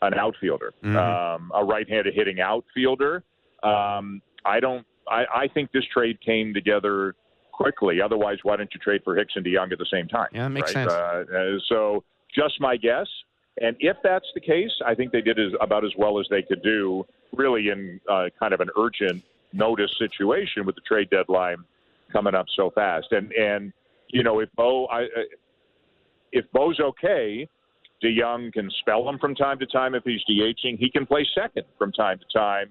an 0.01 0.13
outfielder, 0.13 0.73
mm-hmm. 0.83 0.95
um, 0.95 1.51
a 1.55 1.63
right-handed 1.63 2.13
hitting 2.13 2.39
outfielder. 2.39 3.23
Um, 3.63 4.21
I 4.45 4.59
don't. 4.59 4.85
I, 5.09 5.25
I 5.33 5.47
think 5.53 5.71
this 5.71 5.85
trade 5.91 6.19
came 6.21 6.53
together 6.53 7.15
quickly. 7.51 8.01
Otherwise, 8.01 8.37
why 8.43 8.55
don't 8.55 8.69
you 8.73 8.79
trade 8.79 9.01
for 9.03 9.15
Hicks 9.15 9.33
and 9.35 9.45
DeJong 9.45 9.71
at 9.71 9.79
the 9.79 9.87
same 9.91 10.07
time? 10.07 10.27
Yeah, 10.31 10.43
that 10.43 10.49
makes 10.49 10.73
right? 10.75 10.89
sense. 10.89 10.91
Uh, 10.91 11.57
so, 11.67 12.03
just 12.33 12.59
my 12.59 12.77
guess. 12.77 13.07
And 13.61 13.75
if 13.79 13.97
that's 14.03 14.27
the 14.33 14.39
case, 14.39 14.71
I 14.85 14.95
think 14.95 15.11
they 15.11 15.21
did 15.21 15.37
as, 15.37 15.51
about 15.59 15.83
as 15.83 15.91
well 15.97 16.19
as 16.19 16.27
they 16.29 16.41
could 16.41 16.63
do, 16.63 17.05
really 17.35 17.69
in 17.69 17.99
uh, 18.09 18.27
kind 18.39 18.53
of 18.53 18.61
an 18.61 18.69
urgent 18.77 19.23
notice 19.51 19.91
situation 19.97 20.65
with 20.65 20.75
the 20.75 20.81
trade 20.87 21.09
deadline 21.09 21.57
coming 22.13 22.35
up 22.35 22.45
so 22.55 22.69
fast. 22.69 23.07
And 23.11 23.31
and 23.33 23.73
you 24.07 24.23
know, 24.23 24.39
if 24.39 24.49
Bo, 24.55 24.87
I, 24.87 25.07
if 26.31 26.45
Bo's 26.51 26.79
okay, 26.79 27.47
DeJong 28.03 28.53
can 28.53 28.69
spell 28.79 29.07
him 29.07 29.17
from 29.19 29.35
time 29.35 29.59
to 29.59 29.65
time 29.65 29.95
if 29.95 30.03
he's 30.03 30.21
DHing. 30.29 30.77
He 30.79 30.89
can 30.89 31.05
play 31.05 31.27
second 31.35 31.65
from 31.77 31.91
time 31.91 32.19
to 32.19 32.37
time. 32.37 32.69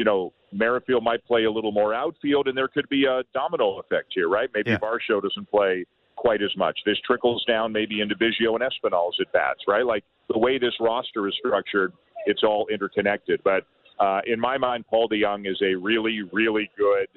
You 0.00 0.04
know, 0.04 0.32
Merrifield 0.50 1.04
might 1.04 1.22
play 1.26 1.44
a 1.44 1.50
little 1.50 1.72
more 1.72 1.92
outfield, 1.92 2.48
and 2.48 2.56
there 2.56 2.68
could 2.68 2.88
be 2.88 3.04
a 3.04 3.20
domino 3.34 3.80
effect 3.80 4.06
here, 4.14 4.30
right? 4.30 4.48
Maybe 4.54 4.70
yeah. 4.70 4.78
Varsho 4.78 5.20
doesn't 5.20 5.50
play 5.50 5.84
quite 6.16 6.40
as 6.42 6.56
much. 6.56 6.78
This 6.86 6.96
trickles 7.06 7.44
down 7.44 7.70
maybe 7.70 8.00
into 8.00 8.16
Biggio 8.16 8.54
and 8.54 8.62
Espinal's 8.62 9.14
at 9.20 9.30
bats, 9.34 9.60
right? 9.68 9.84
Like 9.84 10.02
the 10.32 10.38
way 10.38 10.58
this 10.58 10.72
roster 10.80 11.28
is 11.28 11.34
structured, 11.38 11.92
it's 12.24 12.42
all 12.42 12.66
interconnected. 12.72 13.42
But 13.44 13.66
uh, 14.02 14.22
in 14.26 14.40
my 14.40 14.56
mind, 14.56 14.86
Paul 14.88 15.06
DeJong 15.06 15.46
is 15.46 15.60
a 15.62 15.74
really, 15.74 16.22
really 16.32 16.70
good 16.78 17.08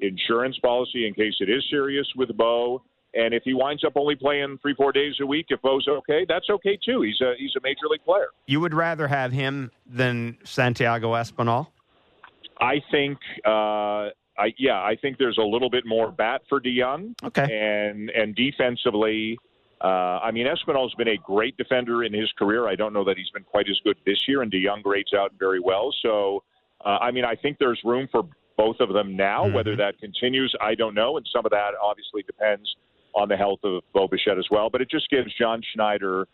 insurance 0.00 0.58
policy 0.58 1.06
in 1.06 1.14
case 1.14 1.34
it 1.38 1.48
is 1.48 1.64
serious 1.70 2.08
with 2.16 2.36
Bo. 2.36 2.82
And 3.14 3.34
if 3.34 3.44
he 3.44 3.54
winds 3.54 3.84
up 3.84 3.92
only 3.94 4.16
playing 4.16 4.58
three, 4.62 4.74
four 4.74 4.90
days 4.90 5.14
a 5.20 5.26
week, 5.26 5.46
if 5.50 5.62
Bo's 5.62 5.86
okay, 5.86 6.26
that's 6.28 6.50
okay 6.50 6.76
too. 6.84 7.02
He's 7.02 7.20
a 7.20 7.34
he's 7.38 7.52
a 7.56 7.60
major 7.62 7.86
league 7.88 8.04
player. 8.04 8.28
You 8.46 8.58
would 8.58 8.74
rather 8.74 9.06
have 9.06 9.30
him 9.30 9.70
than 9.86 10.38
Santiago 10.42 11.12
Espinal? 11.12 11.68
I 12.62 12.80
think, 12.90 13.18
uh, 13.44 14.10
I 14.38 14.54
yeah, 14.56 14.80
I 14.80 14.96
think 15.02 15.18
there's 15.18 15.38
a 15.38 15.48
little 15.54 15.70
bit 15.70 15.84
more 15.84 16.10
bat 16.12 16.42
for 16.48 16.60
DeJong. 16.60 17.14
Okay, 17.24 17.46
and 17.50 18.10
and 18.10 18.34
defensively, 18.34 19.38
Uh, 19.82 20.20
I 20.22 20.30
mean, 20.30 20.46
Espinal's 20.46 20.94
been 20.94 21.08
a 21.08 21.16
great 21.16 21.56
defender 21.56 22.04
in 22.04 22.12
his 22.12 22.30
career. 22.38 22.68
I 22.68 22.76
don't 22.76 22.92
know 22.92 23.04
that 23.04 23.16
he's 23.16 23.30
been 23.30 23.42
quite 23.42 23.68
as 23.68 23.78
good 23.82 23.96
this 24.06 24.28
year, 24.28 24.42
and 24.42 24.52
DeJong 24.52 24.82
grades 24.82 25.12
out 25.12 25.32
very 25.38 25.58
well. 25.58 25.92
So, 26.02 26.44
uh, 26.84 26.98
I 27.00 27.10
mean, 27.10 27.24
I 27.24 27.34
think 27.34 27.58
there's 27.58 27.80
room 27.82 28.06
for 28.12 28.22
both 28.56 28.78
of 28.78 28.92
them 28.92 29.16
now. 29.16 29.44
Mm-hmm. 29.44 29.56
Whether 29.56 29.74
that 29.76 29.98
continues, 29.98 30.54
I 30.60 30.76
don't 30.76 30.94
know, 30.94 31.16
and 31.16 31.26
some 31.34 31.44
of 31.44 31.50
that 31.50 31.72
obviously 31.82 32.22
depends 32.22 32.66
on 33.14 33.28
the 33.28 33.36
health 33.36 33.58
of 33.64 33.82
Bo 33.92 34.06
Bichette 34.06 34.38
as 34.38 34.46
well. 34.52 34.70
But 34.70 34.82
it 34.82 34.88
just 34.88 35.10
gives 35.10 35.34
John 35.34 35.60
Schneider 35.74 36.28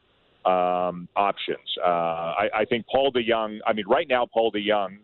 um, 0.44 1.08
options. 1.16 1.68
Uh, 1.82 1.88
I, 2.42 2.50
I 2.60 2.64
think 2.66 2.84
Paul 2.92 3.10
DeJong. 3.12 3.60
I 3.66 3.72
mean, 3.72 3.86
right 3.88 4.08
now, 4.08 4.26
Paul 4.26 4.52
DeJong. 4.52 4.98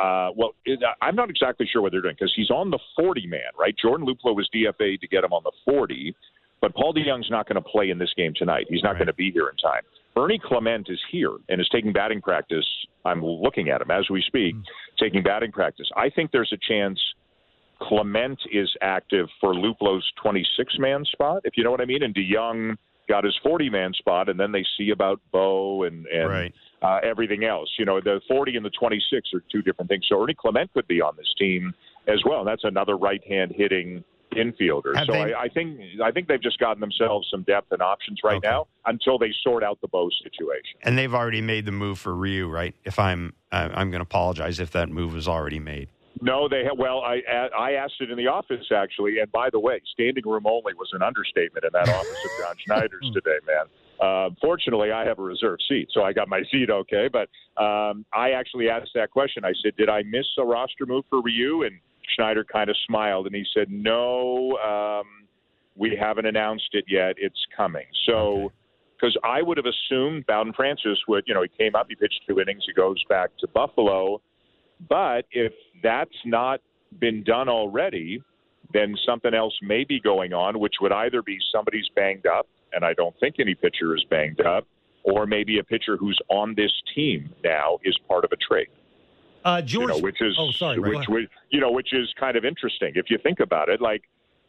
Uh, 0.00 0.30
well, 0.36 0.52
it, 0.64 0.80
I'm 1.02 1.14
not 1.16 1.28
exactly 1.30 1.68
sure 1.70 1.82
what 1.82 1.92
they're 1.92 2.00
doing 2.02 2.14
because 2.18 2.32
he's 2.34 2.50
on 2.50 2.70
the 2.70 2.78
40 2.96 3.26
man, 3.26 3.40
right? 3.58 3.74
Jordan 3.80 4.06
Luplow 4.06 4.34
was 4.34 4.48
DFA 4.54 4.98
to 5.00 5.08
get 5.08 5.24
him 5.24 5.32
on 5.32 5.42
the 5.44 5.52
40, 5.64 6.14
but 6.60 6.74
Paul 6.74 6.94
DeJong's 6.94 7.30
not 7.30 7.46
going 7.48 7.62
to 7.62 7.68
play 7.68 7.90
in 7.90 7.98
this 7.98 8.12
game 8.16 8.32
tonight. 8.36 8.66
He's 8.68 8.82
not 8.82 8.90
Right. 8.90 8.98
going 8.98 9.06
to 9.08 9.12
be 9.14 9.30
here 9.30 9.48
in 9.48 9.56
time. 9.56 9.82
Ernie 10.16 10.40
Clement 10.42 10.88
is 10.90 10.98
here 11.10 11.32
and 11.48 11.60
is 11.60 11.68
taking 11.70 11.92
batting 11.92 12.20
practice. 12.20 12.66
I'm 13.04 13.24
looking 13.24 13.68
at 13.70 13.80
him 13.80 13.90
as 13.90 14.08
we 14.10 14.22
speak, 14.26 14.54
taking 14.98 15.22
batting 15.22 15.52
practice. 15.52 15.88
I 15.96 16.10
think 16.10 16.30
there's 16.32 16.52
a 16.52 16.58
chance 16.68 17.00
Clement 17.80 18.38
is 18.52 18.70
active 18.82 19.28
for 19.40 19.54
Luplow's 19.54 20.04
26 20.22 20.78
man 20.78 21.04
spot, 21.06 21.42
if 21.44 21.54
you 21.56 21.64
know 21.64 21.70
what 21.70 21.80
I 21.80 21.86
mean. 21.86 22.02
And 22.02 22.14
DeJong 22.14 22.76
got 23.08 23.24
his 23.24 23.34
40 23.42 23.70
man 23.70 23.92
spot, 23.94 24.28
and 24.28 24.38
then 24.38 24.52
they 24.52 24.64
see 24.76 24.90
about 24.90 25.20
Bo 25.32 25.84
and, 25.84 26.06
and 26.06 26.28
Right. 26.28 26.54
Uh, 26.82 27.00
everything 27.02 27.44
else. 27.44 27.68
You 27.78 27.84
know, 27.84 28.00
the 28.00 28.20
40 28.28 28.56
and 28.56 28.64
the 28.64 28.70
26 28.70 29.30
are 29.34 29.42
two 29.52 29.62
different 29.62 29.88
things. 29.90 30.04
So 30.08 30.22
Ernie 30.22 30.34
Clement 30.34 30.72
could 30.72 30.88
be 30.88 31.00
on 31.00 31.14
this 31.16 31.32
team 31.38 31.74
as 32.08 32.20
well. 32.24 32.40
And 32.40 32.48
That's 32.48 32.64
another 32.64 32.96
right 32.96 33.22
hand 33.26 33.52
hitting 33.54 34.02
infielder. 34.34 34.96
Have 34.96 35.06
so 35.06 35.12
they- 35.12 35.32
I, 35.34 35.42
I 35.42 35.48
think 35.48 35.80
I 36.02 36.10
think 36.12 36.28
they've 36.28 36.40
just 36.42 36.58
gotten 36.58 36.80
themselves 36.80 37.26
some 37.30 37.42
depth 37.42 37.72
and 37.72 37.82
options 37.82 38.20
right 38.22 38.36
Okay. 38.36 38.48
now 38.48 38.68
until 38.86 39.18
they 39.18 39.32
sort 39.42 39.64
out 39.64 39.80
the 39.80 39.88
Bo 39.88 40.08
situation. 40.22 40.78
And 40.84 40.96
they've 40.96 41.12
already 41.14 41.40
made 41.42 41.66
the 41.66 41.72
move 41.72 41.98
for 41.98 42.14
Ryu, 42.14 42.46
right? 42.48 42.74
If 42.84 42.98
I'm, 42.98 43.34
uh, 43.50 43.70
I'm 43.74 43.90
going 43.90 43.98
to 43.98 44.02
apologize 44.02 44.60
if 44.60 44.70
that 44.72 44.88
move 44.88 45.14
was 45.14 45.26
already 45.26 45.58
made. 45.58 45.88
No, 46.22 46.48
they 46.48 46.64
have. 46.64 46.76
Well, 46.78 47.00
I 47.00 47.22
I 47.58 47.72
asked 47.72 47.94
it 48.00 48.10
in 48.10 48.16
the 48.18 48.26
office 48.26 48.66
actually, 48.74 49.18
and 49.20 49.30
by 49.32 49.48
the 49.50 49.58
way, 49.58 49.80
standing 49.92 50.24
room 50.26 50.46
only 50.46 50.74
was 50.74 50.90
an 50.92 51.02
understatement 51.02 51.64
in 51.64 51.70
that 51.72 51.88
office 51.88 52.18
of 52.24 52.30
John 52.44 52.54
Schneider's 52.66 53.10
today, 53.14 53.38
man. 53.46 53.64
Uh, 54.00 54.30
fortunately, 54.40 54.92
I 54.92 55.04
have 55.04 55.18
a 55.18 55.22
reserved 55.22 55.62
seat, 55.68 55.88
so 55.92 56.02
I 56.02 56.12
got 56.12 56.28
my 56.28 56.42
seat 56.50 56.70
okay. 56.70 57.08
But 57.12 57.28
um, 57.62 58.04
I 58.14 58.30
actually 58.30 58.68
asked 58.70 58.92
that 58.94 59.10
question. 59.10 59.44
I 59.44 59.52
said, 59.62 59.76
"Did 59.76 59.88
I 59.88 60.02
miss 60.02 60.26
a 60.38 60.44
roster 60.44 60.86
move 60.86 61.04
for 61.10 61.20
Ryu?" 61.20 61.64
And 61.64 61.78
Schneider 62.14 62.44
kind 62.44 62.70
of 62.70 62.76
smiled 62.86 63.26
and 63.26 63.34
he 63.34 63.44
said, 63.54 63.70
"No, 63.70 64.56
um, 64.58 65.06
we 65.76 65.96
haven't 66.00 66.26
announced 66.26 66.70
it 66.72 66.84
yet. 66.88 67.14
It's 67.18 67.46
coming." 67.56 67.86
So. 68.06 68.52
Because 68.98 69.16
I 69.24 69.40
would 69.40 69.56
have 69.56 69.64
assumed 69.64 70.26
Bowden 70.26 70.52
Francis 70.52 70.98
would, 71.08 71.24
you 71.26 71.32
know, 71.32 71.40
he 71.40 71.48
came 71.56 71.74
up, 71.74 71.86
he 71.88 71.94
pitched 71.94 72.20
two 72.28 72.38
innings, 72.38 72.64
he 72.66 72.74
goes 72.74 73.02
back 73.08 73.30
to 73.38 73.48
Buffalo. 73.48 74.20
But 74.90 75.24
if 75.32 75.54
that's 75.82 76.10
not 76.26 76.60
been 76.98 77.24
done 77.24 77.48
already, 77.48 78.22
then 78.72 78.94
something 79.06 79.34
else 79.34 79.56
may 79.62 79.84
be 79.84 80.00
going 80.00 80.32
on, 80.32 80.58
which 80.58 80.74
would 80.80 80.92
either 80.92 81.22
be 81.22 81.38
somebody's 81.52 81.88
banged 81.94 82.26
up, 82.26 82.46
and 82.72 82.84
I 82.84 82.94
don't 82.94 83.14
think 83.20 83.36
any 83.38 83.54
pitcher 83.54 83.94
is 83.96 84.04
banged 84.10 84.40
up, 84.40 84.66
or 85.02 85.26
maybe 85.26 85.58
a 85.58 85.64
pitcher 85.64 85.96
who's 85.96 86.18
on 86.28 86.54
this 86.54 86.72
team 86.94 87.30
now 87.42 87.78
is 87.84 87.96
part 88.08 88.24
of 88.24 88.32
a 88.32 88.36
trade. 88.36 88.68
Uh, 89.44 89.62
You 89.64 89.86
know, 89.86 89.98
which 89.98 90.20
is 90.20 90.36
oh, 90.38 90.50
sorry. 90.50 90.78
which, 90.78 91.08
which 91.08 91.30
you 91.50 91.60
know, 91.60 91.70
which 91.70 91.92
is 91.92 92.12
kind 92.18 92.36
of 92.36 92.44
interesting 92.44 92.92
if 92.94 93.10
you 93.10 93.18
think 93.18 93.40
about 93.40 93.68
it. 93.68 93.80
Like, 93.80 94.02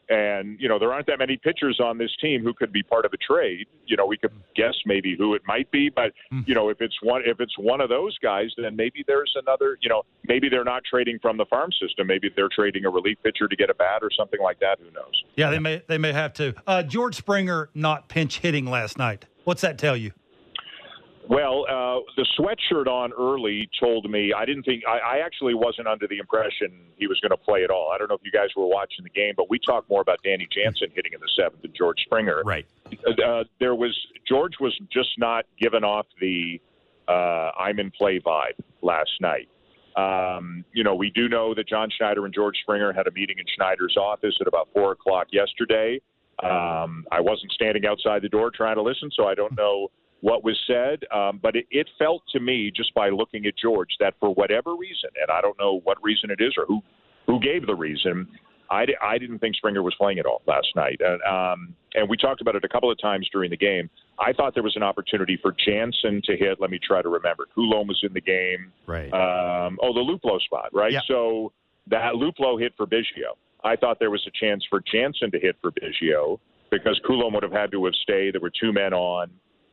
and 0.08 0.58
you 0.60 0.68
know, 0.68 0.78
there 0.78 0.92
aren't 0.92 1.06
that 1.06 1.18
many 1.18 1.36
pitchers 1.36 1.80
on 1.80 1.98
this 1.98 2.10
team 2.20 2.42
who 2.42 2.52
could 2.52 2.72
be 2.72 2.82
part 2.82 3.04
of 3.04 3.12
a 3.12 3.16
trade. 3.16 3.66
You 3.86 3.96
know, 3.96 4.06
we 4.06 4.16
could 4.16 4.32
guess 4.56 4.74
maybe 4.86 5.16
who 5.16 5.34
it 5.34 5.42
might 5.46 5.70
be, 5.70 5.88
but 5.90 6.12
Hmm. 6.30 6.40
you 6.46 6.54
know, 6.54 6.68
if 6.68 6.80
it's 6.80 6.96
one 7.02 7.22
if 7.24 7.40
it's 7.40 7.56
one 7.58 7.80
of 7.80 7.88
those 7.88 8.16
guys, 8.18 8.50
then 8.56 8.76
maybe 8.76 9.04
there's 9.06 9.32
another. 9.36 9.78
You 9.80 9.88
know, 9.88 10.02
maybe 10.26 10.48
they're 10.48 10.64
not 10.64 10.82
trading 10.84 11.18
from 11.20 11.36
the 11.36 11.46
farm 11.46 11.70
system. 11.80 12.06
Maybe 12.06 12.30
they're 12.34 12.48
trading 12.54 12.84
a 12.84 12.90
relief 12.90 13.18
pitcher 13.22 13.48
to 13.48 13.56
get 13.56 13.70
a 13.70 13.74
bat 13.74 14.00
or 14.02 14.10
something 14.16 14.40
like 14.40 14.60
that. 14.60 14.78
Who 14.80 14.90
knows? 14.92 15.24
Yeah, 15.36 15.50
they 15.50 15.58
may 15.58 15.82
they 15.88 15.98
may 15.98 16.12
have 16.12 16.32
to. 16.34 16.54
Uh, 16.66 16.82
George 16.82 17.14
Springer 17.16 17.70
not 17.74 18.08
pinch 18.08 18.38
hitting 18.40 18.66
last 18.66 18.98
night. 18.98 19.26
What's 19.44 19.62
that 19.62 19.78
tell 19.78 19.96
you? 19.96 20.12
Well, 21.28 21.64
uh, 21.68 22.00
the 22.16 22.26
sweatshirt 22.38 22.86
on 22.86 23.12
early 23.12 23.68
told 23.78 24.10
me 24.10 24.32
I 24.36 24.44
didn't 24.44 24.64
think 24.64 24.82
I, 24.88 24.98
I 24.98 25.18
actually 25.24 25.54
wasn't 25.54 25.86
under 25.86 26.06
the 26.08 26.18
impression 26.18 26.72
he 26.96 27.06
was 27.06 27.20
going 27.20 27.30
to 27.30 27.36
play 27.36 27.62
at 27.64 27.70
all. 27.70 27.90
I 27.94 27.98
don't 27.98 28.08
know 28.08 28.16
if 28.16 28.22
you 28.24 28.32
guys 28.32 28.48
were 28.56 28.66
watching 28.66 29.04
the 29.04 29.10
game, 29.10 29.34
but 29.36 29.48
we 29.48 29.58
talked 29.58 29.88
more 29.88 30.00
about 30.00 30.18
Danny 30.24 30.48
Jansen 30.52 30.88
hitting 30.94 31.12
in 31.12 31.20
the 31.20 31.28
seventh 31.36 31.62
than 31.62 31.72
George 31.76 31.98
Springer. 32.04 32.42
Right. 32.44 32.66
Uh, 33.06 33.44
there 33.60 33.74
was 33.74 33.96
George 34.26 34.54
was 34.60 34.76
just 34.92 35.10
not 35.16 35.44
giving 35.60 35.84
off 35.84 36.06
the 36.20 36.60
uh, 37.08 37.50
I'm 37.58 37.78
in 37.78 37.90
play 37.90 38.20
vibe 38.20 38.58
last 38.82 39.12
night. 39.20 39.48
Um, 39.96 40.64
you 40.72 40.82
know, 40.82 40.94
we 40.94 41.10
do 41.10 41.28
know 41.28 41.54
that 41.54 41.68
John 41.68 41.88
Schneider 41.96 42.24
and 42.24 42.34
George 42.34 42.56
Springer 42.62 42.92
had 42.92 43.06
a 43.06 43.12
meeting 43.12 43.38
in 43.38 43.44
Schneider's 43.54 43.96
office 43.96 44.34
at 44.40 44.46
about 44.46 44.68
four 44.74 44.92
o'clock 44.92 45.28
yesterday. 45.32 46.00
Um, 46.42 47.06
I 47.12 47.20
wasn't 47.20 47.52
standing 47.52 47.86
outside 47.86 48.22
the 48.22 48.28
door 48.28 48.50
trying 48.50 48.76
to 48.76 48.82
listen, 48.82 49.10
so 49.14 49.26
I 49.26 49.34
don't 49.34 49.56
know 49.56 49.90
what 50.22 50.42
was 50.42 50.58
said. 50.66 51.04
Um, 51.14 51.38
but 51.42 51.54
it, 51.54 51.66
it 51.70 51.88
felt 51.98 52.22
to 52.32 52.40
me, 52.40 52.72
just 52.74 52.94
by 52.94 53.10
looking 53.10 53.44
at 53.44 53.54
George, 53.58 53.90
that 54.00 54.14
for 54.18 54.32
whatever 54.34 54.74
reason, 54.74 55.10
and 55.20 55.30
I 55.30 55.42
don't 55.42 55.58
know 55.58 55.80
what 55.84 55.98
reason 56.02 56.30
it 56.30 56.40
is 56.40 56.54
or 56.56 56.64
who 56.66 56.80
who 57.26 57.38
gave 57.38 57.66
the 57.66 57.74
reason, 57.74 58.26
I, 58.70 58.86
di- 58.86 58.96
I 59.00 59.18
didn't 59.18 59.38
think 59.38 59.54
Springer 59.54 59.82
was 59.82 59.94
playing 59.94 60.18
at 60.18 60.26
all 60.26 60.42
last 60.46 60.68
night. 60.74 61.00
And, 61.00 61.20
um, 61.22 61.74
and 61.94 62.08
we 62.08 62.16
talked 62.16 62.40
about 62.40 62.56
it 62.56 62.64
a 62.64 62.68
couple 62.68 62.90
of 62.90 63.00
times 63.00 63.28
during 63.30 63.50
the 63.50 63.56
game. 63.56 63.90
I 64.18 64.32
thought 64.32 64.54
there 64.54 64.62
was 64.62 64.76
an 64.76 64.82
opportunity 64.82 65.38
for 65.40 65.54
Jansen 65.64 66.22
to 66.24 66.36
hit. 66.36 66.58
Let 66.58 66.70
me 66.70 66.80
try 66.84 67.02
to 67.02 67.08
remember. 67.08 67.46
Coulombe 67.54 67.86
was 67.86 68.00
in 68.02 68.12
the 68.12 68.20
game. 68.20 68.72
Right. 68.86 69.12
Um, 69.12 69.78
oh, 69.82 69.92
the 69.92 70.00
Luplow 70.00 70.40
spot, 70.40 70.70
right? 70.72 70.92
Yeah. 70.92 71.00
So 71.06 71.52
that 71.88 72.14
Luplow 72.14 72.60
hit 72.60 72.72
for 72.76 72.86
Biggio. 72.86 73.36
I 73.62 73.76
thought 73.76 73.98
there 74.00 74.10
was 74.10 74.26
a 74.26 74.44
chance 74.44 74.64
for 74.68 74.82
Jansen 74.92 75.30
to 75.30 75.38
hit 75.38 75.56
for 75.60 75.70
Biggio 75.70 76.40
because 76.70 77.00
Coulombe 77.06 77.34
would 77.34 77.44
have 77.44 77.52
had 77.52 77.70
to 77.72 77.84
have 77.84 77.94
stayed. 78.02 78.34
There 78.34 78.40
were 78.40 78.50
two 78.58 78.72
men 78.72 78.92
on, 78.92 79.30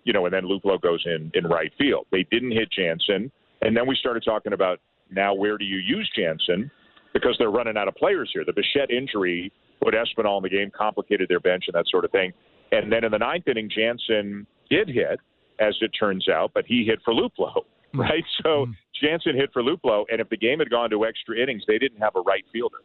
you 0.10 0.13
know, 0.13 0.26
and 0.26 0.34
then 0.34 0.45
Luplow 0.45 0.82
goes 0.82 1.04
in 1.06 1.30
in 1.36 1.45
right 1.45 1.72
field. 1.78 2.08
They 2.12 2.26
didn't 2.32 2.50
hit 2.50 2.72
Jansen, 2.72 3.32
and 3.62 3.78
then 3.78 3.86
we 3.86 3.95
started 3.95 4.24
talking 4.26 4.54
about 4.54 4.80
now 5.12 5.36
where 5.36 5.56
do 5.56 5.65
you 5.65 5.78
use 5.78 6.10
Jansen 6.17 6.72
because 7.13 7.36
they're 7.38 7.52
running 7.52 7.78
out 7.78 7.88
of 7.88 7.93
players 7.93 8.32
here. 8.34 8.43
The 8.43 8.54
Bichette 8.54 8.89
injury 8.89 9.52
put 9.84 9.93
Espinal 9.93 10.38
in 10.38 10.43
the 10.43 10.50
game, 10.50 10.72
complicated 10.76 11.30
their 11.30 11.39
bench 11.39 11.65
and 11.67 11.76
that 11.76 11.86
sort 11.91 12.06
of 12.06 12.12
thing. 12.12 12.32
And 12.72 12.91
then 12.91 13.04
in 13.04 13.12
the 13.12 13.19
ninth 13.19 13.48
inning, 13.48 13.69
Jansen 13.69 14.48
did 14.67 14.88
hit, 14.88 15.19
as 15.60 15.76
it 15.82 15.91
turns 16.00 16.28
out, 16.28 16.50
but 16.56 16.65
he 16.65 16.86
hit 16.86 16.98
for 17.06 17.13
Luplow, 17.13 17.62
right? 17.93 18.24
So 18.41 18.65
hmm. 18.65 18.72
Jansen 19.00 19.36
hit 19.36 19.52
for 19.54 19.62
Luplow, 19.62 20.06
and 20.12 20.19
if 20.19 20.30
the 20.30 20.38
game 20.38 20.58
had 20.58 20.72
gone 20.72 20.89
to 20.89 21.06
extra 21.06 21.38
innings, 21.38 21.62
they 21.67 21.78
didn't 21.78 22.00
have 22.00 22.15
a 22.15 22.22
right 22.22 22.45
fielder. 22.52 22.78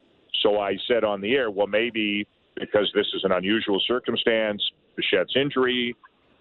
So 0.43 0.61
I 0.61 0.77
said 0.87 1.05
on 1.05 1.23
the 1.23 1.33
air, 1.33 1.51
well, 1.51 1.69
maybe 1.69 2.29
because 2.61 2.91
this 2.95 3.07
is 3.15 3.25
an 3.25 3.33
unusual 3.33 3.81
circumstance, 3.89 4.63
Bichette's 4.99 5.35
injury 5.37 5.97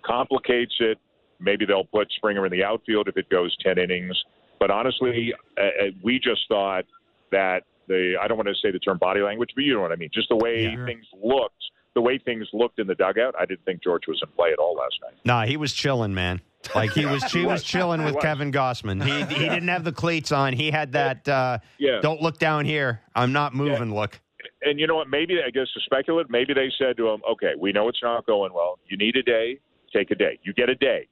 complicates 0.05 0.75
it. 0.79 0.97
Maybe 1.39 1.65
they'll 1.65 1.85
put 1.85 2.11
Springer 2.15 2.45
in 2.45 2.51
the 2.51 2.63
outfield 2.63 3.07
if 3.07 3.17
it 3.17 3.29
goes 3.29 3.55
10 3.65 3.77
innings. 3.77 4.17
But 4.59 4.71
honestly, 4.71 5.33
uh, 5.57 5.61
uh, 5.61 5.67
we 6.03 6.19
just 6.19 6.41
thought 6.47 6.85
that 7.31 7.63
the, 7.87 8.13
I 8.21 8.27
don't 8.27 8.37
want 8.37 8.47
to 8.47 8.55
say 8.61 8.71
the 8.71 8.79
term 8.79 8.97
body 8.97 9.19
language, 9.21 9.49
but 9.55 9.63
you 9.63 9.73
know 9.73 9.81
what 9.81 9.91
I 9.91 9.95
mean. 9.95 10.09
Just 10.13 10.29
the 10.29 10.37
way 10.37 10.63
Yeah. 10.63 10.85
things 10.85 11.05
looked, 11.21 11.55
the 11.95 12.01
way 12.01 12.17
things 12.17 12.47
looked 12.53 12.79
in 12.79 12.87
the 12.87 12.95
dugout, 12.95 13.35
I 13.37 13.45
didn't 13.45 13.65
think 13.65 13.83
George 13.83 14.03
was 14.07 14.19
in 14.23 14.29
play 14.35 14.51
at 14.53 14.59
all 14.59 14.75
last 14.75 14.95
night. 15.03 15.19
Nah, 15.25 15.45
he 15.45 15.57
was 15.57 15.73
chilling, 15.73 16.13
man. 16.13 16.39
Like 16.73 16.91
he 16.93 17.05
was, 17.05 17.23
he 17.31 17.45
was 17.45 17.61
chilling 17.61 18.05
with. 18.05 18.19
Kevin 18.19 18.53
Gausman. 18.53 19.03
He 19.03 19.35
he 19.35 19.49
didn't 19.49 19.67
have 19.67 19.83
the 19.83 19.91
cleats 19.91 20.31
on. 20.31 20.53
He 20.53 20.71
had 20.71 20.93
that. 20.93 21.27
Uh, 21.27 21.57
Yeah. 21.77 21.99
Don't 22.01 22.21
look 22.21 22.39
down 22.39 22.63
here. 22.63 23.01
I'm 23.15 23.33
not 23.33 23.53
moving. 23.53 23.93
Look. 23.93 24.21
and 24.61 24.79
you 24.79 24.87
know 24.87 24.95
what? 24.95 25.09
Maybe 25.09 25.39
I 25.45 25.49
guess 25.49 25.67
to 25.73 25.81
speculate, 25.81 26.29
maybe 26.29 26.53
they 26.53 26.71
said 26.79 26.95
to 26.97 27.09
him, 27.09 27.21
"Okay, 27.29 27.51
we 27.59 27.73
know 27.73 27.89
it's 27.89 28.01
not 28.01 28.25
going 28.25 28.53
well. 28.53 28.79
You 28.87 28.95
need 28.95 29.17
a 29.17 29.23
day. 29.23 29.59
Take 29.93 30.11
a 30.11 30.15
day. 30.15 30.39
You 30.43 30.53
get 30.53 30.69
a 30.69 30.75
day, 30.75 31.07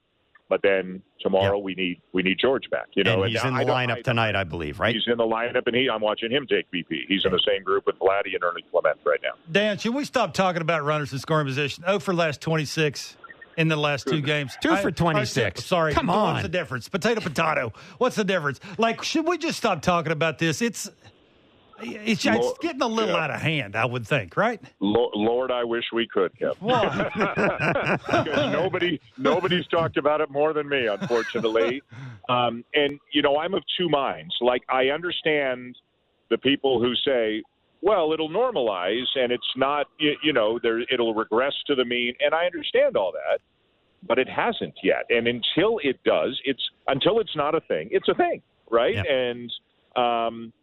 but 0.50 0.62
then 0.64 1.02
tomorrow 1.22 1.60
we 1.60 1.76
need 1.76 2.02
we 2.14 2.24
need 2.24 2.38
George 2.40 2.70
back. 2.72 2.88
You 2.94 3.04
know, 3.04 3.24
and 3.24 3.32
he's 3.32 3.44
in 3.44 3.54
the 3.54 3.64
don't- 3.64 3.76
lineup 3.76 3.98
I- 3.98 4.02
tonight, 4.02 4.36
I 4.36 4.44
believe. 4.44 4.80
Right. 4.80 4.96
He's 4.96 5.04
in 5.08 5.18
the 5.18 5.24
lineup, 5.24 5.68
and 5.68 5.76
he 5.76 5.88
I'm 5.90 6.02
watching 6.02 6.32
him 6.32 6.48
take 6.48 6.70
BP. 6.72 7.06
He's 7.08 7.24
in 7.26 7.32
the 7.32 7.42
same 7.48 7.64
group 7.64 7.86
with 7.86 7.98
Vladdy 8.00 8.34
and 8.34 8.44
Ernie 8.44 8.64
Clement 8.72 8.98
right 9.06 9.20
now. 9.22 9.34
Dan, 9.52 9.78
should 9.78 9.94
we 9.94 10.04
stop 10.06 10.34
talking 10.34 10.62
about 10.62 10.84
runners 10.84 11.14
in 11.14 11.20
scoring 11.20 11.46
position? 11.46 11.84
Oh, 11.86 12.00
for 12.00 12.14
last 12.14 12.42
26 12.42 13.18
in 13.58 13.68
the 13.68 13.76
last 13.76 14.08
two 14.08 14.22
games. 14.22 14.58
Two 14.62 14.76
for 14.78 14.92
26. 14.92 15.60
I- 15.62 15.64
sorry. 15.64 15.94
Come 15.94 16.10
on. 16.10 16.34
What's 16.34 16.44
the 16.44 16.50
difference? 16.50 16.90
Potato, 16.90 17.22
potato. 17.22 17.74
What's 18.00 18.16
the 18.16 18.24
difference? 18.24 18.60
Like, 18.78 19.04
should 19.04 19.28
we 19.28 19.38
just 19.38 19.58
stop 19.58 19.82
talking 19.82 20.12
about 20.12 20.40
this? 20.40 20.62
It's 20.62 20.90
it's, 21.84 22.26
it's 22.26 22.26
Lord, 22.26 22.60
getting 22.62 22.82
a 22.82 22.88
little 22.88 23.16
yeah. 23.16 23.24
out 23.24 23.32
of 23.32 23.42
hand, 23.42 23.76
I 23.76 23.86
would 23.86 24.08
think, 24.08 24.38
right? 24.38 24.62
Lord, 24.80 25.52
I 25.52 25.64
wish 25.64 25.86
we 25.94 26.08
could, 26.08 26.32
Kev. 26.40 26.62
nobody 28.52 29.00
nobody's 29.18 29.68
talked 29.68 29.98
about 29.98 30.22
it 30.22 30.30
more 30.30 30.54
than 30.54 30.68
me, 30.70 30.88
unfortunately. 30.88 31.82
Um, 32.30 32.64
and 32.74 33.00
you 33.12 33.22
know, 33.22 33.38
I'm 33.38 33.54
of 33.54 33.64
two 33.78 33.90
minds. 33.90 34.34
Like 34.42 34.62
I 34.70 34.88
understand 34.88 35.76
the 36.30 36.38
people 36.38 36.82
who 36.82 36.94
say, 36.96 37.44
well, 37.82 38.14
it'll 38.14 38.30
normalize, 38.30 39.08
and 39.16 39.32
it's 39.32 39.44
not, 39.56 39.88
you, 40.00 40.16
you 40.24 40.34
know, 40.34 40.60
there 40.62 40.80
it'll 40.92 41.14
regress 41.14 41.54
to 41.68 41.76
the 41.76 41.86
mean, 41.86 42.14
and 42.20 42.34
I 42.34 42.46
understand 42.46 42.96
all 42.96 43.12
that, 43.12 43.40
but 44.08 44.20
it 44.20 44.30
hasn't 44.30 44.76
yet. 44.84 45.06
And 45.10 45.28
until 45.28 45.80
it 45.84 46.00
does, 46.04 46.40
it's 46.46 46.62
until 46.88 47.20
it's 47.20 47.36
not 47.36 47.56
a 47.56 47.62
thing, 47.62 47.90
it's 47.92 48.08
a 48.08 48.14
thing, 48.14 48.42
right? 48.70 48.96
Yeah. 48.96 49.04
And 49.12 49.52
um, 49.96 50.54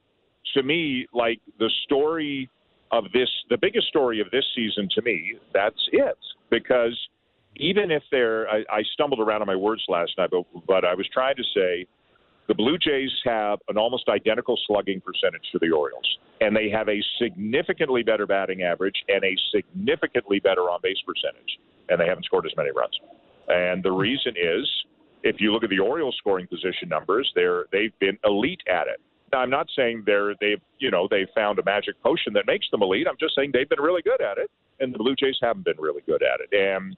to 0.55 0.63
me, 0.63 1.07
like 1.13 1.41
the 1.59 1.71
story 1.85 2.49
of 2.91 3.05
this, 3.13 3.29
the 3.51 3.59
biggest 3.61 3.89
story 3.89 4.21
of 4.21 4.31
this 4.31 4.45
season 4.55 4.89
to 4.95 5.03
me, 5.03 5.35
that's 5.53 5.89
it, 5.93 6.17
because 6.51 6.99
even 7.57 7.91
if 7.91 8.03
they're, 8.11 8.49
I, 8.49 8.59
I 8.71 8.83
stumbled 8.95 9.21
around 9.21 9.43
on 9.43 9.47
my 9.47 9.57
words 9.57 9.83
last 9.89 10.13
night, 10.17 10.31
but, 10.31 10.45
but 10.67 10.85
I 10.85 10.95
was 10.95 11.07
trying 11.13 11.37
to 11.37 11.43
say 11.55 11.87
the 12.47 12.55
Blue 12.55 12.79
Jays 12.79 13.11
have 13.25 13.59
an 13.69 13.77
almost 13.77 14.09
identical 14.09 14.59
slugging 14.67 15.01
percentage 15.01 15.43
to 15.53 15.59
the 15.59 15.71
Orioles, 15.71 16.19
and 16.41 16.57
they 16.57 16.71
have 16.71 16.89
a 16.89 17.03
significantly 17.21 18.03
better 18.03 18.27
batting 18.27 18.63
average 18.63 18.95
and 19.09 19.23
a 19.23 19.37
significantly 19.55 20.41
better 20.41 20.63
on 20.63 20.81
base 20.83 20.97
percentage, 21.07 21.59
and 21.91 22.01
they 22.01 22.07
haven't 22.07 22.25
scored 22.25 22.47
as 22.47 22.53
many 22.57 22.71
runs. 22.71 22.99
And 23.49 23.83
the 23.83 23.93
reason 23.93 24.33
is, 24.37 24.67
if 25.25 25.41
you 25.41 25.53
look 25.53 25.65
at 25.65 25.71
the 25.71 25.79
Orioles 25.79 26.17
scoring 26.19 26.47
position 26.47 26.89
numbers, 26.89 27.31
they're 27.35 27.65
they've 27.73 27.99
been 27.99 28.17
elite 28.25 28.63
at 28.71 28.87
it. 28.87 29.01
Now, 29.33 29.41
I'm 29.41 29.51
not 29.51 29.69
saying 29.77 30.05
they're 30.07 30.35
they've 30.41 30.61
you 30.79 30.91
know 30.91 31.09
they've 31.11 31.29
found 31.35 31.59
a 31.59 31.65
magic 31.65 32.01
potion 32.03 32.33
that 32.35 32.47
makes 32.47 32.67
them 32.71 32.83
elite. 32.83 33.07
I'm 33.09 33.17
just 33.19 33.35
saying 33.35 33.51
they've 33.53 33.69
been 33.69 33.81
really 33.81 34.03
good 34.03 34.21
at 34.21 34.39
it, 34.39 34.51
and 34.81 34.93
the 34.93 34.99
Blue 34.99 35.15
Jays 35.15 35.37
haven't 35.43 35.65
been 35.65 35.79
really 35.79 36.03
good 36.07 36.23
at 36.23 36.41
it. 36.41 36.53
And 36.53 36.97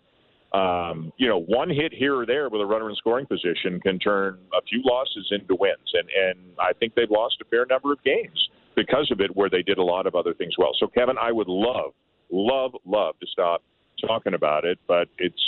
um, 0.53 1.12
you 1.16 1.28
know, 1.28 1.39
one 1.39 1.70
hit 1.70 1.93
here 1.93 2.16
or 2.18 2.26
there 2.26 2.49
with 2.49 2.61
a 2.61 2.66
runner 2.66 2.91
in 2.91 2.97
scoring 2.97 3.26
position 3.26 3.81
can 3.81 3.99
turn 3.99 4.39
a 4.53 4.62
few 4.62 4.83
losses 4.85 5.28
into 5.31 5.55
wins, 5.55 5.93
and 5.95 6.09
and 6.09 6.39
I 6.59 6.72
think 6.72 6.95
they've 6.95 7.11
lost 7.11 7.37
a 7.41 7.45
fair 7.47 7.66
number 7.66 7.93
of 7.93 8.03
games 8.03 8.49
because 8.76 9.11
of 9.11 9.20
it, 9.20 9.35
where 9.37 9.51
they 9.51 9.62
did 9.62 9.78
a 9.78 9.83
lot 9.83 10.07
of 10.07 10.14
other 10.14 10.35
things 10.35 10.55
well. 10.57 10.70
So, 10.78 10.87
Kevin, 10.87 11.16
I 11.20 11.33
would 11.33 11.49
love, 11.49 11.93
love, 12.31 12.72
love 12.87 13.18
to 13.20 13.26
stop 13.26 13.62
talking 14.01 14.35
about 14.35 14.64
it, 14.64 14.78
but 14.87 15.09
it's 15.18 15.43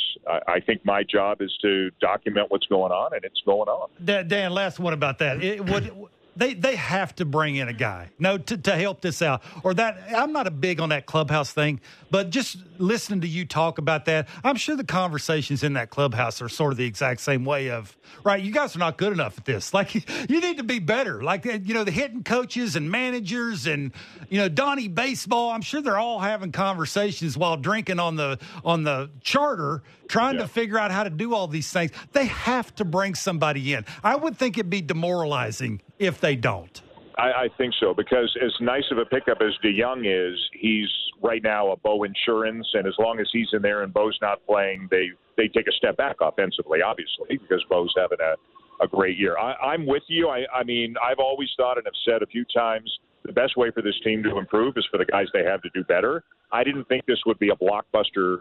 I, 0.47 0.61
think 0.61 0.85
my 0.85 1.03
job 1.03 1.41
is 1.41 1.51
to 1.62 1.91
document 2.01 2.51
what's 2.51 2.66
going 2.66 2.93
on, 2.93 3.14
and 3.14 3.24
it's 3.24 3.41
going 3.47 3.68
on. 3.68 3.89
Dan, 4.05 4.53
last 4.53 4.78
one 4.78 4.93
about 4.93 5.18
that. 5.18 5.43
It 5.43 5.68
would 5.68 5.93
they 6.37 6.55
they 6.55 6.76
have 6.76 7.14
to 7.16 7.24
bring 7.24 7.57
in 7.57 7.68
a 7.68 7.72
guy 7.72 8.11
no 8.18 8.39
to, 8.39 8.57
to 8.57 8.74
help 8.74 9.01
this 9.01 9.22
out. 9.22 9.43
Or 9.62 9.74
that 9.74 9.99
i'm 10.16 10.33
not 10.33 10.47
a 10.47 10.51
big 10.51 10.80
on 10.80 10.91
that 10.91 11.07
clubhouse 11.07 11.53
thing 11.53 11.80
but 12.11 12.30
just 12.30 12.57
listening 12.78 13.20
to 13.22 13.28
you 13.28 13.45
talk 13.45 13.78
about 13.78 14.07
that 14.07 14.28
i'm 14.45 14.57
sure 14.57 14.76
the 14.76 14.85
conversations 14.85 15.62
in 15.62 15.74
that 15.74 15.91
clubhouse 15.91 16.41
are 16.43 16.49
sort 16.49 16.72
of 16.72 16.78
the 16.78 16.87
exact 16.87 17.20
same 17.20 17.45
way 17.45 17.70
of 17.70 17.97
right 18.24 18.43
you 18.43 18.53
guys 18.53 18.74
are 18.76 18.78
not 18.78 18.97
good 18.97 19.12
enough 19.12 19.39
at 19.39 19.45
this. 19.45 19.72
Like 19.83 19.95
you 19.95 20.41
need 20.41 20.59
to 20.59 20.64
be 20.64 20.78
better. 20.78 21.22
Like 21.22 21.47
eh, 21.47 21.59
you 21.62 21.74
know 21.74 21.83
the 21.83 21.91
hitting 21.91 22.22
coaches 22.22 22.76
and 22.76 22.91
managers 22.91 23.66
and 23.66 23.93
you 24.28 24.39
know 24.39 24.49
donnie 24.49 24.89
baseball 24.89 25.51
i'm 25.51 25.62
sure 25.62 25.80
they're 25.83 25.99
all 25.99 26.20
having 26.20 26.53
conversations 26.53 27.37
while 27.37 27.57
drinking 27.57 27.99
on 27.99 28.16
the 28.16 28.39
on 28.64 28.85
the 28.85 29.11
charter 29.22 29.83
trying 30.12 30.34
Yeah. 30.36 30.42
to 30.42 30.48
figure 30.48 30.78
out 30.78 30.90
how 30.90 31.04
to 31.04 31.10
do 31.10 31.34
all 31.34 31.48
these 31.48 31.72
things 31.72 31.90
they 32.12 32.26
have 32.26 32.74
to 32.76 32.84
bring 32.84 33.14
somebody 33.14 33.72
in 33.74 33.84
i 34.04 34.14
would 34.14 34.36
think 34.36 34.58
it'd 34.58 34.68
be 34.70 34.82
demoralizing 34.82 35.80
if 35.98 36.20
they 36.20 36.36
don't 36.36 36.82
I, 37.18 37.44
I 37.44 37.48
think 37.58 37.74
so 37.78 37.92
because 37.94 38.34
as 38.42 38.52
nice 38.60 38.84
of 38.90 38.96
a 38.98 39.04
pickup 39.04 39.38
as 39.42 39.52
DeJong 39.62 40.00
is, 40.06 40.38
he's 40.58 40.88
right 41.22 41.42
now 41.42 41.70
a 41.72 41.76
Bo 41.76 42.04
insurance, 42.04 42.66
and 42.72 42.86
as 42.86 42.94
long 42.98 43.20
as 43.20 43.28
he's 43.30 43.48
in 43.52 43.60
there 43.60 43.82
and 43.82 43.92
Bo's 43.92 44.16
not 44.22 44.38
playing, 44.46 44.88
they 44.90 45.08
they 45.36 45.46
take 45.48 45.66
a 45.68 45.72
step 45.72 45.98
back 45.98 46.16
offensively, 46.22 46.80
obviously, 46.80 47.36
because 47.36 47.62
Bo's 47.68 47.92
having 47.98 48.16
a 48.20 48.82
a 48.82 48.88
great 48.88 49.18
year. 49.18 49.36
I, 49.38 49.52
I'm 49.72 49.84
with 49.84 50.04
you. 50.08 50.30
I, 50.30 50.46
I 50.54 50.64
mean, 50.64 50.94
I've 51.06 51.18
always 51.18 51.50
thought 51.54 51.76
and 51.76 51.84
have 51.86 51.92
said 52.08 52.22
a 52.22 52.26
few 52.26 52.46
times 52.46 52.90
the 53.26 53.32
best 53.32 53.58
way 53.58 53.70
for 53.70 53.82
this 53.82 53.94
team 54.02 54.22
to 54.22 54.38
improve 54.38 54.78
is 54.78 54.86
for 54.90 54.96
the 54.96 55.04
guys 55.04 55.26
they 55.34 55.44
have 55.44 55.60
to 55.62 55.68
do 55.74 55.84
better. 55.84 56.24
I 56.50 56.64
didn't 56.64 56.88
think 56.88 57.04
this 57.04 57.18
would 57.26 57.38
be 57.38 57.50
a 57.50 57.56
blockbuster 57.56 58.38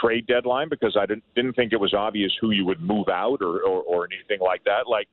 trade 0.00 0.26
deadline 0.26 0.68
because 0.68 0.96
I 0.98 1.06
didn't 1.06 1.24
didn't 1.34 1.54
think 1.54 1.72
it 1.72 1.80
was 1.80 1.94
obvious 1.94 2.32
who 2.40 2.50
you 2.50 2.64
would 2.66 2.80
move 2.80 3.08
out 3.08 3.38
or 3.40 3.60
or, 3.62 3.82
or 3.82 4.08
anything 4.12 4.44
like 4.44 4.64
that. 4.64 4.88
Like 4.88 5.08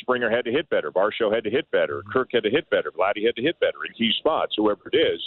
Springer 0.00 0.30
had 0.30 0.44
to 0.44 0.52
hit 0.52 0.68
better, 0.70 0.90
Varsho 0.90 1.34
had 1.34 1.44
to 1.44 1.50
hit 1.50 1.70
better, 1.70 2.02
Kirk 2.12 2.30
had 2.32 2.42
to 2.44 2.50
hit 2.50 2.68
better, 2.70 2.90
Vladdy 2.90 3.24
had 3.24 3.36
to 3.36 3.42
hit 3.42 3.58
better 3.60 3.84
in 3.86 3.92
key 3.94 4.12
spots, 4.18 4.54
whoever 4.56 4.82
it 4.92 4.96
is. 4.96 5.20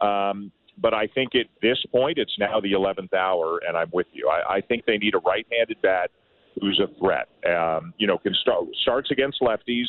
Um, 0.00 0.52
but 0.78 0.92
I 0.92 1.06
think 1.06 1.34
at 1.34 1.46
this 1.62 1.78
point, 1.90 2.18
it's 2.18 2.34
now 2.38 2.60
the 2.60 2.72
11th 2.72 3.14
hour, 3.14 3.60
and 3.66 3.76
I'm 3.76 3.88
with 3.92 4.06
you. 4.12 4.28
I, 4.28 4.56
I 4.56 4.60
think 4.60 4.84
they 4.84 4.98
need 4.98 5.14
a 5.14 5.18
right-handed 5.18 5.80
bat 5.80 6.10
who's 6.60 6.80
a 6.80 6.98
threat. 6.98 7.28
Um, 7.50 7.94
you 7.98 8.06
know, 8.06 8.18
can 8.18 8.34
start 8.34 8.64
starts 8.82 9.10
against 9.10 9.40
lefties, 9.40 9.86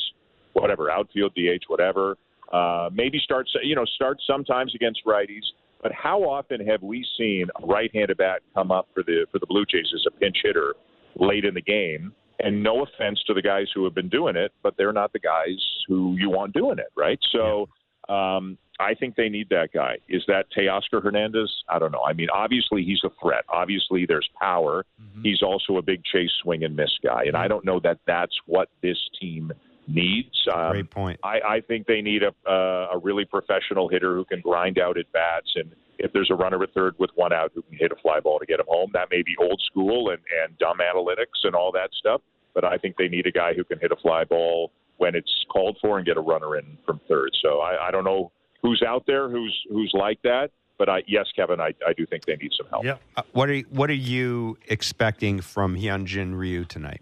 whatever, 0.54 0.90
outfield, 0.90 1.34
DH, 1.36 1.64
whatever. 1.68 2.18
Uh, 2.52 2.90
maybe 2.94 3.20
starts, 3.24 3.52
you 3.64 3.76
know, 3.76 3.86
starts 3.96 4.24
sometimes 4.26 4.74
against 4.76 5.02
righties. 5.06 5.44
But 5.82 5.92
how 5.92 6.24
often 6.24 6.66
have 6.66 6.82
we 6.82 7.06
seen 7.18 7.48
a 7.62 7.66
right-handed 7.66 8.18
bat 8.18 8.42
come 8.54 8.72
up 8.72 8.88
for 8.94 9.04
the 9.04 9.26
for 9.32 9.40
the 9.40 9.46
Blue 9.46 9.66
Jays 9.66 9.92
as 9.94 10.06
a 10.08 10.12
pinch 10.20 10.38
hitter 10.44 10.76
late 11.16 11.46
in 11.46 11.54
the 11.54 11.62
game? 11.62 12.14
And 12.40 12.62
no 12.62 12.84
offense 12.84 13.20
to 13.26 13.34
the 13.34 13.42
guys 13.42 13.66
who 13.74 13.84
have 13.84 13.96
been 13.96 14.10
doing 14.10 14.36
it, 14.36 14.52
but 14.62 14.76
they're 14.78 14.94
not 14.94 15.12
the 15.12 15.20
guys 15.20 15.60
who 15.88 16.16
you 16.20 16.30
want 16.30 16.54
doing 16.54 16.78
it, 16.78 16.92
right? 16.96 17.18
So 17.32 17.68
um, 18.14 18.60
I 18.80 18.94
think 18.94 19.16
they 19.16 19.28
need 19.28 19.50
that 19.50 19.70
guy. 19.74 19.98
Is 20.08 20.24
that 20.28 20.46
Teoscar 20.56 21.02
Hernandez? 21.02 21.52
I 21.68 21.80
don't 21.80 21.92
know. 21.92 22.04
I 22.08 22.14
mean, 22.14 22.28
obviously 22.32 22.84
he's 22.84 23.02
a 23.04 23.10
threat. 23.22 23.44
Obviously 23.50 24.06
there's 24.06 24.30
power. 24.40 24.86
He's 25.24 25.42
also 25.42 25.78
a 25.78 25.82
big 25.82 26.04
chase 26.04 26.30
swing 26.44 26.64
and 26.64 26.76
miss 26.76 26.92
guy, 27.04 27.24
and 27.26 27.36
I 27.36 27.48
don't 27.48 27.66
know 27.66 27.80
that 27.84 27.98
that's 28.06 28.36
what 28.46 28.70
this 28.84 28.98
team 29.20 29.52
needs. 29.88 30.48
Um, 30.54 30.72
Great 30.72 30.90
point. 30.90 31.20
I, 31.24 31.40
I 31.48 31.62
think 31.62 31.88
they 31.88 32.02
need 32.02 32.22
a 32.24 32.34
uh, 32.50 32.90
a 32.94 32.98
really 32.98 33.26
professional 33.26 33.88
hitter 33.88 34.16
who 34.16 34.26
can 34.26 34.42
grind 34.42 34.78
out 34.80 34.98
at 34.98 35.12
bats, 35.12 35.52
and 35.56 35.72
if 35.98 36.14
there's 36.14 36.30
a 36.30 36.36
runner 36.36 36.62
at 36.64 36.74
third 36.74 36.96
with 37.00 37.10
one 37.16 37.34
out 37.34 37.52
who 37.56 37.62
can 37.64 37.78
hit 37.78 37.92
a 37.92 37.96
fly 38.02 38.20
ball 38.20 38.40
to 38.40 38.46
get 38.46 38.60
him 38.60 38.66
home, 38.68 38.92
that 38.94 39.10
may 39.10 39.22
be 39.22 39.36
old 39.40 39.62
school 39.66 40.10
and 40.10 40.20
and 40.44 40.58
dumb 40.58 40.78
analytics 40.80 41.44
and 41.44 41.56
all 41.56 41.72
that 41.72 41.90
stuff. 41.98 42.22
But 42.54 42.66
I 42.66 42.78
think 42.78 42.98
they 42.98 43.08
need 43.08 43.28
a 43.28 43.32
guy 43.32 43.54
who 43.54 43.64
can 43.64 43.80
hit 43.80 43.92
a 43.92 43.96
fly 43.98 44.24
ball 44.24 44.72
when 44.98 45.16
it's 45.16 45.46
called 45.52 45.78
for 45.82 45.98
and 45.98 46.06
get 46.06 46.18
a 46.18 46.22
runner 46.22 46.58
in 46.58 46.78
from 46.86 47.00
third. 47.08 47.30
So 47.42 47.60
I, 47.60 47.88
I 47.88 47.92
don't 47.92 48.04
know 48.04 48.32
who's 48.62 48.84
out 48.86 49.06
there 49.08 49.30
who's 49.30 49.56
who's 49.70 49.92
like 49.94 50.22
that, 50.24 50.50
but 50.78 50.90
I, 50.90 51.04
yes, 51.08 51.26
Kevin, 51.36 51.60
I, 51.60 51.74
I 51.88 51.94
do 51.96 52.06
think 52.06 52.26
they 52.26 52.36
need 52.36 52.52
some 52.58 52.68
help. 52.70 52.84
Yeah. 52.84 52.98
Uh, 53.16 53.22
what 53.34 53.50
are 53.50 53.60
what 53.70 53.90
are 53.90 53.94
you 53.94 54.58
expecting 54.68 55.42
from 55.42 55.76
Hyun-jin 55.76 56.36
Ryu 56.36 56.66
tonight? 56.66 57.02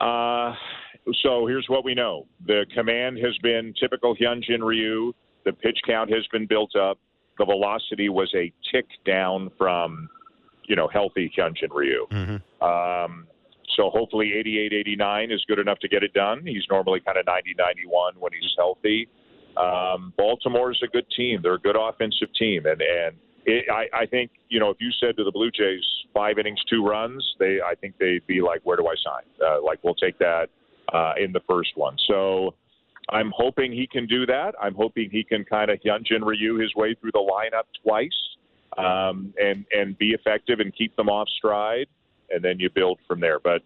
Uh, 0.00 0.54
so 1.22 1.46
here's 1.46 1.66
what 1.68 1.84
we 1.84 1.94
know: 1.94 2.26
the 2.46 2.66
command 2.74 3.18
has 3.18 3.36
been 3.42 3.74
typical 3.78 4.16
Hyun-jin 4.16 4.62
Ryu. 4.62 5.12
The 5.44 5.52
pitch 5.52 5.78
count 5.86 6.10
has 6.10 6.26
been 6.32 6.46
built 6.46 6.74
up. 6.76 6.98
The 7.38 7.44
velocity 7.44 8.08
was 8.08 8.32
a 8.34 8.52
tick 8.72 8.86
down 9.04 9.50
from, 9.58 10.08
you 10.66 10.76
know, 10.76 10.88
healthy 10.88 11.30
Hyun-jin 11.36 11.70
Ryu. 11.70 12.06
Mm-hmm. 12.10 12.64
Um, 12.64 13.26
so 13.76 13.90
hopefully 13.90 14.32
88, 14.34 14.72
89 14.72 15.30
is 15.32 15.44
good 15.46 15.58
enough 15.58 15.78
to 15.80 15.88
get 15.88 16.02
it 16.02 16.12
done. 16.12 16.46
He's 16.46 16.62
normally 16.70 17.00
kind 17.00 17.18
of 17.18 17.26
90, 17.26 17.54
91 17.58 18.14
when 18.18 18.32
he's 18.32 18.52
healthy. 18.56 19.08
Um, 19.56 20.12
is 20.18 20.82
a 20.82 20.88
good 20.88 21.06
team. 21.16 21.40
They're 21.42 21.54
a 21.54 21.60
good 21.60 21.76
offensive 21.76 22.28
team, 22.38 22.66
and 22.66 22.80
and 22.80 23.16
it, 23.46 23.66
I, 23.70 24.02
I 24.02 24.06
think 24.06 24.30
you 24.48 24.58
know 24.58 24.70
if 24.70 24.78
you 24.80 24.90
said 24.98 25.16
to 25.16 25.24
the 25.24 25.30
Blue 25.30 25.50
Jays 25.50 25.84
five 26.12 26.38
innings, 26.38 26.62
two 26.68 26.84
runs, 26.84 27.24
they 27.38 27.58
I 27.64 27.74
think 27.74 27.94
they'd 27.98 28.26
be 28.26 28.40
like, 28.40 28.60
where 28.64 28.76
do 28.76 28.86
I 28.86 28.94
sign? 29.04 29.22
Uh, 29.40 29.62
like 29.62 29.78
we'll 29.82 29.94
take 29.94 30.18
that 30.18 30.48
uh, 30.92 31.12
in 31.20 31.32
the 31.32 31.40
first 31.48 31.76
one. 31.76 31.96
So 32.06 32.54
I'm 33.10 33.32
hoping 33.36 33.72
he 33.72 33.86
can 33.86 34.06
do 34.06 34.26
that. 34.26 34.54
I'm 34.60 34.74
hoping 34.74 35.10
he 35.10 35.24
can 35.24 35.44
kind 35.44 35.70
of 35.70 35.78
Hyun-jin 35.84 36.24
Ryu 36.24 36.58
his 36.58 36.74
way 36.74 36.94
through 36.94 37.12
the 37.12 37.18
lineup 37.18 37.64
twice 37.82 38.10
um, 38.78 39.32
and 39.40 39.64
and 39.72 39.96
be 39.98 40.10
effective 40.10 40.60
and 40.60 40.74
keep 40.74 40.94
them 40.96 41.08
off 41.08 41.28
stride, 41.36 41.86
and 42.30 42.42
then 42.42 42.58
you 42.58 42.70
build 42.70 42.98
from 43.06 43.20
there. 43.20 43.38
But 43.38 43.62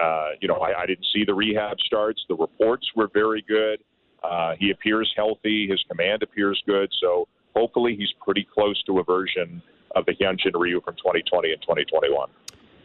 uh, 0.00 0.30
you 0.40 0.48
know, 0.48 0.56
I, 0.56 0.82
I 0.82 0.86
didn't 0.86 1.06
see 1.12 1.24
the 1.24 1.34
rehab 1.34 1.78
starts. 1.80 2.24
The 2.28 2.34
reports 2.34 2.86
were 2.96 3.08
very 3.12 3.44
good. 3.46 3.80
Uh, 4.22 4.54
he 4.58 4.70
appears 4.70 5.12
healthy. 5.16 5.68
His 5.68 5.82
command 5.88 6.22
appears 6.22 6.62
good. 6.66 6.90
So 7.00 7.28
hopefully, 7.54 7.94
he's 7.96 8.12
pretty 8.24 8.46
close 8.52 8.82
to 8.84 8.98
a 8.98 9.04
version 9.04 9.62
of 9.94 10.04
the 10.06 10.12
Hyun-jin 10.12 10.52
Ryu 10.54 10.80
from 10.80 10.96
2020 10.96 11.52
and 11.52 11.62
2021. 11.62 12.28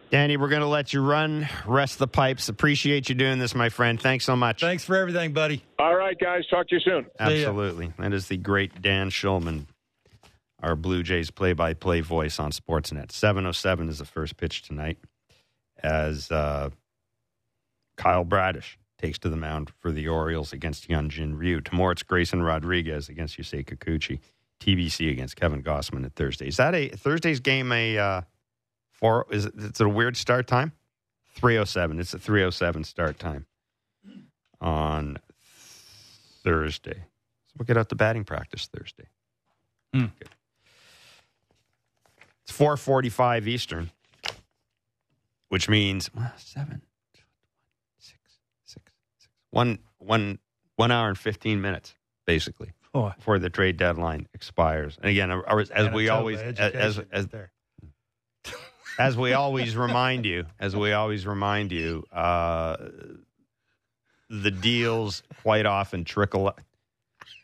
Danny, 0.10 0.38
we're 0.38 0.49
going 0.49 0.62
to 0.62 0.68
let 0.68 0.91
you 0.91 1.01
run, 1.03 1.47
rest 1.68 1.99
the 1.99 2.07
pipes. 2.07 2.49
Appreciate 2.49 3.10
you 3.10 3.16
doing 3.16 3.38
this, 3.38 3.53
my 3.53 3.70
friend. 3.70 4.01
Thanks 4.01 4.26
so 4.26 4.36
much. 4.36 4.60
thanks 4.60 4.84
for 4.84 4.95
everything 4.95 5.34
buddy 5.34 5.64
All 5.78 5.95
right, 5.95 6.18
guys. 6.18 6.47
Talk 6.47 6.68
to 6.70 6.76
you 6.76 6.82
soon. 6.82 7.05
Absolutely. 7.20 7.93
That 7.99 8.14
is 8.14 8.28
the 8.28 8.38
great 8.38 8.82
Dan 8.82 9.12
Shulman, 9.12 9.68
our 10.64 10.76
Blue 10.76 11.03
Jays 11.03 11.30
play 11.30 11.53
by 11.53 11.76
play 11.76 12.01
voice 12.01 12.39
on 12.39 12.51
Sportsnet. 12.51 13.12
707 13.12 13.88
is 13.88 13.99
the 13.99 14.05
first 14.05 14.36
pitch 14.36 14.64
tonight 14.64 14.97
as 15.84 16.32
uh, 16.32 16.72
Kyle 17.95 18.24
Bradish 18.24 18.80
takes 18.97 19.20
to 19.20 19.30
the 19.30 19.38
mound 19.38 19.72
for 19.80 19.91
the 19.91 20.07
Orioles 20.07 20.53
against 20.53 20.89
Hyun-jin 20.89 21.38
Ryu. 21.38 21.62
Tomorrow 21.62 21.91
it's 21.91 22.03
Grayson 22.03 22.41
Rodriguez 22.41 23.10
against 23.10 23.38
Yusei 23.38 23.64
Kikuchi. 23.64 24.20
TBC 24.60 25.10
against 25.10 25.38
Kevin 25.38 25.64
Gausman 25.64 26.05
at 26.05 26.16
Thursday. 26.16 26.47
Is 26.47 26.57
that 26.57 26.76
a 26.76 26.89
Thursday's 26.89 27.39
game 27.39 27.72
a 27.72 27.97
uh, 27.97 28.22
four? 28.99 29.25
Is 29.31 29.45
it, 29.45 29.53
it's 29.57 29.79
a 29.79 29.89
weird 29.89 30.17
start 30.17 30.47
time? 30.47 30.73
307. 31.35 31.99
It's 31.99 32.13
a 32.13 32.19
307 32.19 32.83
start 32.83 33.17
time 33.19 33.45
on 34.61 35.17
Thursday. 36.43 36.95
So 37.47 37.53
we'll 37.57 37.65
get 37.65 37.77
out 37.77 37.89
to 37.89 37.95
batting 37.95 38.23
practice 38.25 38.67
Thursday. 38.67 39.05
Hmm. 39.93 40.05
Good. 40.19 40.29
It's 42.43 42.51
four 42.51 42.77
forty-five 42.77 43.47
Eastern, 43.47 43.91
which 45.49 45.69
means 45.69 46.09
well, 46.15 46.31
seven, 46.37 46.81
six, 47.13 47.27
six, 48.65 48.83
six, 49.19 49.29
one, 49.51 49.79
one, 49.99 50.39
one 50.75 50.91
hour 50.91 51.09
and 51.09 51.17
fifteen 51.17 51.61
minutes, 51.61 51.95
basically, 52.25 52.71
Boy. 52.91 53.13
before 53.17 53.37
the 53.37 53.51
trade 53.51 53.77
deadline 53.77 54.27
expires. 54.33 54.97
And 54.99 55.11
again, 55.11 55.31
as 55.31 55.93
we 55.93 56.09
always, 56.09 56.39
as 56.39 56.59
as, 56.59 56.99
as 57.11 57.27
there. 57.27 57.51
As 58.99 59.17
we 59.17 59.33
always 59.33 59.75
remind 59.75 60.25
you, 60.25 60.45
as 60.59 60.75
we 60.75 60.91
always 60.93 61.25
remind 61.25 61.71
you, 61.71 62.03
uh, 62.13 62.75
the 64.29 64.51
deals 64.51 65.23
quite 65.41 65.65
often 65.65 66.03
trickle. 66.03 66.53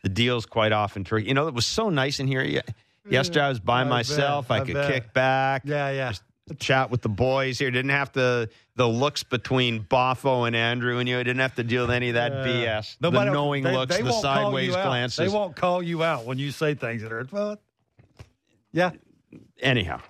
The 0.02 0.08
deals 0.08 0.46
quite 0.46 0.72
often 0.72 1.02
trickle. 1.02 1.26
You 1.26 1.34
know, 1.34 1.48
it 1.48 1.54
was 1.54 1.66
so 1.66 1.88
nice 1.90 2.20
in 2.20 2.28
here. 2.28 2.42
Yeah. 2.44 2.60
Yesterday 3.08 3.40
I 3.46 3.48
was 3.48 3.60
by 3.60 3.80
I 3.80 3.84
bet, 3.84 3.90
myself. 3.90 4.50
I, 4.50 4.58
I 4.58 4.60
could 4.64 4.74
bet. 4.74 4.92
kick 4.92 5.12
back, 5.12 5.62
yeah, 5.64 5.90
yeah. 5.90 6.12
chat 6.58 6.90
with 6.90 7.02
the 7.02 7.08
boys 7.08 7.58
here. 7.58 7.70
Didn't 7.70 7.90
have 7.90 8.12
to 8.12 8.48
the 8.76 8.86
looks 8.88 9.22
between 9.22 9.82
Boffo 9.84 10.46
and 10.46 10.54
Andrew 10.54 10.98
and 10.98 11.08
you. 11.08 11.18
I 11.18 11.22
didn't 11.22 11.40
have 11.40 11.54
to 11.56 11.64
deal 11.64 11.82
with 11.84 11.92
any 11.92 12.08
of 12.10 12.14
that 12.14 12.32
Uh, 12.32 12.44
BS. 12.44 12.96
nobody- 13.00 13.30
the 13.30 13.32
knowing 13.34 13.62
they- 13.64 13.72
looks, 13.72 13.96
they 13.96 14.02
the 14.02 14.12
sideways 14.12 14.72
glances. 14.72 15.16
They 15.16 15.28
won't 15.28 15.56
call 15.56 15.82
you 15.82 16.02
out 16.04 16.24
when 16.24 16.38
you 16.38 16.50
say 16.50 16.74
things 16.74 17.02
that 17.02 17.12
are 17.12 17.26
well. 17.32 17.58
Yeah, 18.72 18.90
anyhow, 19.60 20.00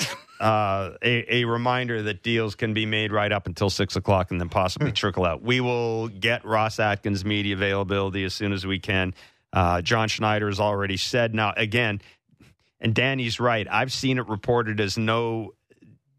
uh, 0.40 0.92
a, 1.02 1.36
a 1.36 1.44
reminder 1.44 2.02
that 2.02 2.22
deals 2.22 2.54
can 2.54 2.74
be 2.74 2.86
made 2.86 3.12
right 3.12 3.32
up 3.32 3.46
until 3.46 3.70
six 3.70 3.96
o'clock 3.96 4.30
and 4.30 4.40
then 4.40 4.48
possibly 4.48 4.92
trickle 4.92 5.24
out. 5.24 5.42
We 5.42 5.60
will 5.60 6.08
get 6.08 6.44
Ross 6.44 6.78
Atkins 6.78 7.24
media 7.24 7.54
availability 7.54 8.24
as 8.24 8.34
soon 8.34 8.52
as 8.52 8.66
we 8.66 8.78
can. 8.78 9.14
Uh, 9.52 9.80
John 9.80 10.08
Schneider 10.08 10.48
has 10.48 10.60
already 10.60 10.96
said. 10.96 11.34
Now, 11.34 11.54
again, 11.56 12.00
and 12.80 12.94
Danny's 12.94 13.40
right. 13.40 13.66
I've 13.70 13.92
seen 13.92 14.18
it 14.18 14.28
reported 14.28 14.80
as 14.80 14.98
no 14.98 15.54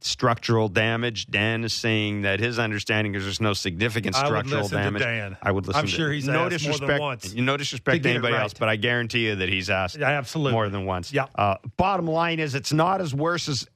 structural 0.01 0.70
damage. 0.70 1.28
Dan 1.28 1.63
is 1.63 1.74
saying 1.74 2.22
that 2.24 2.39
his 2.39 2.59
understanding 2.59 3.15
is 3.15 3.24
there's 3.24 3.41
no 3.41 3.53
significant 3.53 4.15
I 4.15 4.22
would 4.22 4.28
structural 4.28 4.61
listen 4.63 4.78
to 4.78 4.84
damage. 4.84 5.01
Dan. 5.01 5.38
I 5.41 5.51
would 5.51 5.68
listen. 5.68 5.80
I'm 5.80 5.86
to 5.86 5.91
sure 5.91 6.11
he's 6.11 6.28
no 6.28 6.47
asked 6.47 6.68
more 6.68 6.88
than 6.88 6.99
once 6.99 7.34
No 7.34 7.57
disrespect 7.57 7.97
to 7.97 8.03
to, 8.03 8.09
anybody 8.09 8.34
right. 8.34 8.43
else, 8.43 8.53
but 8.53 8.70
I 8.70 8.76
guarantee 8.76 9.28
you 9.28 9.36
that 9.36 9.49
he's 9.49 9.70
asked 9.70 9.97
yeah, 9.97 10.09
absolutely. 10.09 10.53
more 10.53 10.70
than 10.70 10.86
once. 10.86 11.11
Yeah. 11.11 11.26
Uh, 11.36 11.57
bottom 11.78 12.07
line 12.07 12.39
is, 12.39 12.55
it's 12.55 12.74
not 12.74 13.01
as 13.01 13.13
worse 13.13 13.49
as 13.49 13.68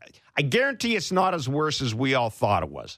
I 0.41 0.43
guarantee. 0.43 0.95
It's 0.95 1.11
not 1.11 1.33
as 1.33 1.47
worse 1.47 1.81
as 1.81 1.93
we 1.93 2.15
all 2.15 2.29
thought 2.31 2.63
it 2.63 2.69
was. 2.69 2.97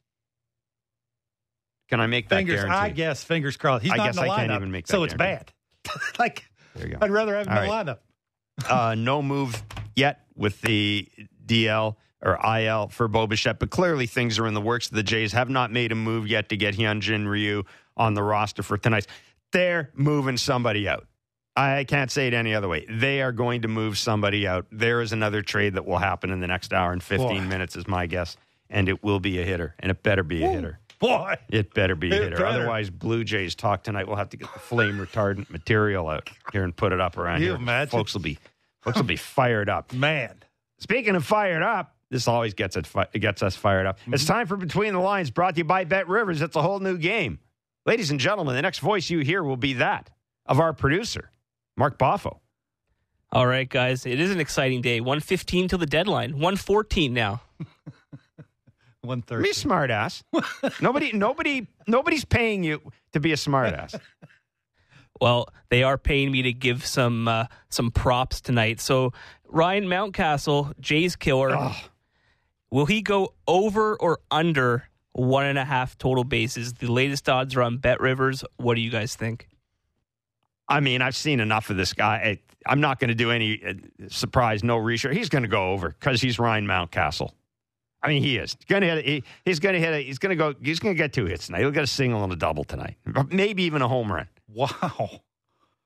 Can 1.89 1.99
I 1.99 2.07
make 2.07 2.29
that 2.29 2.37
fingers. 2.37 2.55
guarantee? 2.61 2.75
I 2.75 2.89
guess 2.89 3.23
fingers 3.23 3.57
crossed. 3.57 3.83
He's 3.83 3.91
I 3.91 3.97
not 3.97 4.05
guess 4.07 4.17
in 4.17 4.23
the 4.25 4.31
I 4.31 4.33
lineup, 4.33 4.37
can't 4.37 4.51
even 4.53 4.71
make 4.71 4.87
that 4.87 4.93
so 4.93 5.03
it's 5.03 5.13
guarantee. 5.13 5.51
bad. 5.83 6.01
like 6.19 6.45
There 6.75 6.87
you 6.87 6.93
go. 6.93 6.99
I'd 7.01 7.11
rather 7.11 7.35
have 7.35 7.47
him 7.47 7.57
in 7.57 7.63
the 7.65 7.69
lineup. 7.69 7.97
uh, 8.69 8.95
no 8.95 9.21
move 9.21 9.61
yet 9.95 10.21
with 10.35 10.61
the 10.61 11.07
DL 11.45 11.95
or 12.21 12.39
IL 12.59 12.87
for 12.87 13.07
Bo 13.07 13.27
Bichette, 13.27 13.59
but 13.59 13.69
clearly 13.69 14.05
things 14.07 14.39
are 14.39 14.47
in 14.47 14.53
the 14.53 14.61
works. 14.61 14.87
The 14.89 15.03
Jays 15.03 15.33
have 15.33 15.49
not 15.49 15.71
made 15.71 15.91
a 15.91 15.95
move 15.95 16.27
yet 16.27 16.49
to 16.49 16.57
get 16.57 16.75
Hyun-jin 16.75 17.27
Ryu 17.27 17.63
on 17.97 18.13
the 18.13 18.23
roster 18.23 18.63
for 18.63 18.77
tonight. 18.77 19.07
They're 19.51 19.91
moving 19.93 20.37
somebody 20.37 20.87
out. 20.87 21.05
I 21.55 21.83
can't 21.83 22.09
say 22.09 22.27
it 22.27 22.33
any 22.33 22.55
other 22.55 22.67
way. 22.67 22.85
They 22.89 23.21
are 23.21 23.31
going 23.31 23.61
to 23.61 23.67
move 23.67 23.97
somebody 23.97 24.47
out. 24.47 24.65
There 24.71 25.01
is 25.01 25.11
another 25.13 25.41
trade 25.41 25.75
that 25.75 25.85
will 25.85 25.99
happen 25.99 26.31
in 26.31 26.39
the 26.39 26.47
next 26.47 26.73
hour 26.73 26.91
and 26.91 27.03
15 27.03 27.27
Boy. 27.27 27.41
minutes, 27.41 27.75
is 27.75 27.87
my 27.87 28.07
guess. 28.07 28.37
And 28.69 28.89
it 28.89 29.03
will 29.03 29.19
be 29.19 29.39
a 29.39 29.45
hitter, 29.45 29.75
and 29.79 29.91
it 29.91 30.01
better 30.01 30.23
be 30.23 30.43
a 30.43 30.49
hitter. 30.49 30.79
Boy, 30.99 31.35
It 31.49 31.73
better 31.73 31.95
be 31.95 32.09
a 32.09 32.13
hitter. 32.15 32.29
better. 32.31 32.45
Otherwise, 32.45 32.89
Blue 32.89 33.23
Jays 33.23 33.55
talk 33.55 33.83
tonight. 33.83 34.07
We'll 34.07 34.15
have 34.15 34.29
to 34.29 34.37
get 34.37 34.51
the 34.53 34.59
flame 34.59 34.97
retardant 34.97 35.49
material 35.49 36.07
out 36.07 36.29
here 36.53 36.63
and 36.63 36.75
put 36.75 36.91
it 36.93 36.99
up 37.01 37.17
around 37.17 37.41
You 37.41 37.47
here. 37.47 37.55
imagine? 37.55 37.91
Folks 37.91 38.13
will 38.13 38.21
be 38.21 38.39
folks 38.81 38.97
will 38.97 39.03
be 39.03 39.17
fired 39.17 39.69
up. 39.69 39.93
man. 39.93 40.33
Speaking 40.79 41.15
of 41.15 41.25
fired 41.25 41.61
up, 41.61 41.95
this 42.09 42.27
always 42.27 42.53
gets 42.53 42.77
it 42.77 42.87
fi- 42.87 43.07
gets 43.13 43.43
us 43.43 43.55
fired 43.55 43.85
up. 43.85 43.99
It's 44.07 44.23
mm-hmm. 44.23 44.33
time 44.33 44.47
for 44.47 44.55
Between 44.57 44.93
the 44.93 44.99
Lines, 44.99 45.29
brought 45.29 45.55
to 45.55 45.59
you 45.59 45.65
by 45.65 45.83
Bet 45.83 46.07
Rivers. 46.07 46.41
It's 46.41 46.55
a 46.55 46.61
whole 46.61 46.79
new 46.79 46.97
game, 46.97 47.39
ladies 47.85 48.09
and 48.11 48.19
gentlemen. 48.19 48.55
The 48.55 48.61
next 48.61 48.79
voice 48.79 49.09
you 49.09 49.19
hear 49.19 49.43
will 49.43 49.57
be 49.57 49.73
that 49.73 50.09
of 50.45 50.59
our 50.59 50.73
producer, 50.73 51.29
Mark 51.78 51.97
Boffo. 51.97 52.39
All 53.32 53.47
right, 53.47 53.67
guys. 53.67 54.05
It 54.05 54.19
is 54.19 54.32
an 54.32 54.39
exciting 54.39 54.82
day. 54.82 54.99
115 54.99 55.67
till 55.67 55.80
the 55.80 55.86
deadline. 55.88 56.34
114 56.34 57.13
now. 57.13 57.41
130. 59.01 59.43
Be 59.43 59.49
thirty. 59.49 59.49
a 59.49 59.53
smartass. 59.53 60.24
nobody, 60.82 61.11
nobody, 61.13 61.67
nobody's 61.88 62.24
paying 62.26 62.63
you 62.63 62.82
to 63.13 63.19
be 63.19 63.32
a 63.34 63.36
smartass. 63.36 63.99
Well, 65.21 65.47
they 65.69 65.84
are 65.84 65.97
paying 65.97 66.32
me 66.32 66.41
to 66.41 66.51
give 66.51 66.86
some 66.86 67.28
uh, 67.30 67.45
some 67.69 67.91
props 67.91 68.41
tonight. 68.41 68.82
So 68.82 69.13
Ryan 69.47 69.86
Mountcastle, 69.86 70.74
Jay's 70.82 71.15
killer, 71.15 71.55
Oh. 71.55 71.78
will 72.71 72.88
he 72.88 73.01
go 73.01 73.34
over 73.47 73.95
or 73.95 74.19
under 74.32 74.89
one 75.13 75.45
and 75.45 75.57
a 75.57 75.63
half 75.63 75.97
total 75.97 76.24
bases? 76.26 76.74
The 76.74 76.88
latest 76.88 77.30
odds 77.30 77.55
are 77.55 77.61
on 77.61 77.78
Bet 77.78 78.01
Rivers. 78.01 78.43
What 78.57 78.74
do 78.76 78.82
you 78.82 78.89
guys 78.89 79.15
think? 79.15 79.47
I 80.68 80.80
mean, 80.80 81.01
I've 81.01 81.16
seen 81.16 81.39
enough 81.39 81.70
of 81.70 81.78
this 81.78 81.93
guy. 81.93 82.16
I, 82.16 82.39
I'm 82.72 82.80
not 82.82 82.99
going 82.99 83.09
to 83.09 83.16
do 83.16 83.32
any 83.32 83.61
uh, 83.66 83.74
surprise, 84.07 84.64
no 84.64 84.78
research. 84.78 85.16
He's 85.16 85.30
going 85.30 85.41
to 85.43 85.49
go 85.49 85.72
over 85.72 85.89
because 85.89 86.22
he's 86.22 86.39
Ryan 86.39 86.66
Mountcastle. 86.66 87.32
I 88.01 88.07
mean, 88.09 88.24
he 88.24 88.38
is 88.38 88.55
going 88.68 88.82
to 88.82 88.88
hit. 88.88 89.05
He, 89.05 89.24
he's 89.45 89.59
going 89.59 89.74
to 89.74 89.80
hit. 89.80 89.93
A, 89.93 90.01
he's 90.01 90.20
going 90.20 90.32
to 90.32 90.36
go. 90.36 90.53
He's 90.61 90.80
going 90.80 90.93
to 90.93 90.97
get 90.97 91.14
two 91.14 91.26
hits 91.26 91.45
tonight. 91.47 91.59
He'll 91.59 91.72
get 91.72 91.84
a 91.84 91.88
single 91.88 92.24
and 92.24 92.32
a 92.34 92.36
double 92.36 92.64
tonight, 92.64 92.97
maybe 93.30 93.64
even 93.64 93.82
a 93.82 93.88
home 93.88 94.11
run. 94.11 94.28
Wow. 94.47 95.22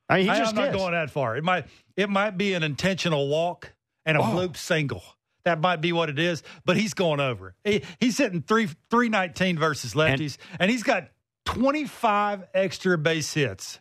I 0.10 0.18
mean, 0.18 0.26
he 0.26 0.30
I, 0.32 0.38
just 0.40 0.56
am 0.56 0.64
not 0.64 0.70
is. 0.70 0.76
going 0.76 0.94
that 0.94 1.10
far. 1.12 1.38
It 1.38 1.44
might 1.44 1.66
it 1.96 2.10
might 2.10 2.38
be 2.38 2.54
an 2.54 2.64
intentional 2.64 3.28
walk 3.28 3.74
and 4.06 4.18
a 4.18 4.22
Oh. 4.22 4.24
bloop 4.24 4.58
single. 4.58 5.04
That 5.46 5.62
might 5.62 5.80
be 5.80 5.94
what 5.94 6.10
it 6.10 6.20
is, 6.20 6.44
but 6.66 6.76
he's 6.76 6.94
going 6.94 7.20
over. 7.20 7.56
He, 7.64 7.82
he's 8.00 8.18
hitting 8.18 8.42
three 8.42 8.68
three 8.90 9.10
nineteen 9.10 9.58
versus 9.58 9.94
lefties, 9.94 10.38
and, 10.60 10.70
he's 10.72 10.84
got 10.84 11.10
twenty 11.46 11.86
five 11.86 12.44
extra 12.54 12.98
base 12.98 13.34
hits. 13.34 13.80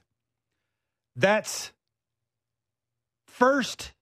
That's 1.17 1.73
first 3.27 3.93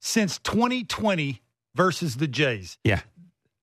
since 0.00 0.38
2020 0.38 1.42
versus 1.74 2.16
the 2.16 2.26
Jays. 2.26 2.78
Yeah, 2.84 3.00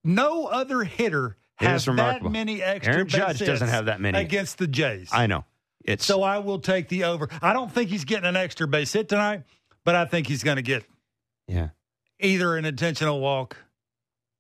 No 0.03 0.45
other 0.45 0.83
hitter 0.83 1.37
It 1.59 1.65
has 1.65 1.85
that 1.85 2.23
many 2.23 2.61
extra 2.61 2.93
Aaron 2.93 3.07
base 3.07 3.15
Judge 3.15 3.39
doesn't 3.39 3.67
have 3.67 3.85
that 3.85 3.99
many. 3.99 4.17
against 4.17 4.57
the 4.57 4.67
Jays. 4.67 5.09
I 5.11 5.27
know. 5.27 5.45
It's 5.83 6.05
So 6.05 6.23
I 6.23 6.39
will 6.39 6.59
take 6.59 6.87
the 6.89 7.05
over. 7.05 7.29
I 7.41 7.53
don't 7.53 7.71
think 7.71 7.89
he's 7.89 8.05
getting 8.05 8.25
an 8.25 8.35
extra 8.35 8.67
base 8.67 8.93
hit 8.93 9.09
tonight, 9.09 9.43
but 9.83 9.95
I 9.95 10.05
think 10.05 10.27
he's 10.27 10.43
going 10.43 10.57
to 10.57 10.61
get 10.61 10.83
yeah. 11.47 11.69
either 12.19 12.57
an 12.57 12.65
intentional 12.65 13.19
walk 13.19 13.57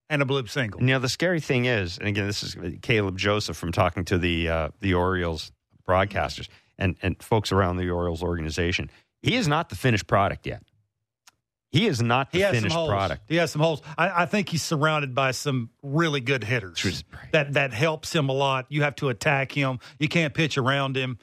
and 0.09 0.21
a 0.21 0.25
bloop 0.25 0.49
single. 0.49 0.81
You 0.81 0.87
know, 0.87 0.99
the 0.99 1.09
scary 1.09 1.39
thing 1.39 1.65
is, 1.65 1.97
and 1.97 2.07
again, 2.07 2.27
this 2.27 2.43
is 2.43 2.57
Caleb 2.81 3.17
Joseph 3.17 3.57
from 3.57 3.71
talking 3.71 4.05
to 4.05 4.17
the 4.17 4.49
uh, 4.49 4.69
the 4.79 4.93
Orioles 4.93 5.51
broadcasters 5.87 6.49
and 6.79 6.95
and 7.03 7.21
folks 7.21 7.51
around 7.51 7.77
the 7.77 7.89
Orioles 7.91 8.23
organization. 8.23 8.89
He 9.21 9.35
is 9.35 9.47
not 9.47 9.69
the 9.69 9.75
finished 9.75 10.07
product 10.07 10.47
yet. 10.47 10.63
He 11.71 11.85
is 11.85 12.01
not 12.01 12.31
the 12.31 12.39
He 12.39 12.41
has 12.41 12.55
some 12.55 12.61
finished 12.63 12.75
product. 12.75 13.21
He 13.27 13.35
has 13.35 13.51
some 13.51 13.61
holes. 13.61 13.83
I, 13.95 14.23
I 14.23 14.25
think 14.25 14.49
he's 14.49 14.63
surrounded 14.63 15.13
by 15.13 15.31
some 15.31 15.69
really 15.83 16.19
good 16.19 16.43
hitters. 16.43 17.03
Right. 17.13 17.31
That 17.31 17.53
that 17.53 17.73
helps 17.73 18.13
him 18.13 18.29
a 18.29 18.33
lot. 18.33 18.65
You 18.69 18.81
have 18.81 18.95
to 18.95 19.09
attack 19.09 19.51
him. 19.51 19.79
You 19.99 20.07
can't 20.07 20.33
pitch 20.33 20.57
around 20.57 20.97
him, 20.97 21.19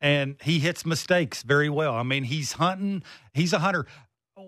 and 0.00 0.36
he 0.42 0.58
hits 0.58 0.84
mistakes 0.84 1.42
very 1.44 1.70
well. 1.70 1.94
I 1.94 2.02
mean, 2.02 2.24
he's 2.24 2.54
hunting. 2.54 3.04
He's 3.32 3.52
a 3.52 3.60
hunter. 3.60 3.86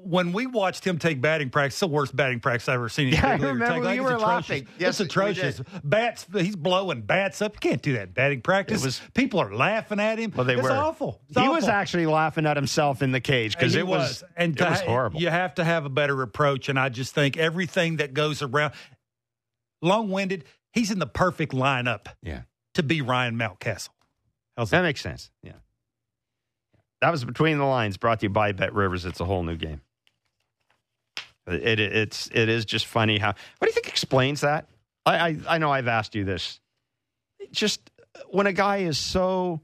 When 0.05 0.33
we 0.33 0.47
watched 0.47 0.87
him 0.87 0.99
take 0.99 1.21
batting 1.21 1.51
practice, 1.51 1.81
the 1.81 1.89
worst 1.89 2.15
batting 2.15 2.41
practice 2.41 2.69
I've 2.69 2.75
ever 2.77 2.89
seen. 2.89 3.09
in 3.09 3.15
Yeah, 3.15 3.27
I 3.27 3.33
remember 3.33 3.67
take. 3.67 3.83
Like, 3.85 3.97
you 3.97 4.03
were 4.03 4.09
atrocious. 4.17 4.27
laughing. 4.27 4.69
Yes, 4.79 5.01
it's 5.01 5.09
atrocious. 5.11 5.61
Bats. 5.83 6.27
He's 6.33 6.55
blowing 6.57 7.03
bats 7.03 7.43
up. 7.43 7.55
You 7.55 7.61
can't 7.71 7.83
do 7.83 7.95
that 7.95 8.03
in 8.09 8.11
batting 8.13 8.41
practice. 8.43 8.85
Was- 8.85 9.01
People 9.15 9.41
are 9.41 9.55
laughing 9.55 9.99
at 10.01 10.19
him. 10.19 10.33
Well, 10.35 10.45
they 10.45 10.55
it's 10.55 10.63
were. 10.63 10.71
awful. 10.71 11.21
It's 11.29 11.39
he 11.41 11.49
was 11.49 11.67
actually 11.69 12.07
laughing 12.07 12.47
at 12.47 12.57
himself 12.57 13.03
in 13.03 13.13
the 13.13 13.21
cage 13.21 13.57
because 13.57 13.75
it 13.75 13.79
he 13.79 13.83
was, 13.83 14.23
and 14.37 14.59
it 14.61 14.65
was 14.69 14.81
horrible. 14.83 15.21
You 15.21 15.31
have 15.31 15.55
to 15.57 15.65
have 15.65 15.85
a 15.85 15.91
better 15.91 16.23
approach, 16.23 16.69
and 16.69 16.79
I 16.79 16.89
just 16.89 17.15
think 17.15 17.37
everything 17.37 17.97
that 17.97 18.15
goes 18.15 18.43
around, 18.43 18.75
long 19.83 20.11
winded. 20.11 20.45
He's 20.73 20.91
in 20.91 20.99
the 20.99 21.07
perfect 21.07 21.53
lineup 21.53 22.07
Yeah. 22.23 22.43
to 22.75 22.83
be 22.83 23.01
Ryan 23.03 23.37
Mountcastle. 23.37 23.89
How's 24.57 24.71
That 24.71 24.79
that? 24.79 24.83
makes 24.85 25.01
sense. 25.01 25.31
Yeah. 25.43 25.53
That 27.01 27.11
was 27.11 27.25
between 27.25 27.59
the 27.59 27.65
lines. 27.65 27.97
Brought 27.97 28.21
to 28.21 28.27
you 28.27 28.31
by 28.31 28.53
Bet 28.53 28.73
Rivers. 28.75 29.05
It's 29.05 29.21
a 29.21 29.25
whole 29.25 29.43
new 29.43 29.57
game. 29.57 29.81
It, 31.47 31.79
it 31.79 31.93
it's 31.97 32.29
it 32.33 32.49
is 32.49 32.65
just 32.65 32.87
funny 32.87 33.19
how. 33.19 33.29
What 33.29 33.37
do 33.63 33.67
you 33.67 33.73
think 33.73 33.89
explains 33.89 34.41
that? 34.41 34.69
I, 35.05 35.17
I 35.29 35.39
I 35.49 35.59
know 35.59 35.71
I've 35.71 35.89
asked 35.89 36.15
you 36.15 36.25
this. 36.25 36.61
Just 37.53 37.91
when 38.29 38.47
a 38.47 38.53
guy 38.53 38.79
is 38.79 38.99
so 38.99 39.61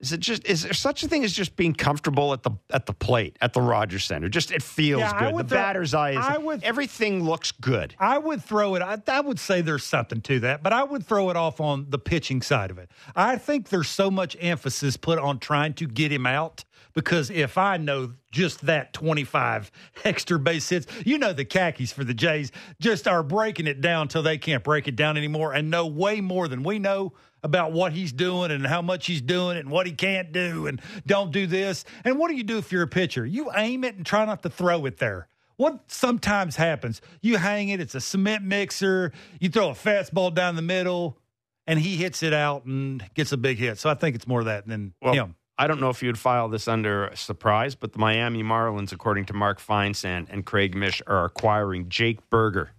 Is 0.00 0.12
it 0.12 0.18
just 0.18 0.44
is 0.48 0.62
there 0.64 0.72
such 0.72 1.04
a 1.04 1.08
thing 1.08 1.22
as 1.22 1.32
just 1.32 1.54
being 1.54 1.74
comfortable 1.74 2.32
at 2.32 2.42
the 2.42 2.50
at 2.70 2.86
the 2.86 2.92
plate 2.92 3.36
at 3.40 3.52
the 3.52 3.60
Rogers 3.62 4.04
Center? 4.04 4.28
Just 4.28 4.50
it 4.50 4.62
feels 4.62 5.00
Yeah, 5.00 5.12
good. 5.30 5.34
The 5.44 5.48
throw- 5.48 5.58
batter's 5.58 5.94
eye 5.94 6.10
is 6.12 6.16
I 6.18 6.38
would- 6.38 6.64
everything 6.64 7.22
looks 7.22 7.52
good. 7.52 7.94
I 8.00 8.18
would 8.18 8.42
throw 8.42 8.74
it. 8.74 8.82
I, 8.82 9.00
I 9.06 9.20
would 9.20 9.38
say 9.38 9.60
there's 9.60 9.84
something 9.84 10.20
to 10.22 10.40
that, 10.40 10.62
but 10.64 10.72
I 10.72 10.82
would 10.82 11.06
throw 11.06 11.30
it 11.30 11.36
off 11.36 11.60
on 11.60 11.86
the 11.90 11.98
pitching 12.00 12.42
side 12.42 12.72
of 12.72 12.78
it. 12.78 12.90
I 13.14 13.36
think 13.36 13.68
there's 13.68 13.88
so 13.88 14.10
much 14.10 14.36
emphasis 14.40 14.96
put 14.96 15.20
on 15.20 15.38
trying 15.38 15.74
to 15.74 15.86
get 15.86 16.10
him 16.10 16.26
out 16.26 16.64
because 16.94 17.30
if 17.30 17.58
I 17.58 17.76
know 17.76 18.12
just 18.30 18.66
that 18.66 18.92
25 18.92 19.70
extra 20.04 20.38
base 20.38 20.68
hits, 20.68 20.86
you 21.04 21.18
know 21.18 21.32
the 21.32 21.44
khakis 21.44 21.92
for 21.92 22.04
the 22.04 22.14
Jays 22.14 22.52
just 22.80 23.06
are 23.08 23.22
breaking 23.22 23.66
it 23.66 23.80
down 23.80 24.08
till 24.08 24.22
they 24.22 24.38
can't 24.38 24.64
break 24.64 24.88
it 24.88 24.96
down 24.96 25.16
anymore 25.16 25.52
and 25.52 25.70
know 25.70 25.86
way 25.86 26.20
more 26.20 26.48
than 26.48 26.62
we 26.62 26.78
know 26.78 27.12
about 27.42 27.72
what 27.72 27.92
he's 27.92 28.12
doing 28.12 28.50
and 28.50 28.66
how 28.66 28.80
much 28.82 29.06
he's 29.06 29.20
doing 29.20 29.56
and 29.56 29.68
what 29.70 29.86
he 29.86 29.92
can't 29.92 30.32
do 30.32 30.66
and 30.66 30.80
don't 31.06 31.32
do 31.32 31.46
this. 31.46 31.84
And 32.04 32.18
what 32.18 32.30
do 32.30 32.36
you 32.36 32.44
do 32.44 32.58
if 32.58 32.70
you're 32.70 32.82
a 32.82 32.88
pitcher? 32.88 33.26
You 33.26 33.50
aim 33.54 33.84
it 33.84 33.96
and 33.96 34.06
try 34.06 34.24
not 34.24 34.42
to 34.44 34.50
throw 34.50 34.86
it 34.86 34.98
there. 34.98 35.28
What 35.56 35.80
sometimes 35.88 36.56
happens, 36.56 37.00
you 37.20 37.36
hang 37.36 37.68
it, 37.68 37.80
it's 37.80 37.94
a 37.94 38.00
cement 38.00 38.42
mixer, 38.44 39.12
you 39.38 39.48
throw 39.48 39.70
a 39.70 39.74
fastball 39.74 40.34
down 40.34 40.56
the 40.56 40.62
middle, 40.62 41.18
and 41.66 41.78
he 41.78 41.96
hits 41.96 42.22
it 42.22 42.32
out 42.32 42.64
and 42.64 43.04
gets 43.14 43.32
a 43.32 43.36
big 43.36 43.58
hit. 43.58 43.78
So 43.78 43.90
I 43.90 43.94
think 43.94 44.16
it's 44.16 44.26
more 44.26 44.40
of 44.40 44.46
that 44.46 44.66
than 44.66 44.94
Well, 45.00 45.14
him. 45.14 45.36
I 45.58 45.66
don't 45.66 45.80
know 45.80 45.90
if 45.90 46.02
you'd 46.02 46.18
file 46.18 46.48
this 46.48 46.66
under 46.66 47.10
surprise, 47.14 47.74
but 47.74 47.92
the 47.92 47.98
Miami 47.98 48.42
Marlins, 48.42 48.92
according 48.92 49.26
to 49.26 49.34
Mark 49.34 49.60
Feinsand 49.60 50.26
and 50.30 50.44
Craig 50.44 50.74
Mish, 50.74 51.02
are 51.06 51.24
acquiring 51.24 51.88
Jake 51.88 52.28
Burger 52.30 52.70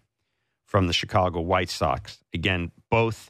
from 0.65 0.88
the 0.88 0.93
Chicago 0.93 1.39
White 1.39 1.69
Sox. 1.69 2.19
Again, 2.34 2.71
both 2.89 3.30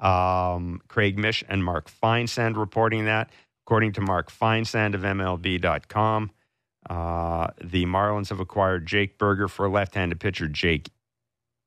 um, 0.00 0.80
Craig 0.88 1.18
Mish 1.18 1.44
and 1.48 1.64
Mark 1.64 1.90
Feinsand 1.90 2.56
reporting 2.56 3.04
that. 3.04 3.30
According 3.66 3.92
to 3.92 4.00
Mark 4.00 4.32
Feinsand 4.32 4.94
of 4.94 5.02
MLB.com, 5.02 6.30
uh, 6.88 7.48
the 7.62 7.84
Marlins 7.84 8.30
have 8.30 8.40
acquired 8.40 8.86
Jake 8.86 9.18
Burger 9.18 9.48
for 9.48 9.68
left-handed 9.68 10.18
pitcher 10.18 10.48
Jake 10.48 10.88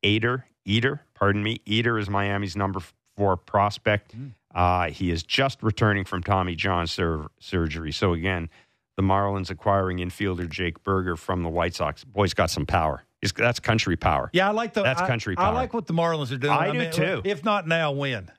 Eder. 0.02 0.46
Eater, 0.66 1.02
pardon 1.14 1.44
me. 1.44 1.62
Eater 1.66 2.00
is 2.00 2.10
Miami's 2.10 2.56
number 2.56 2.82
four 3.16 3.38
prospect. 3.38 4.16
Uh, 4.54 4.90
he 4.90 5.12
is 5.12 5.24
just 5.24 5.62
returning 5.64 6.04
from 6.06 6.22
Tommy 6.24 6.56
John 6.56 6.88
sur- 6.88 7.28
surgery. 7.40 7.92
So 7.92 8.14
again, 8.14 8.50
the 8.98 9.04
Marlins 9.04 9.50
acquiring 9.50 9.98
infielder 10.00 10.50
Jake 10.50 10.84
Burger 10.84 11.16
from 11.16 11.44
the 11.44 11.50
White 11.50 11.74
Sox. 11.76 12.04
Boy's 12.04 12.34
got 12.34 12.50
some 12.50 12.66
power. 12.66 13.04
He's, 13.22 13.32
that's 13.32 13.60
country 13.60 13.96
power. 13.96 14.30
Yeah, 14.34 14.50
I 14.50 14.52
like 14.52 14.74
the 14.74 14.82
That's 14.84 15.02
I- 15.02 15.08
country 15.08 15.36
I, 15.38 15.52
like 15.52 15.74
what 15.74 15.86
the 15.88 15.94
Marlins 15.94 16.32
are 16.32 16.38
doing. 16.38 16.54
I 16.54 16.72
do 16.72 16.92
too. 16.92 17.22
If 17.24 17.44
not 17.46 17.68
now, 17.68 17.92
when? 17.92 18.32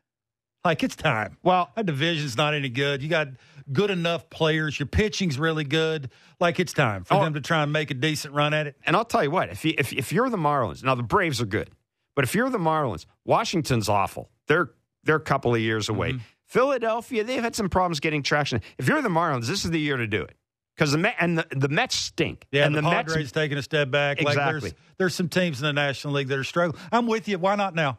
Like 0.64 0.82
it's 0.82 0.96
time. 0.96 1.38
Well, 1.42 1.70
That 1.76 1.86
division's 1.86 2.36
not 2.36 2.54
any 2.54 2.68
good. 2.68 3.02
You 3.02 3.08
got 3.08 3.28
good 3.72 3.90
enough 3.90 4.28
players. 4.28 4.78
Your 4.78 4.86
pitching's 4.86 5.38
really 5.38 5.64
good. 5.64 6.10
Like 6.40 6.60
it's 6.60 6.72
time 6.72 7.04
for 7.04 7.14
Oh. 7.14 7.20
them 7.24 7.34
to 7.34 7.40
try 7.40 7.62
and 7.62 7.72
make 7.72 7.90
a 7.90 7.94
decent 7.94 8.34
run 8.34 8.52
at 8.54 8.66
it. 8.66 8.76
and 8.84 8.94
I'll 8.96 9.04
tell 9.04 9.22
you 9.24 9.30
what, 9.30 9.50
if, 9.50 9.64
you, 9.64 9.74
if, 9.78 9.92
if 9.92 10.12
you're 10.12 10.28
the 10.30 10.36
Marlins, 10.36 10.82
now 10.84 10.94
the 10.96 11.02
Braves 11.02 11.40
are 11.40 11.46
good, 11.46 11.70
but 12.14 12.24
if 12.24 12.34
you're 12.34 12.50
the 12.50 12.58
Marlins, 12.58 13.06
Washington's 13.24 13.88
awful. 13.88 14.30
They're, 14.48 14.70
they're 15.04 15.16
a 15.16 15.20
couple 15.20 15.54
of 15.54 15.60
years 15.60 15.88
away. 15.88 16.10
Mm-hmm. 16.12 16.22
Philadelphia, 16.46 17.24
they've 17.24 17.42
had 17.42 17.56
some 17.56 17.68
problems 17.68 18.00
getting 18.00 18.22
traction. 18.22 18.60
If 18.78 18.88
you're 18.88 19.00
the 19.00 19.08
Marlins, 19.08 19.46
this 19.46 19.64
is 19.64 19.70
the 19.70 19.80
year 19.80 19.96
to 19.96 20.06
do 20.06 20.22
it. 20.22 20.36
Because 20.76 20.92
the 20.92 20.98
Met, 20.98 21.16
and 21.18 21.38
the, 21.38 21.46
the 21.50 21.68
Mets 21.68 21.94
stink. 21.94 22.46
Yeah, 22.50 22.66
and 22.66 22.74
the, 22.74 22.80
the, 22.80 22.88
Padres 22.88 23.16
Mets 23.16 23.32
taking 23.32 23.58
a 23.58 23.62
step 23.62 23.90
back. 23.90 24.18
Like 24.18 24.34
Exactly. 24.34 24.60
there's, 24.60 24.74
there's 24.98 25.14
some 25.14 25.28
teams 25.28 25.60
in 25.60 25.66
the 25.66 25.72
National 25.72 26.14
League 26.14 26.28
that 26.28 26.38
are 26.38 26.44
struggling. 26.44 26.80
I'm 26.90 27.06
with 27.06 27.28
you. 27.28 27.38
Why 27.38 27.56
not 27.56 27.74
now? 27.74 27.98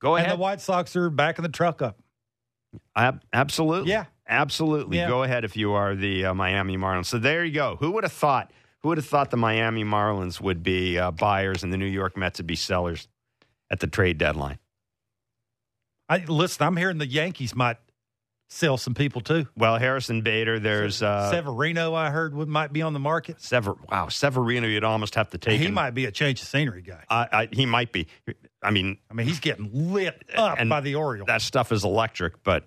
go 0.00 0.16
ahead. 0.16 0.30
And 0.30 0.38
the 0.38 0.42
White 0.42 0.60
Sox 0.60 0.96
are 0.96 1.10
backing 1.10 1.42
the 1.42 1.50
truck 1.50 1.82
up. 1.82 1.98
Ab- 2.96 3.22
absolutely. 3.32 3.90
Yeah. 3.90 4.04
Absolutely. 4.28 4.96
Yeah. 4.96 5.08
Go 5.08 5.24
ahead 5.24 5.44
if 5.44 5.56
you 5.56 5.72
are 5.72 5.94
the 5.94 6.26
uh, 6.26 6.34
Miami 6.34 6.76
Marlins. 6.76 7.06
So 7.06 7.18
there 7.18 7.44
you 7.44 7.52
go. 7.52 7.76
Who 7.80 7.90
would 7.92 8.04
have 8.04 8.12
thought? 8.12 8.52
Who 8.82 8.88
would 8.88 8.98
have 8.98 9.06
thought 9.06 9.30
the 9.30 9.36
Miami 9.36 9.84
Marlins 9.84 10.40
would 10.40 10.62
be 10.62 10.98
uh, 10.98 11.10
buyers 11.10 11.62
and 11.62 11.72
the 11.72 11.76
New 11.76 11.86
York 11.86 12.16
Mets 12.16 12.38
would 12.38 12.46
be 12.46 12.56
sellers 12.56 13.08
at 13.70 13.80
the 13.80 13.86
trade 13.86 14.18
deadline? 14.18 14.58
I 16.10 16.24
listen. 16.26 16.66
I'm 16.66 16.76
hearing 16.76 16.98
the 16.98 17.06
Yankees 17.06 17.54
might 17.54 17.76
sell 18.48 18.76
some 18.76 18.94
people 18.94 19.20
too. 19.20 19.46
Well, 19.56 19.78
Harrison 19.78 20.22
Bader, 20.22 20.58
there's 20.58 21.02
uh, 21.02 21.30
Severino, 21.30 21.94
I 21.94 22.10
heard, 22.10 22.34
would, 22.34 22.48
might 22.48 22.72
be 22.72 22.82
on 22.82 22.92
the 22.92 22.98
market. 22.98 23.40
Sever. 23.40 23.76
Wow, 23.90 24.08
Severino, 24.08 24.66
you'd 24.66 24.82
almost 24.82 25.14
have 25.14 25.30
to 25.30 25.38
take 25.38 25.60
he 25.60 25.66
him. 25.66 25.74
might 25.74 25.92
be 25.92 26.06
a 26.06 26.10
change 26.10 26.42
of 26.42 26.48
scenery 26.48 26.82
guy. 26.82 27.04
I, 27.08 27.28
I, 27.32 27.48
he 27.52 27.64
might 27.64 27.92
be. 27.92 28.08
I 28.60 28.72
mean, 28.72 28.98
I 29.08 29.14
mean, 29.14 29.28
he's 29.28 29.38
getting 29.40 29.70
lit 29.92 30.22
up 30.36 30.58
by 30.68 30.80
the 30.80 30.96
Orioles. 30.96 31.28
that 31.28 31.42
stuff 31.42 31.70
is 31.70 31.84
electric. 31.84 32.42
But 32.42 32.66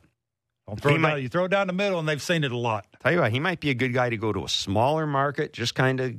Don't 0.68 0.80
throw 0.82 0.98
might- 0.98 1.10
down, 1.10 1.22
you 1.22 1.28
throw 1.28 1.44
it 1.46 1.50
down 1.50 1.68
the 1.68 1.74
middle, 1.74 2.00
and 2.00 2.08
they've 2.08 2.22
seen 2.22 2.46
it 2.46 2.54
a 2.54 2.58
lot. 2.58 2.88
tell 3.02 3.12
you 3.12 3.20
what, 3.20 3.32
he 3.34 3.41
might 3.41 3.60
be 3.60 3.70
a 3.70 3.76
good 3.76 3.94
guy 3.94 4.10
to 4.10 4.18
go 4.18 4.32
to 4.32 4.46
a 4.46 4.50
smaller 4.50 5.06
market, 5.06 5.52
just 5.52 5.76
kind 5.76 6.00
of, 6.00 6.14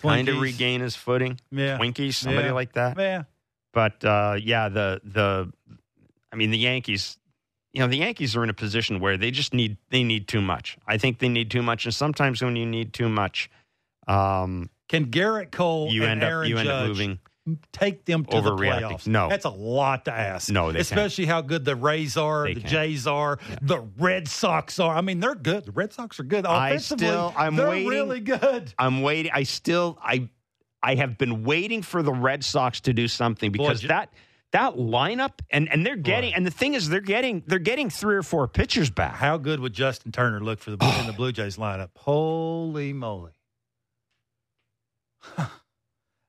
kind 0.00 0.28
of 0.28 0.40
regain 0.40 0.80
his 0.80 0.96
footing. 0.96 1.38
Yeah, 1.52 1.78
Twinkies, 1.78 2.14
somebody 2.14 2.48
Yeah. 2.48 2.52
like 2.52 2.72
that. 2.72 2.98
yeah. 2.98 3.22
But 3.72 4.04
uh, 4.04 4.36
yeah, 4.42 4.68
the 4.68 5.00
the 5.04 5.52
I 6.32 6.36
mean 6.36 6.50
the 6.50 6.58
Yankees, 6.58 7.18
you 7.72 7.80
know, 7.80 7.86
the 7.88 7.98
Yankees 7.98 8.36
are 8.36 8.42
in 8.44 8.50
a 8.50 8.54
position 8.54 9.00
where 9.00 9.16
they 9.16 9.30
just 9.30 9.52
need 9.54 9.76
they 9.90 10.02
need 10.04 10.28
too 10.28 10.40
much. 10.40 10.76
I 10.86 10.98
think 10.98 11.18
they 11.18 11.28
need 11.28 11.50
too 11.50 11.62
much, 11.62 11.84
and 11.84 11.94
sometimes 11.94 12.42
when 12.42 12.56
you 12.56 12.66
need 12.66 12.92
too 12.92 13.08
much, 13.08 13.50
um, 14.06 14.70
Can 14.88 15.06
Gerrit 15.06 15.50
Cole 15.50 15.92
you 15.92 16.02
and 16.02 16.12
end 16.12 16.22
up 16.24 16.28
Aaron 16.30 16.50
end 16.50 16.58
up 16.60 16.64
Judge 16.64 16.88
moving. 16.88 17.18
take 17.72 18.04
them 18.04 18.24
to 18.26 18.40
the 18.40 18.50
playoffs? 18.56 19.06
No. 19.06 19.28
that's 19.28 19.44
a 19.44 19.50
lot 19.50 20.04
to 20.06 20.12
ask. 20.12 20.50
No, 20.50 20.66
they 20.68 20.78
can't. 20.78 20.82
especially 20.82 21.26
how 21.26 21.40
good 21.40 21.64
the 21.64 21.76
Rays 21.76 22.16
are, 22.16 22.44
They 22.46 22.54
the 22.54 22.60
can't. 22.60 22.72
Jays 22.72 23.06
are, 23.06 23.38
the 23.62 23.80
Red 23.98 24.28
Sox 24.28 24.78
are. 24.78 24.94
I 24.96 25.00
mean, 25.00 25.20
they're 25.20 25.34
good. 25.34 25.66
The 25.66 25.72
Red 25.72 25.92
Sox 25.92 26.18
are 26.20 26.24
good. 26.24 26.46
I 26.46 26.70
Offensively, 26.70 27.06
still- 27.06 27.34
I'm 27.36 27.56
they're 27.56 27.68
waiting- 27.70 27.88
really 27.88 28.20
good. 28.20 28.72
I'm 28.78 29.02
waiting. 29.02 29.32
I 29.34 29.42
still 29.44 29.98
I 30.02 30.28
I 30.82 30.94
have 30.94 31.18
been 31.18 31.44
waiting 31.44 31.82
for 31.82 32.02
the 32.02 32.12
Red 32.12 32.42
Sox 32.44 32.80
to 32.82 32.92
do 32.92 33.06
something 33.08 33.52
because 33.52 33.82
Boy, 33.82 33.88
that 33.88 34.12
that 34.52 34.74
lineup 34.74 35.32
and 35.50 35.68
and 35.70 35.86
they're 35.86 35.96
getting 35.96 36.34
and 36.34 36.44
the 36.46 36.50
thing 36.50 36.74
is 36.74 36.88
they're 36.88 37.00
getting 37.00 37.42
they're 37.46 37.58
getting 37.58 37.88
three 37.90 38.16
or 38.16 38.22
four 38.22 38.48
pitchers 38.48 38.90
back. 38.90 39.14
How 39.14 39.36
good 39.36 39.60
would 39.60 39.72
Justin 39.72 40.10
Turner 40.12 40.40
look 40.40 40.58
for 40.58 40.70
the 40.70 40.96
in 41.00 41.06
the 41.06 41.12
Blue 41.16 41.32
Jays 41.32 41.56
lineup? 41.56 41.90
Holy 41.96 42.92
moly! 42.92 43.32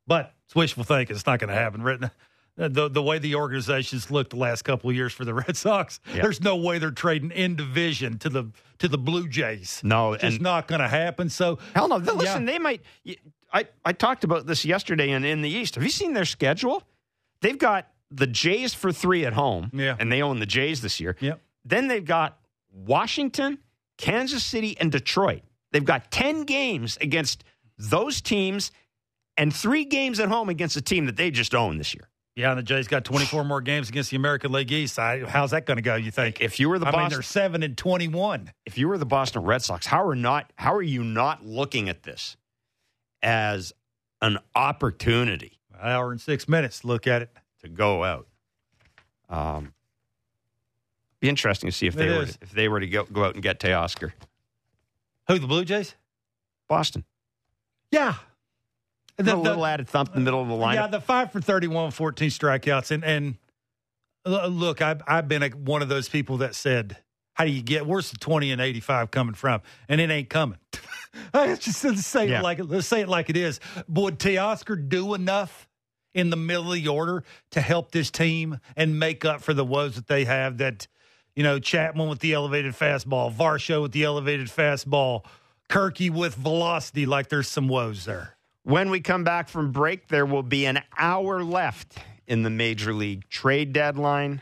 but 0.07 0.33
it's 0.45 0.55
wishful 0.55 0.83
thinking. 0.83 1.15
It's 1.15 1.25
not 1.25 1.39
going 1.39 1.49
to 1.49 1.55
happen. 1.55 1.81
Right? 1.81 2.03
Uh, 2.03 2.67
the 2.67 2.89
the 2.89 3.01
way 3.01 3.17
the 3.17 3.35
organizations 3.35 4.11
looked 4.11 4.31
the 4.31 4.35
last 4.35 4.63
couple 4.63 4.89
of 4.89 4.95
years 4.95 5.13
for 5.13 5.23
the 5.25 5.33
Red 5.45 5.55
Sox, 5.55 5.99
Yeah. 6.13 6.21
there's 6.23 6.41
no 6.41 6.57
way 6.57 6.79
they're 6.79 6.91
trading 6.91 7.31
in 7.31 7.55
division 7.55 8.17
to 8.19 8.29
the 8.29 8.51
to 8.79 8.87
the 8.87 8.97
Blue 8.97 9.27
Jays. 9.27 9.79
No, 9.83 10.13
It's 10.13 10.39
not 10.39 10.67
going 10.67 10.81
to 10.81 10.87
happen. 10.87 11.29
So 11.29 11.59
hell 11.73 11.87
no. 11.87 11.97
Listen, 11.97 12.45
Yeah. 12.45 12.51
they 12.53 12.59
might. 12.59 12.81
I 13.53 13.67
I 13.85 13.93
talked 13.93 14.23
about 14.23 14.45
this 14.45 14.65
yesterday 14.65 15.11
in 15.11 15.23
in 15.23 15.41
the 15.41 15.49
East. 15.49 15.75
Have 15.75 15.83
you 15.83 15.89
seen 15.89 16.13
their 16.13 16.25
schedule? 16.25 16.83
They've 17.41 17.57
got 17.57 17.87
the 18.11 18.27
Jays 18.27 18.73
for 18.73 18.91
three 18.91 19.25
at 19.25 19.33
home, 19.33 19.71
Yeah. 19.73 19.95
and 19.99 20.11
they 20.11 20.21
own 20.21 20.39
the 20.39 20.45
Jays 20.45 20.81
this 20.81 20.99
year. 20.99 21.15
Yep. 21.21 21.41
Then 21.65 21.87
they've 21.87 22.03
got 22.05 22.37
Washington, 22.71 23.59
Kansas 23.97 24.43
City, 24.43 24.77
and 24.79 24.91
Detroit. 24.91 25.41
They've 25.71 25.85
got 25.85 26.11
10 26.11 26.43
games 26.43 26.97
against 26.99 27.43
those 27.77 28.19
teams 28.21 28.71
and 29.37 29.55
three 29.55 29.85
games 29.85 30.19
at 30.19 30.27
home 30.29 30.49
against 30.49 30.75
a 30.75 30.81
team 30.81 31.05
that 31.05 31.15
they 31.15 31.31
just 31.31 31.55
own 31.55 31.77
this 31.77 31.93
year. 31.93 32.09
yeah, 32.35 32.49
and 32.49 32.59
the 32.59 32.63
Jays 32.63 32.87
got 32.87 33.05
24 33.05 33.43
more 33.45 33.61
games 33.61 33.89
against 33.89 34.09
the 34.11 34.17
American 34.17 34.51
League 34.51 34.71
East. 34.71 34.97
I, 34.99 35.21
how's 35.21 35.51
that 35.51 35.65
going 35.65 35.77
to 35.77 35.81
go? 35.81 35.95
You 35.95 36.11
think? 36.11 36.41
If 36.41 36.59
you 36.59 36.69
were 36.69 36.79
the 36.79 36.87
I 36.87 36.91
mean, 36.91 36.99
Boston, 37.01 37.17
they're 37.17 37.23
seven 37.23 37.63
and 37.63 37.77
21. 37.77 38.51
if 38.65 38.77
you 38.77 38.87
were 38.87 38.97
the 38.97 39.05
Boston 39.05 39.43
Red 39.43 39.61
Sox, 39.61 39.85
how 39.85 40.05
are 40.05 40.15
not 40.15 40.51
how 40.55 40.73
are 40.75 40.81
you 40.81 41.03
not 41.03 41.45
looking 41.45 41.87
at 41.89 42.03
this 42.03 42.35
as 43.21 43.73
an 44.21 44.37
opportunity 44.55 45.57
Hour 45.81 46.11
and 46.11 46.21
six 46.21 46.47
minutes. 46.47 46.83
Look 46.85 47.07
at 47.07 47.23
it. 47.23 47.31
To 47.61 47.69
go 47.69 48.03
out? 48.03 48.27
Um, 49.29 49.73
be 51.19 51.29
interesting 51.29 51.69
to 51.69 51.75
see 51.75 51.87
if 51.87 51.93
they 51.93 52.07
It 52.07 52.17
were 52.17 52.23
is. 52.23 52.37
if 52.41 52.51
they 52.51 52.67
were 52.67 52.79
to 52.79 52.87
go, 52.87 53.03
go 53.05 53.23
out 53.25 53.35
and 53.35 53.43
get 53.43 53.59
Teoscar. 53.59 54.11
Who 55.27 55.39
the 55.39 55.47
Blue 55.47 55.63
Jays? 55.65 55.95
Boston, 56.67 57.03
Yeah. 57.91 58.15
a 59.19 59.23
The- 59.23 59.35
little 59.35 59.65
added 59.65 59.87
thump 59.89 60.09
in 60.09 60.15
the 60.15 60.25
middle 60.25 60.41
of 60.41 60.47
the 60.47 60.53
lineup. 60.55 60.73
Yeah, 60.75 60.87
the 60.87 61.01
five 61.01 61.31
for 61.31 61.41
31, 61.41 61.91
14 61.91 62.29
strikeouts. 62.29 62.91
And, 62.91 63.03
and 63.03 63.37
look, 64.25 64.81
I've, 64.81 65.01
I've 65.05 65.27
been 65.27 65.43
a, 65.43 65.49
one 65.49 65.81
of 65.81 65.89
those 65.89 66.07
people 66.09 66.37
that 66.37 66.55
said, 66.55 66.97
how 67.33 67.43
do 67.45 67.51
you 67.51 67.61
get, 67.61 67.85
where's 67.85 68.09
the 68.11 68.17
20 68.17 68.51
and 68.51 68.61
85 68.61 69.11
coming 69.11 69.33
from? 69.35 69.61
And 69.89 69.99
it 70.01 70.09
ain't 70.09 70.29
coming. 70.29 70.57
I 71.33 71.55
just 71.55 71.79
say 71.81 72.29
Yeah. 72.29 72.39
it 72.39 72.43
like 72.43 72.59
it, 72.59 72.65
let's 72.69 72.87
say 72.87 73.01
it 73.01 73.09
like 73.09 73.29
it 73.29 73.37
is. 73.37 73.59
Would 73.89 74.17
Teoscar 74.17 74.87
do 74.89 75.13
enough 75.13 75.67
in 76.13 76.29
the 76.29 76.37
middle 76.37 76.71
of 76.71 76.73
the 76.73 76.87
order 76.87 77.23
to 77.51 77.61
help 77.61 77.91
this 77.91 78.11
team 78.11 78.59
and 78.75 78.99
make 78.99 79.25
up 79.25 79.41
for 79.41 79.53
the 79.53 79.65
woes 79.65 79.95
that 79.95 80.07
they 80.07 80.25
have 80.25 80.57
that, 80.57 80.87
you 81.35 81.43
know, 81.43 81.59
Chapman 81.59 82.09
with 82.09 82.19
the 82.19 82.33
elevated 82.33 82.73
fastball, 82.73 83.33
Varsho 83.33 83.81
with 83.81 83.91
the 83.91 84.03
elevated 84.03 84.47
fastball, 84.47 85.23
Kirky 85.69 86.09
with 86.09 86.35
velocity, 86.35 87.05
like 87.05 87.29
there's 87.29 87.47
some 87.47 87.67
woes 87.67 88.05
there. 88.05 88.35
When 88.63 88.89
we 88.89 88.99
come 88.99 89.23
back 89.23 89.49
from 89.49 89.71
break, 89.71 90.07
there 90.09 90.25
will 90.25 90.43
be 90.43 90.65
an 90.65 90.81
hour 90.97 91.43
left 91.43 91.97
in 92.27 92.43
the 92.43 92.49
Major 92.49 92.93
League 92.93 93.27
trade 93.29 93.73
deadline. 93.73 94.41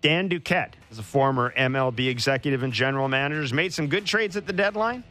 Dan 0.00 0.28
Duquette 0.28 0.74
is 0.90 0.98
a 0.98 1.02
former 1.02 1.52
MLB 1.56 2.08
executive 2.08 2.62
and 2.62 2.72
general 2.72 3.08
manager. 3.08 3.40
Has 3.40 3.52
made 3.52 3.72
some 3.72 3.88
good 3.88 4.04
trades 4.04 4.36
at 4.36 4.46
the 4.46 4.52
deadline. 4.52 5.02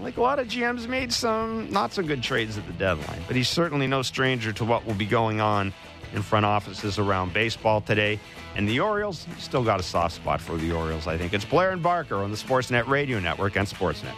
Like 0.00 0.18
a 0.18 0.20
lot 0.20 0.38
of 0.38 0.48
GMs 0.48 0.86
made 0.86 1.12
some 1.12 1.70
not 1.70 1.92
so 1.92 2.02
good 2.02 2.22
trades 2.22 2.58
at 2.58 2.66
the 2.66 2.72
deadline, 2.74 3.20
but 3.26 3.34
he's 3.34 3.48
certainly 3.48 3.86
no 3.86 4.02
stranger 4.02 4.52
to 4.52 4.64
what 4.64 4.84
will 4.84 4.94
be 4.94 5.06
going 5.06 5.40
on 5.40 5.72
in 6.12 6.22
front 6.22 6.44
offices 6.46 6.98
around 6.98 7.32
baseball 7.32 7.80
today. 7.80 8.20
And 8.56 8.68
the 8.68 8.80
Orioles 8.80 9.26
still 9.38 9.64
got 9.64 9.80
a 9.80 9.82
soft 9.82 10.14
spot 10.14 10.40
for 10.40 10.56
the 10.56 10.72
Orioles, 10.72 11.06
I 11.06 11.16
think. 11.16 11.32
It's 11.32 11.44
Blair 11.44 11.70
and 11.70 11.82
Barker 11.82 12.16
on 12.16 12.30
the 12.30 12.36
Sportsnet 12.36 12.86
Radio 12.88 13.20
Network 13.20 13.56
and 13.56 13.66
Sportsnet. 13.66 14.14